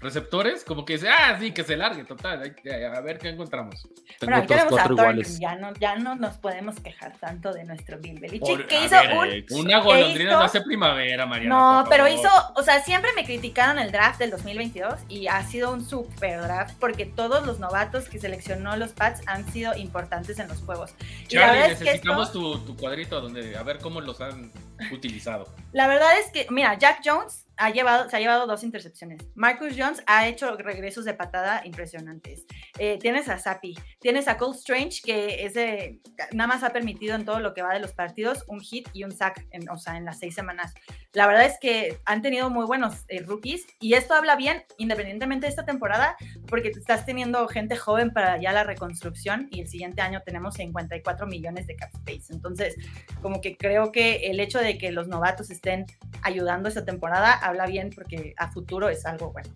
receptores, 0.00 0.64
como 0.64 0.84
que 0.84 0.94
dice, 0.94 1.08
ah, 1.08 1.36
sí, 1.38 1.52
que 1.52 1.62
se 1.64 1.76
largue, 1.76 2.04
total, 2.04 2.54
a 2.94 3.00
ver 3.00 3.18
qué 3.18 3.28
encontramos. 3.28 3.86
Ahí 4.20 4.28
otros 4.28 4.46
tenemos 4.46 4.66
a 4.66 4.68
cuatro 4.68 4.96
Thornton, 4.96 5.04
iguales. 5.20 5.38
ya 5.40 5.54
no, 5.56 5.72
ya 5.74 5.96
no 5.96 6.14
nos 6.16 6.36
podemos 6.38 6.78
quejar 6.80 7.16
tanto 7.18 7.52
de 7.52 7.64
nuestro 7.64 7.98
Bill 7.98 8.18
Belichick, 8.20 8.66
que 8.66 8.84
hizo 8.84 8.96
ver, 8.96 9.44
un... 9.50 9.60
Una 9.60 9.78
golondrina 9.78 10.30
hizo- 10.30 10.38
no 10.38 10.44
hace 10.44 10.60
primavera, 10.62 11.26
Mariana. 11.26 11.54
No, 11.82 11.86
pero 11.88 12.08
hizo, 12.08 12.28
o 12.56 12.62
sea, 12.62 12.82
siempre 12.82 13.10
me 13.14 13.24
criticaron 13.24 13.78
el 13.78 13.92
draft 13.92 14.18
del 14.18 14.30
2022 14.30 14.94
y 15.08 15.26
ha 15.28 15.42
sido 15.44 15.72
un 15.72 15.84
super 15.84 16.40
draft 16.42 16.74
porque 16.80 17.06
todos 17.06 17.46
los 17.46 17.58
novatos 17.60 18.08
que 18.08 18.18
seleccionó 18.18 18.76
los 18.76 18.90
Pats 18.92 19.22
han 19.26 19.50
sido 19.52 19.74
importantes 19.76 20.38
en 20.38 20.48
los 20.48 20.58
juegos. 20.58 20.94
Y 21.28 21.36
la 21.36 21.46
Charlie, 21.46 21.60
es 21.72 21.78
que 21.78 21.84
necesitamos 21.84 22.26
esto- 22.28 22.58
tu, 22.58 22.58
tu 22.66 22.76
cuadrito 22.76 23.20
donde 23.20 23.56
a 23.56 23.62
ver 23.62 23.78
cómo 23.78 24.00
los 24.00 24.20
han 24.20 24.50
utilizado. 24.90 25.54
La 25.72 25.86
verdad 25.86 26.18
es 26.18 26.30
que, 26.30 26.46
mira, 26.50 26.78
Jack 26.78 27.00
Jones 27.04 27.46
ha 27.58 27.70
llevado, 27.70 28.08
se 28.08 28.16
ha 28.16 28.20
llevado 28.20 28.46
dos 28.46 28.64
intercepciones. 28.64 29.20
Marcus 29.34 29.74
Jones 29.76 30.02
ha 30.06 30.26
hecho 30.26 30.56
regresos 30.56 31.04
de 31.04 31.14
patada 31.14 31.62
impresionantes. 31.64 32.44
Eh, 32.78 32.98
tienes 33.00 33.28
a 33.28 33.38
Sapi, 33.38 33.74
tienes 34.00 34.26
a 34.26 34.36
Cole 34.38 34.56
Strange, 34.56 35.00
que 35.04 35.44
es 35.44 35.54
de- 35.54 36.00
nada 36.32 36.48
más 36.48 36.62
ha 36.64 36.70
permitido 36.70 37.14
en 37.14 37.24
todo 37.24 37.40
lo 37.40 37.54
que 37.54 37.62
va 37.62 37.72
de 37.74 37.80
los 37.80 37.92
partidos 37.92 38.44
un 38.48 38.60
hit 38.60 38.88
y 38.94 39.04
un 39.04 39.12
sack, 39.12 39.46
en, 39.50 39.68
o 39.70 39.76
sea, 39.78 39.96
en 39.96 40.04
las 40.06 40.18
seis 40.18 40.34
semanas. 40.34 40.72
La 41.12 41.26
verdad 41.26 41.44
es 41.44 41.58
que 41.60 41.98
han 42.06 42.22
tenido 42.22 42.48
muy 42.50 42.64
buenos 42.64 43.04
eh, 43.08 43.20
rookies 43.20 43.66
y 43.80 43.94
esto 43.94 44.14
habla 44.14 44.34
bien, 44.34 44.64
independientemente 44.78 45.46
de 45.46 45.50
esta 45.50 45.64
temporada, 45.66 46.16
porque 46.48 46.68
estás 46.68 47.04
teniendo 47.06 47.46
gente 47.48 47.76
joven 47.76 48.12
para 48.12 48.40
ya 48.40 48.52
la 48.52 48.64
reconstrucción 48.64 49.48
y 49.50 49.60
el 49.60 49.68
siguiente 49.68 50.00
año 50.00 50.22
tenemos 50.24 50.54
54 50.54 51.26
millones 51.26 51.66
de 51.66 51.76
cap 51.76 51.90
space. 51.94 52.32
Entonces, 52.32 52.76
como 53.20 53.40
que 53.40 53.56
creo 53.56 53.92
que 53.92 54.30
el 54.30 54.40
hecho 54.40 54.58
de 54.58 54.71
que 54.78 54.92
los 54.92 55.08
novatos 55.08 55.50
estén 55.50 55.86
ayudando 56.22 56.68
esta 56.68 56.84
temporada 56.84 57.32
habla 57.32 57.66
bien 57.66 57.90
porque 57.94 58.34
a 58.36 58.50
futuro 58.50 58.88
es 58.88 59.04
algo 59.06 59.32
bueno. 59.32 59.50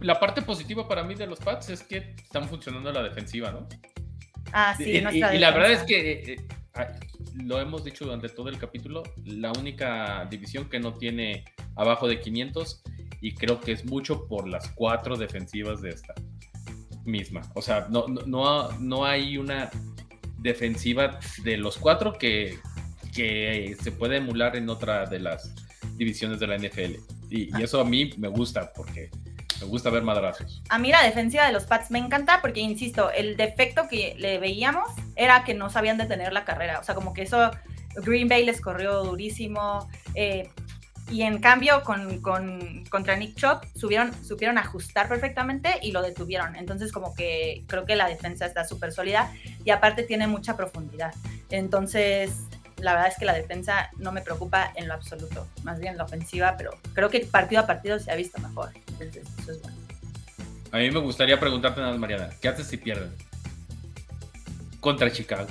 La 0.00 0.18
parte 0.18 0.40
positiva 0.42 0.88
para 0.88 1.02
mí 1.02 1.14
de 1.14 1.26
los 1.26 1.40
Pats 1.40 1.68
es 1.70 1.82
que 1.82 2.14
están 2.22 2.48
funcionando 2.48 2.90
la 2.92 3.02
defensiva, 3.02 3.50
¿no? 3.50 3.68
Ah, 4.52 4.74
sí, 4.76 4.84
y, 4.84 4.96
y- 4.96 5.24
y 5.36 5.38
la 5.38 5.50
verdad 5.50 5.72
es 5.72 5.82
que, 5.82 6.12
eh, 6.32 6.46
ah, 6.74 6.86
lo 7.34 7.60
hemos 7.60 7.84
dicho 7.84 8.06
durante 8.06 8.30
todo 8.30 8.48
el 8.48 8.56
capítulo, 8.58 9.02
la 9.26 9.52
única 9.52 10.26
división 10.30 10.70
que 10.70 10.80
no 10.80 10.94
tiene 10.94 11.44
abajo 11.76 12.08
de 12.08 12.18
500 12.20 12.82
y 13.20 13.34
creo 13.34 13.60
que 13.60 13.72
es 13.72 13.84
mucho 13.84 14.26
por 14.26 14.48
las 14.48 14.70
cuatro 14.70 15.16
defensivas 15.16 15.82
de 15.82 15.90
esta 15.90 16.14
misma. 17.04 17.42
O 17.54 17.60
sea, 17.60 17.88
no, 17.90 18.06
no, 18.08 18.70
no 18.78 19.04
hay 19.04 19.36
una 19.36 19.70
defensiva 20.38 21.18
de 21.42 21.56
los 21.58 21.76
cuatro 21.76 22.12
que, 22.14 22.56
que 23.14 23.76
se 23.82 23.92
puede 23.92 24.16
emular 24.18 24.56
en 24.56 24.68
otra 24.68 25.06
de 25.06 25.18
las 25.20 25.52
divisiones 25.96 26.38
de 26.40 26.46
la 26.46 26.56
NFL. 26.58 26.94
Y, 27.30 27.58
y 27.58 27.62
eso 27.62 27.80
a 27.80 27.84
mí 27.84 28.10
me 28.16 28.28
gusta 28.28 28.72
porque 28.74 29.10
me 29.60 29.66
gusta 29.66 29.90
ver 29.90 30.02
madrazos. 30.02 30.62
A 30.68 30.78
mí 30.78 30.90
la 30.90 31.02
defensiva 31.02 31.44
de 31.46 31.52
los 31.52 31.64
Pats 31.64 31.90
me 31.90 31.98
encanta 31.98 32.40
porque, 32.40 32.60
insisto, 32.60 33.10
el 33.10 33.36
defecto 33.36 33.88
que 33.90 34.14
le 34.18 34.38
veíamos 34.38 34.88
era 35.16 35.44
que 35.44 35.54
no 35.54 35.68
sabían 35.70 35.98
detener 35.98 36.32
la 36.32 36.44
carrera. 36.44 36.78
O 36.78 36.84
sea, 36.84 36.94
como 36.94 37.12
que 37.12 37.22
eso, 37.22 37.50
Green 37.96 38.28
Bay 38.28 38.44
les 38.44 38.60
corrió 38.60 39.02
durísimo. 39.04 39.88
eh, 40.14 40.48
y 41.10 41.22
en 41.22 41.38
cambio, 41.38 41.82
con, 41.84 42.20
con- 42.20 42.84
contra 42.90 43.16
Nick 43.16 43.34
Chubb, 43.36 43.60
subieron, 43.74 44.12
supieron 44.22 44.58
ajustar 44.58 45.08
perfectamente 45.08 45.70
y 45.80 45.90
lo 45.92 46.02
detuvieron. 46.02 46.54
Entonces, 46.54 46.92
como 46.92 47.14
que 47.14 47.64
creo 47.66 47.86
que 47.86 47.96
la 47.96 48.06
defensa 48.06 48.44
está 48.44 48.62
súper 48.64 48.92
sólida 48.92 49.32
y 49.64 49.70
aparte 49.70 50.02
tiene 50.02 50.26
mucha 50.26 50.54
profundidad. 50.54 51.14
Entonces, 51.48 52.32
la 52.80 52.92
verdad 52.94 53.08
es 53.08 53.16
que 53.18 53.24
la 53.24 53.32
defensa 53.34 53.90
no 53.98 54.12
me 54.12 54.20
preocupa 54.22 54.72
en 54.76 54.88
lo 54.88 54.94
absoluto. 54.94 55.46
Más 55.64 55.78
bien 55.80 55.96
la 55.96 56.04
ofensiva, 56.04 56.56
pero 56.56 56.70
creo 56.94 57.10
que 57.10 57.20
partido 57.20 57.62
a 57.62 57.66
partido 57.66 57.98
se 57.98 58.10
ha 58.10 58.14
visto 58.16 58.40
mejor. 58.40 58.70
Entonces, 58.98 59.26
eso 59.40 59.52
es 59.52 59.62
bueno. 59.62 59.76
A 60.72 60.76
mí 60.78 60.90
me 60.90 61.00
gustaría 61.00 61.38
preguntarte 61.40 61.80
nada 61.80 61.92
más, 61.92 62.00
Mariana, 62.00 62.28
¿qué 62.40 62.48
haces 62.48 62.66
si 62.66 62.76
pierden? 62.76 63.10
Contra 64.80 65.10
Chicago. 65.10 65.46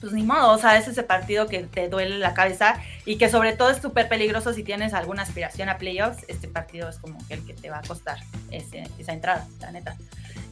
pues 0.00 0.12
ni 0.12 0.22
modo, 0.22 0.52
o 0.52 0.58
sea, 0.58 0.78
es 0.78 0.86
ese 0.86 1.02
partido 1.02 1.48
que 1.48 1.64
te 1.64 1.88
duele 1.88 2.18
la 2.18 2.32
cabeza 2.32 2.80
y 3.04 3.18
que 3.18 3.28
sobre 3.28 3.56
todo 3.56 3.70
es 3.70 3.78
súper 3.82 4.08
peligroso 4.08 4.52
si 4.52 4.62
tienes 4.62 4.94
alguna 4.94 5.22
aspiración 5.22 5.68
a 5.68 5.76
playoffs, 5.76 6.24
este 6.28 6.46
partido 6.46 6.88
es 6.88 6.98
como 6.98 7.18
el 7.30 7.44
que 7.44 7.52
te 7.54 7.68
va 7.68 7.78
a 7.78 7.82
costar 7.82 8.18
ese- 8.52 8.88
esa 8.96 9.12
entrada, 9.12 9.48
la 9.60 9.72
neta. 9.72 9.96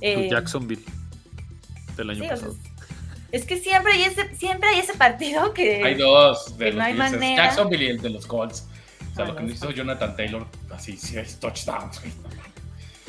Eh, 0.01 0.29
Jacksonville 0.29 0.83
del 1.97 2.11
año 2.11 2.25
sí, 2.25 2.31
o 2.31 2.37
sea, 2.37 2.49
pasado. 2.49 2.76
Es 3.33 3.45
que 3.45 3.59
siempre 3.59 3.93
hay 3.93 4.05
ese, 4.05 4.35
siempre 4.37 4.69
hay 4.69 4.81
ese 4.81 4.95
partido 4.95 5.53
que... 5.53 5.83
Hay 5.83 5.95
dos 5.95 6.57
de 6.59 6.67
los 6.67 6.77
no 6.77 6.85
hay 6.85 6.95
manera. 6.95 7.45
Jacksonville 7.45 7.85
y 7.85 7.89
el 7.89 8.01
de 8.01 8.11
los 8.11 8.27
Colts. 8.27 8.67
O 9.13 9.15
sea, 9.15 9.25
Ah, 9.25 9.29
lo 9.29 9.37
que 9.37 9.45
hizo. 9.45 9.71
Jonathan 9.71 10.17
Taylor, 10.17 10.47
así, 10.71 10.97
sí 10.97 11.19
es 11.19 11.39
touchdowns. 11.41 12.01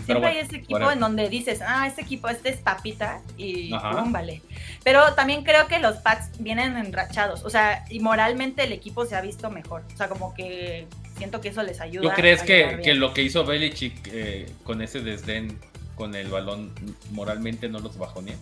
Siempre 0.08 0.30
bueno, 0.30 0.40
hay 0.40 0.46
ese 0.46 0.58
equipo 0.58 0.90
en 0.90 1.00
donde 1.02 1.28
dices, 1.28 1.60
ah, 1.62 1.86
este 1.86 2.02
equipo, 2.02 2.30
este 2.30 2.50
es 2.50 2.58
papita 2.58 3.22
y 3.36 3.72
pum, 3.72 4.14
vale. 4.14 4.42
Pero 4.86 5.14
también 5.16 5.44
creo 5.44 5.68
que 5.68 5.80
los 5.80 5.98
Pats 5.98 6.30
vienen 6.40 6.78
enrachados, 6.78 7.44
o 7.44 7.50
sea, 7.50 7.84
y 7.90 8.00
moralmente 8.00 8.64
el 8.64 8.72
equipo 8.72 9.06
se 9.06 9.18
ha 9.18 9.22
visto 9.22 9.50
mejor. 9.50 9.84
O 9.94 9.98
sea, 9.98 10.08
como 10.08 10.34
que 10.34 10.88
siento 11.18 11.42
que 11.42 11.50
eso 11.50 11.62
les 11.62 11.82
ayuda. 11.82 12.04
¿Tú 12.04 12.16
crees 12.16 12.42
que, 12.42 12.80
que 12.82 12.94
lo 12.94 13.14
que 13.14 13.24
hizo 13.24 13.44
Belichick 13.44 14.08
eh, 14.14 14.50
con 14.64 14.82
ese 14.82 15.02
desdén 15.02 15.60
con 15.96 16.16
el 16.16 16.30
balón 16.30 16.74
moralmente 17.12 17.68
no 17.68 17.80
los 17.80 17.98
bajonea? 17.98 18.38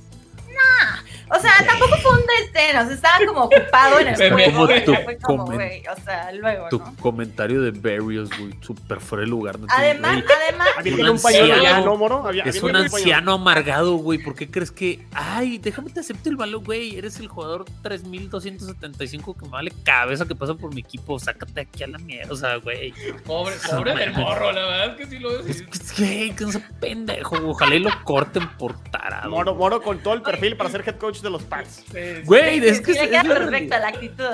O 1.28 1.40
sea, 1.40 1.52
tampoco 1.66 1.98
fue 1.98 2.12
un 2.12 2.24
desdén, 2.28 2.78
o 2.78 2.86
sea, 2.86 2.94
estaba 2.94 3.18
como 3.26 3.42
ocupado 3.46 4.00
en 4.00 4.08
el 4.10 4.16
juego. 4.16 4.52
como 4.52 4.66
güey, 4.68 4.86
tu 4.86 4.94
Fue 4.94 5.18
como, 5.18 5.46
güey, 5.46 5.84
o 5.88 6.02
sea, 6.04 6.32
luego, 6.34 6.70
Tu 6.70 6.78
¿no? 6.78 6.96
comentario 7.02 7.62
de 7.64 7.72
Barrios, 7.72 8.30
güey, 8.38 8.54
súper 8.62 9.00
fuera 9.00 9.24
de 9.24 9.28
lugar. 9.30 9.60
no 9.60 9.66
Además, 9.70 10.24
además, 10.44 10.68
Había 10.78 11.12
Un 11.12 11.20
pañuelo 11.20 11.64
ya. 11.64 11.82
¿no, 11.82 11.98
Moro? 11.98 12.28
Había- 12.28 12.44
Es 12.44 12.62
un 12.62 12.76
anciano 12.76 13.34
amargado, 13.34 13.96
güey. 13.96 14.20
¿Por 14.20 14.36
qué 14.36 14.50
crees 14.52 14.70
que, 14.72 15.04
ay, 15.14 15.58
déjame 15.58 15.90
te 15.90 16.00
acepto 16.02 16.30
el 16.30 16.36
balón, 16.36 16.64
güey? 16.64 16.96
Eres 16.96 17.20
el 17.20 17.28
jugador 17.28 17.66
3275 17.82 19.36
que 19.36 19.46
me 19.46 19.52
vale 19.52 19.72
cabeza 19.84 20.26
que 20.28 20.36
pasa 20.36 20.54
por 20.54 20.74
mi 20.74 20.82
equipo. 20.82 21.18
Sácate 21.20 21.62
aquí 21.62 21.84
a 21.84 21.88
la 21.88 21.98
mierda, 21.98 22.32
o 22.34 22.36
sea, 22.36 22.58
güey. 22.58 22.94
Pobre, 23.26 23.56
pobre 23.70 23.96
del 23.96 24.14
morro, 24.14 24.52
la 24.52 24.62
verdad 24.66 24.86
es 24.92 24.96
que 24.98 25.06
sí 25.08 25.20
lo 25.20 25.40
Es 25.40 25.48
es. 25.62 25.92
que, 25.94 26.04
güey, 26.06 26.36
que 26.36 26.46
no 26.46 26.62
pendejo. 26.80 27.36
Ojalá 27.48 27.76
y 27.76 27.80
lo 27.80 27.90
corten 28.04 28.48
por 28.58 28.78
tarado. 28.92 29.30
Moro, 29.32 29.56
Moro 29.56 29.82
con 29.82 29.98
todo 30.00 30.14
el 30.14 30.22
perfil 30.22 30.45
para 30.54 30.70
ser 30.70 30.84
head 30.88 30.98
coach 30.98 31.22
de 31.22 31.30
los 31.30 31.44
Pats. 31.44 31.84
Güey, 32.26 32.60
es 32.66 32.82
que 32.82 32.94
le 32.94 33.00
es, 33.04 33.08
queda 33.10 33.22
es 33.22 33.28
la 33.28 33.34
perfecta 33.36 33.80
la 33.80 33.88
actitud. 33.88 34.26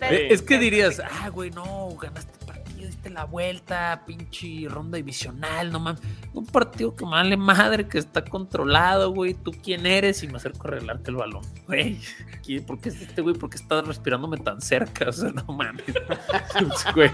Eh, 0.00 0.28
Es 0.30 0.42
que 0.42 0.58
dirías, 0.58 1.00
ah, 1.00 1.28
güey, 1.28 1.50
no, 1.50 1.88
ganaste 2.00 2.32
partido 2.44 2.62
diste 2.88 3.10
la 3.10 3.24
vuelta, 3.24 4.02
pinche 4.06 4.66
ronda 4.68 4.96
divisional, 4.96 5.70
no 5.70 5.78
mames. 5.78 6.00
Un 6.32 6.44
partido 6.46 6.96
que 6.96 7.04
me 7.04 7.12
vale 7.12 7.36
madre, 7.36 7.86
que 7.86 7.98
está 7.98 8.24
controlado, 8.24 9.12
güey. 9.12 9.34
¿Tú 9.34 9.52
quién 9.62 9.86
eres? 9.86 10.22
Y 10.24 10.28
me 10.28 10.36
acerco 10.38 10.66
a 10.66 10.72
arreglarte 10.72 11.10
el 11.10 11.16
balón. 11.16 11.42
Güey, 11.68 12.00
¿qué- 12.44 12.60
¿por 12.60 12.80
qué 12.80 12.88
es 12.88 13.00
este 13.00 13.22
güey? 13.22 13.36
¿Por 13.36 13.50
qué 13.50 13.56
estás 13.56 13.86
respirándome 13.86 14.38
tan 14.38 14.60
cerca? 14.60 15.08
O 15.08 15.12
sea, 15.12 15.30
no 15.30 15.44
mames. 15.44 15.84
güey. 16.94 17.10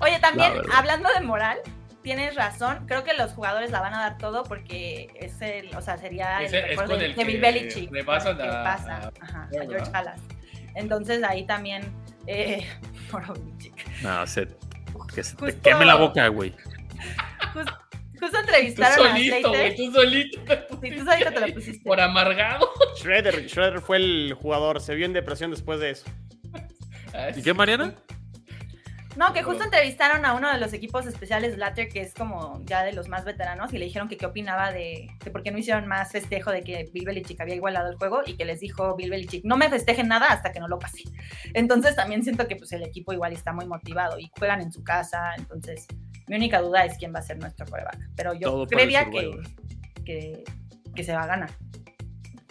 Oye, 0.00 0.18
también, 0.20 0.52
hablando 0.74 1.08
de 1.14 1.20
moral, 1.24 1.58
tienes 2.02 2.34
razón. 2.34 2.84
Creo 2.86 3.04
que 3.04 3.14
los 3.14 3.32
jugadores 3.32 3.70
la 3.70 3.80
van 3.80 3.94
a 3.94 4.00
dar 4.00 4.18
todo 4.18 4.42
porque 4.44 5.08
es 5.20 5.40
el, 5.40 5.74
o 5.76 5.80
sea, 5.80 5.96
sería 5.98 6.38
el 6.40 6.46
Ese 6.46 6.62
recuerdo 6.62 6.96
de, 6.96 7.08
Bill 7.24 7.40
Belichick. 7.40 7.90
rebasan 7.92 8.36
que 8.36 8.42
a- 8.42 8.62
pasa, 8.64 8.96
a- 8.98 9.12
ajá, 9.24 9.42
a. 9.44 9.48
George 9.66 9.90
Halas. 9.92 10.20
Entonces 10.74 11.22
ahí 11.22 11.46
también, 11.46 11.92
eh. 12.26 12.66
No, 14.02 14.26
se, 14.26 14.48
que 15.14 15.22
se 15.22 15.36
te 15.36 15.44
Justo- 15.46 15.60
queme 15.62 15.84
la 15.84 15.96
boca, 15.96 16.26
güey. 16.28 16.54
Justo, 17.52 17.72
justo 18.18 18.28
Tú 18.30 18.36
entrevistaron 18.38 19.06
a 19.06 19.10
solito, 19.12 19.48
güey, 19.50 19.60
Slater. 19.60 19.76
tú 19.76 19.92
solito. 19.92 20.40
Sí, 20.80 20.90
tú 20.96 21.04
solito 21.04 21.32
te 21.32 21.40
lo 21.40 21.54
pusiste. 21.54 21.84
Por 21.84 22.00
amargado. 22.00 22.70
Schroeder, 22.96 23.48
Schroeder 23.48 23.80
fue 23.80 23.96
el 23.98 24.34
jugador, 24.40 24.80
se 24.80 24.94
vio 24.94 25.04
en 25.06 25.12
depresión 25.12 25.50
después 25.50 25.78
de 25.80 25.90
eso. 25.90 26.06
¿Y 27.36 27.42
qué, 27.42 27.52
Mariana? 27.52 27.94
No, 29.16 29.32
que 29.32 29.42
justo 29.42 29.64
entrevistaron 29.64 30.24
a 30.24 30.34
uno 30.34 30.50
de 30.50 30.58
los 30.58 30.72
equipos 30.72 31.06
especiales 31.06 31.56
Blatter, 31.56 31.88
que 31.88 32.00
es 32.00 32.14
como 32.14 32.62
ya 32.64 32.82
de 32.82 32.92
los 32.92 33.08
más 33.08 33.24
veteranos, 33.24 33.72
y 33.72 33.78
le 33.78 33.84
dijeron 33.84 34.08
que 34.08 34.16
qué 34.16 34.26
opinaba 34.26 34.72
de, 34.72 35.08
de 35.22 35.30
por 35.30 35.42
qué 35.42 35.50
no 35.50 35.58
hicieron 35.58 35.86
más 35.86 36.12
festejo 36.12 36.50
de 36.50 36.62
que 36.62 36.88
Bill 36.92 37.04
Belichick 37.04 37.40
había 37.40 37.54
igualado 37.54 37.90
el 37.90 37.96
juego, 37.96 38.22
y 38.24 38.36
que 38.36 38.44
les 38.44 38.60
dijo 38.60 38.96
Bill 38.96 39.10
Belichick, 39.10 39.44
no 39.44 39.56
me 39.56 39.68
festejen 39.68 40.08
nada 40.08 40.28
hasta 40.28 40.52
que 40.52 40.60
no 40.60 40.68
lo 40.68 40.78
pase. 40.78 41.02
Entonces 41.52 41.94
también 41.94 42.22
siento 42.22 42.48
que 42.48 42.56
pues 42.56 42.72
el 42.72 42.82
equipo 42.82 43.12
igual 43.12 43.32
está 43.32 43.52
muy 43.52 43.66
motivado 43.66 44.18
y 44.18 44.30
juegan 44.38 44.62
en 44.62 44.72
su 44.72 44.82
casa, 44.82 45.34
entonces 45.36 45.86
mi 46.26 46.36
única 46.36 46.60
duda 46.60 46.84
es 46.84 46.96
quién 46.96 47.14
va 47.14 47.18
a 47.18 47.22
ser 47.22 47.38
nuestro 47.38 47.66
coreback. 47.66 47.98
Pero 48.16 48.32
yo 48.32 48.50
Todo 48.50 48.66
creería 48.66 49.10
que, 49.10 49.30
que, 50.04 50.44
que 50.94 51.04
se 51.04 51.12
va 51.12 51.22
a 51.22 51.26
ganar. 51.26 51.50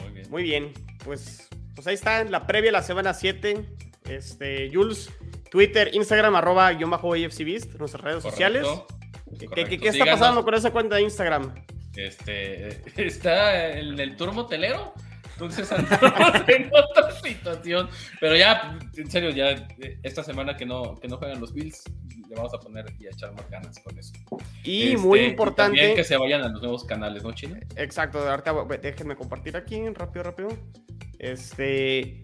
Muy 0.01 0.11
bien. 0.11 0.29
Muy 0.29 0.43
bien, 0.43 0.73
pues, 1.03 1.49
pues 1.73 1.87
ahí 1.87 1.95
está, 1.95 2.23
la 2.23 2.45
previa 2.45 2.67
de 2.67 2.73
la 2.73 2.83
semana 2.83 3.13
7. 3.13 3.65
Este, 4.09 4.69
Jules, 4.73 5.11
Twitter, 5.51 5.91
Instagram, 5.93 6.33
arroba 6.35 6.71
guion 6.71 6.89
bajo 6.89 7.13
AFCBeast, 7.13 7.75
nuestras 7.75 8.01
redes 8.01 8.23
sociales. 8.23 8.65
Correcto, 8.65 9.81
¿Qué, 9.81 9.89
está 9.89 10.05
pasando 10.05 10.45
con 10.45 10.53
esa 10.53 10.71
cuenta 10.71 10.95
de 10.95 11.01
Instagram? 11.03 11.53
Este, 11.95 12.81
está 13.05 13.77
en 13.77 13.99
el 13.99 14.15
turno 14.15 14.45
telero. 14.47 14.93
Entonces 15.33 15.69
andamos 15.73 16.47
en 16.47 16.71
otra 16.71 17.11
situación. 17.21 17.89
Pero 18.21 18.37
ya, 18.37 18.79
en 18.95 19.11
serio, 19.11 19.31
ya 19.31 19.49
eh, 19.51 19.99
esta 20.03 20.23
semana 20.23 20.55
que 20.55 20.65
no, 20.65 20.95
que 20.95 21.09
no 21.09 21.17
juegan 21.17 21.41
los 21.41 21.53
Bills, 21.53 21.83
le 22.29 22.35
vamos 22.35 22.53
a 22.53 22.57
poner 22.57 22.85
y 22.97 23.07
a 23.07 23.09
echar 23.09 23.33
más 23.33 23.49
ganas 23.49 23.77
con 23.79 23.97
eso. 23.99 24.13
Y 24.63 24.93
Este, 24.93 24.97
muy 24.99 25.19
y 25.19 25.25
importante. 25.25 25.77
también 25.77 25.95
que 25.97 26.05
se 26.05 26.15
vayan 26.15 26.43
a 26.43 26.47
los 26.47 26.61
nuevos 26.61 26.85
canales, 26.85 27.23
¿no, 27.23 27.33
Chino? 27.33 27.57
Exacto, 27.75 28.19
ahorita 28.19 28.53
déjenme 28.81 29.17
compartir 29.17 29.57
aquí, 29.57 29.81
rápido, 29.89 30.23
rápido. 30.23 30.49
Este. 31.19 32.23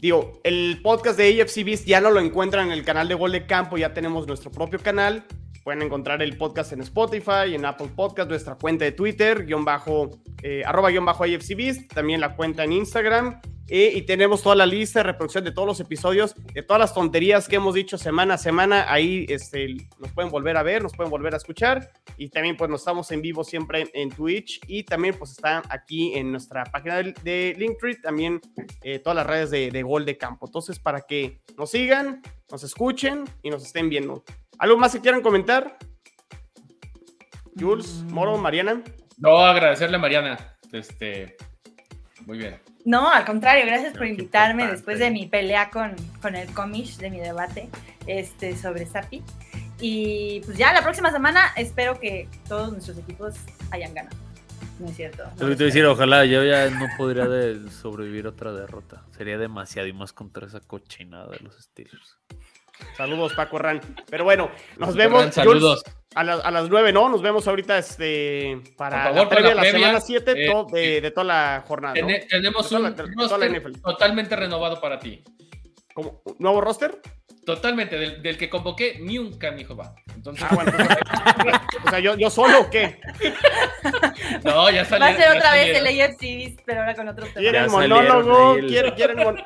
Digo, 0.00 0.40
el 0.44 0.80
podcast 0.80 1.18
de 1.18 1.42
AFC 1.42 1.64
Beast 1.64 1.84
ya 1.84 2.00
no 2.00 2.10
lo 2.10 2.20
encuentran 2.20 2.68
en 2.68 2.72
el 2.72 2.84
canal 2.84 3.08
de 3.08 3.14
Gol 3.16 3.32
de 3.32 3.46
Campo, 3.46 3.76
ya 3.76 3.94
tenemos 3.94 4.28
nuestro 4.28 4.50
propio 4.52 4.78
canal. 4.78 5.24
Pueden 5.64 5.82
encontrar 5.82 6.22
el 6.22 6.36
podcast 6.36 6.72
en 6.72 6.82
Spotify, 6.82 7.54
en 7.54 7.64
Apple 7.64 7.88
Podcast, 7.96 8.30
nuestra 8.30 8.54
cuenta 8.54 8.84
de 8.84 8.92
Twitter, 8.92 9.44
guion 9.44 9.64
bajo, 9.64 10.22
eh, 10.42 10.62
arroba 10.64 10.90
guion 10.90 11.04
bajo 11.04 11.24
AFC 11.24 11.56
Beast, 11.56 11.92
también 11.92 12.20
la 12.20 12.36
cuenta 12.36 12.62
en 12.62 12.72
Instagram. 12.72 13.40
Y 13.70 14.02
tenemos 14.02 14.42
toda 14.42 14.54
la 14.54 14.66
lista 14.66 15.00
de 15.00 15.04
reproducción 15.04 15.44
de 15.44 15.52
todos 15.52 15.68
los 15.68 15.80
episodios, 15.80 16.34
de 16.54 16.62
todas 16.62 16.80
las 16.80 16.94
tonterías 16.94 17.48
que 17.48 17.56
hemos 17.56 17.74
dicho 17.74 17.98
semana 17.98 18.34
a 18.34 18.38
semana. 18.38 18.90
Ahí 18.90 19.26
este, 19.28 19.76
nos 19.98 20.10
pueden 20.12 20.30
volver 20.30 20.56
a 20.56 20.62
ver, 20.62 20.82
nos 20.82 20.94
pueden 20.94 21.10
volver 21.10 21.34
a 21.34 21.36
escuchar. 21.36 21.90
Y 22.16 22.30
también 22.30 22.56
pues 22.56 22.70
nos 22.70 22.80
estamos 22.80 23.10
en 23.10 23.20
vivo 23.20 23.44
siempre 23.44 23.90
en 23.92 24.10
Twitch 24.10 24.60
y 24.66 24.84
también 24.84 25.16
pues 25.18 25.32
está 25.32 25.62
aquí 25.68 26.14
en 26.14 26.32
nuestra 26.32 26.64
página 26.64 26.96
de, 26.96 27.14
de 27.22 27.54
Linktree 27.58 28.00
también 28.00 28.40
eh, 28.82 28.98
todas 29.00 29.16
las 29.16 29.26
redes 29.26 29.50
de, 29.50 29.70
de 29.70 29.82
Gol 29.82 30.04
de 30.06 30.16
Campo. 30.16 30.46
Entonces 30.46 30.78
para 30.78 31.02
que 31.02 31.42
nos 31.56 31.70
sigan, 31.70 32.22
nos 32.50 32.64
escuchen 32.64 33.24
y 33.42 33.50
nos 33.50 33.64
estén 33.64 33.90
viendo. 33.90 34.24
¿Algo 34.58 34.78
más 34.78 34.94
que 34.94 35.00
quieran 35.00 35.20
comentar? 35.20 35.76
Jules, 37.58 38.02
Moro, 38.08 38.38
Mariana. 38.38 38.82
No, 39.18 39.36
agradecerle 39.38 39.96
a 39.96 40.00
Mariana. 40.00 40.56
Este, 40.72 41.36
muy 42.24 42.38
bien. 42.38 42.67
No, 42.84 43.10
al 43.10 43.24
contrario, 43.24 43.66
gracias 43.66 43.92
por 43.92 44.06
invitarme 44.06 44.62
importante. 44.62 44.76
después 44.76 44.98
de 44.98 45.10
mi 45.10 45.26
pelea 45.26 45.70
con, 45.70 45.94
con 46.22 46.34
el 46.34 46.52
comish, 46.54 46.96
de 46.96 47.10
mi 47.10 47.18
debate 47.18 47.68
este, 48.06 48.56
sobre 48.56 48.86
Sapi. 48.86 49.22
Y 49.80 50.40
pues 50.44 50.56
ya 50.58 50.72
la 50.72 50.82
próxima 50.82 51.10
semana 51.12 51.52
espero 51.56 52.00
que 52.00 52.28
todos 52.48 52.72
nuestros 52.72 52.98
equipos 52.98 53.34
hayan 53.70 53.94
ganado. 53.94 54.16
No 54.78 54.86
es 54.86 54.96
cierto. 54.96 55.24
no 55.24 55.36
te 55.36 55.44
voy 55.44 55.52
a 55.54 55.56
decir, 55.56 55.84
ojalá 55.86 56.24
yo 56.24 56.44
ya 56.44 56.70
no 56.70 56.86
podría 56.96 57.26
de 57.26 57.68
sobrevivir 57.70 58.26
a 58.26 58.30
otra 58.30 58.52
derrota. 58.52 59.04
Sería 59.16 59.36
demasiado 59.36 59.88
y 59.88 59.92
más 59.92 60.12
contra 60.12 60.46
esa 60.46 60.60
cochinada 60.60 61.30
de 61.30 61.40
los 61.40 61.56
Steelers. 61.56 62.18
Saludos, 62.96 63.32
Paco 63.34 63.58
Ran. 63.58 63.80
Pero 64.10 64.24
bueno, 64.24 64.50
nos 64.78 64.94
vemos. 64.94 65.34
Saludos. 65.34 65.82
a, 66.14 66.24
las- 66.24 66.44
a 66.44 66.50
las 66.50 66.68
9, 66.68 66.92
¿no? 66.92 67.08
Nos 67.08 67.22
vemos 67.22 67.46
ahorita 67.46 67.78
este, 67.78 68.60
para 68.76 69.04
favor, 69.04 69.22
la 69.24 69.28
previa 69.28 69.48
de 69.50 69.54
la 69.54 69.62
la 69.62 69.70
previa, 69.70 69.86
semana 69.86 70.00
7 70.00 70.32
eh, 70.32 70.64
de, 70.72 71.00
de 71.00 71.10
toda 71.10 71.24
la 71.24 71.64
jornada. 71.66 71.94
tenemos 71.94 72.68
Toda 72.68 72.80
la- 72.80 72.88
un 72.88 72.94
toda 72.96 73.38
la 73.38 73.46
roster 73.46 73.50
NFL. 73.62 73.80
totalmente 73.82 74.34
renovado 74.36 74.80
para 74.80 74.98
ti. 74.98 75.22
¿Cómo? 75.94 76.20
¿Un 76.24 76.36
¿Nuevo 76.38 76.60
roster? 76.60 77.00
Totalmente, 77.44 77.96
del, 77.98 78.22
del 78.22 78.36
que 78.36 78.50
convoqué, 78.50 78.98
ni 79.00 79.16
un 79.18 79.38
canijo 79.38 79.74
va. 79.74 79.94
Entonces, 80.14 80.44
Ah, 80.50 80.54
bueno. 80.54 80.70
pues, 81.42 81.56
o 81.86 81.90
sea, 81.90 81.98
¿yo, 81.98 82.14
¿yo 82.16 82.28
solo 82.30 82.60
o 82.60 82.70
qué? 82.70 83.00
no, 84.44 84.70
ya 84.70 84.84
salió. 84.84 85.06
Va 85.06 85.12
a 85.12 85.16
ser 85.16 85.36
otra 85.36 85.52
vez 85.52 85.76
salieron. 85.76 85.86
el 85.86 86.00
AFC 86.02 86.62
pero 86.66 86.80
ahora 86.80 86.94
con 86.94 87.08
otro 87.08 87.24
tema. 87.26 87.40
¿Quieren 87.40 87.70
monólogo? 87.70 88.56
¿Quieren, 88.66 88.94
quieren 88.94 89.16
mon- 89.18 89.42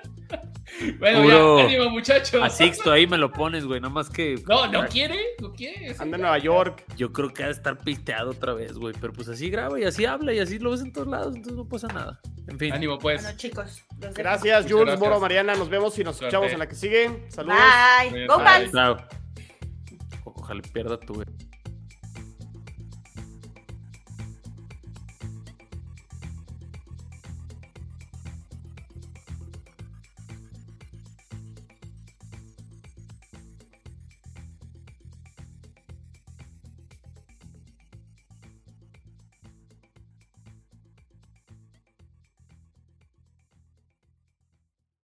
Bueno, 0.98 1.22
Puro- 1.22 1.58
ya, 1.58 1.64
ánimo, 1.64 1.90
muchachos. 1.90 2.42
A 2.42 2.48
Sixto 2.50 2.90
ahí 2.92 3.06
me 3.06 3.18
lo 3.18 3.30
pones, 3.32 3.64
güey. 3.64 3.80
Nada 3.80 3.92
más 3.92 4.08
que. 4.10 4.36
No, 4.48 4.66
no 4.66 4.86
quiere, 4.86 5.18
no 5.40 5.52
quiere. 5.52 5.90
Anda 5.98 6.16
en. 6.16 6.22
Nueva 6.22 6.38
York. 6.38 6.84
Yo 6.96 7.12
creo 7.12 7.32
que 7.32 7.42
ha 7.42 7.46
de 7.46 7.52
estar 7.52 7.78
pisteado 7.78 8.30
otra 8.30 8.54
vez, 8.54 8.72
güey. 8.74 8.94
Pero 9.00 9.12
pues 9.12 9.28
así 9.28 9.50
graba 9.50 9.78
y 9.78 9.84
así 9.84 10.04
habla 10.04 10.32
y 10.32 10.38
así 10.38 10.58
lo 10.58 10.70
ves 10.70 10.80
en 10.80 10.92
todos 10.92 11.08
lados. 11.08 11.34
Entonces 11.36 11.56
no 11.56 11.68
pasa 11.68 11.88
nada. 11.88 12.20
En 12.48 12.58
fin. 12.58 12.72
Ánimo, 12.72 12.98
pues. 12.98 13.22
Bueno, 13.22 13.36
chicos. 13.36 13.84
Gracias, 14.14 14.64
Jules, 14.64 14.86
gracias. 14.86 15.00
Moro, 15.00 15.20
Mariana. 15.20 15.54
Nos 15.54 15.68
vemos 15.68 15.98
y 15.98 16.04
nos 16.04 16.16
Suerte. 16.16 16.34
escuchamos 16.36 16.52
en 16.52 16.58
la 16.58 16.68
que 16.68 16.74
sigue. 16.74 17.24
Saludos. 17.28 17.58
Bye. 18.10 18.26
Bye. 18.26 18.70
Chao. 18.72 18.96
Ojalá 20.24 20.62
pierda 20.72 20.98
tu. 20.98 21.22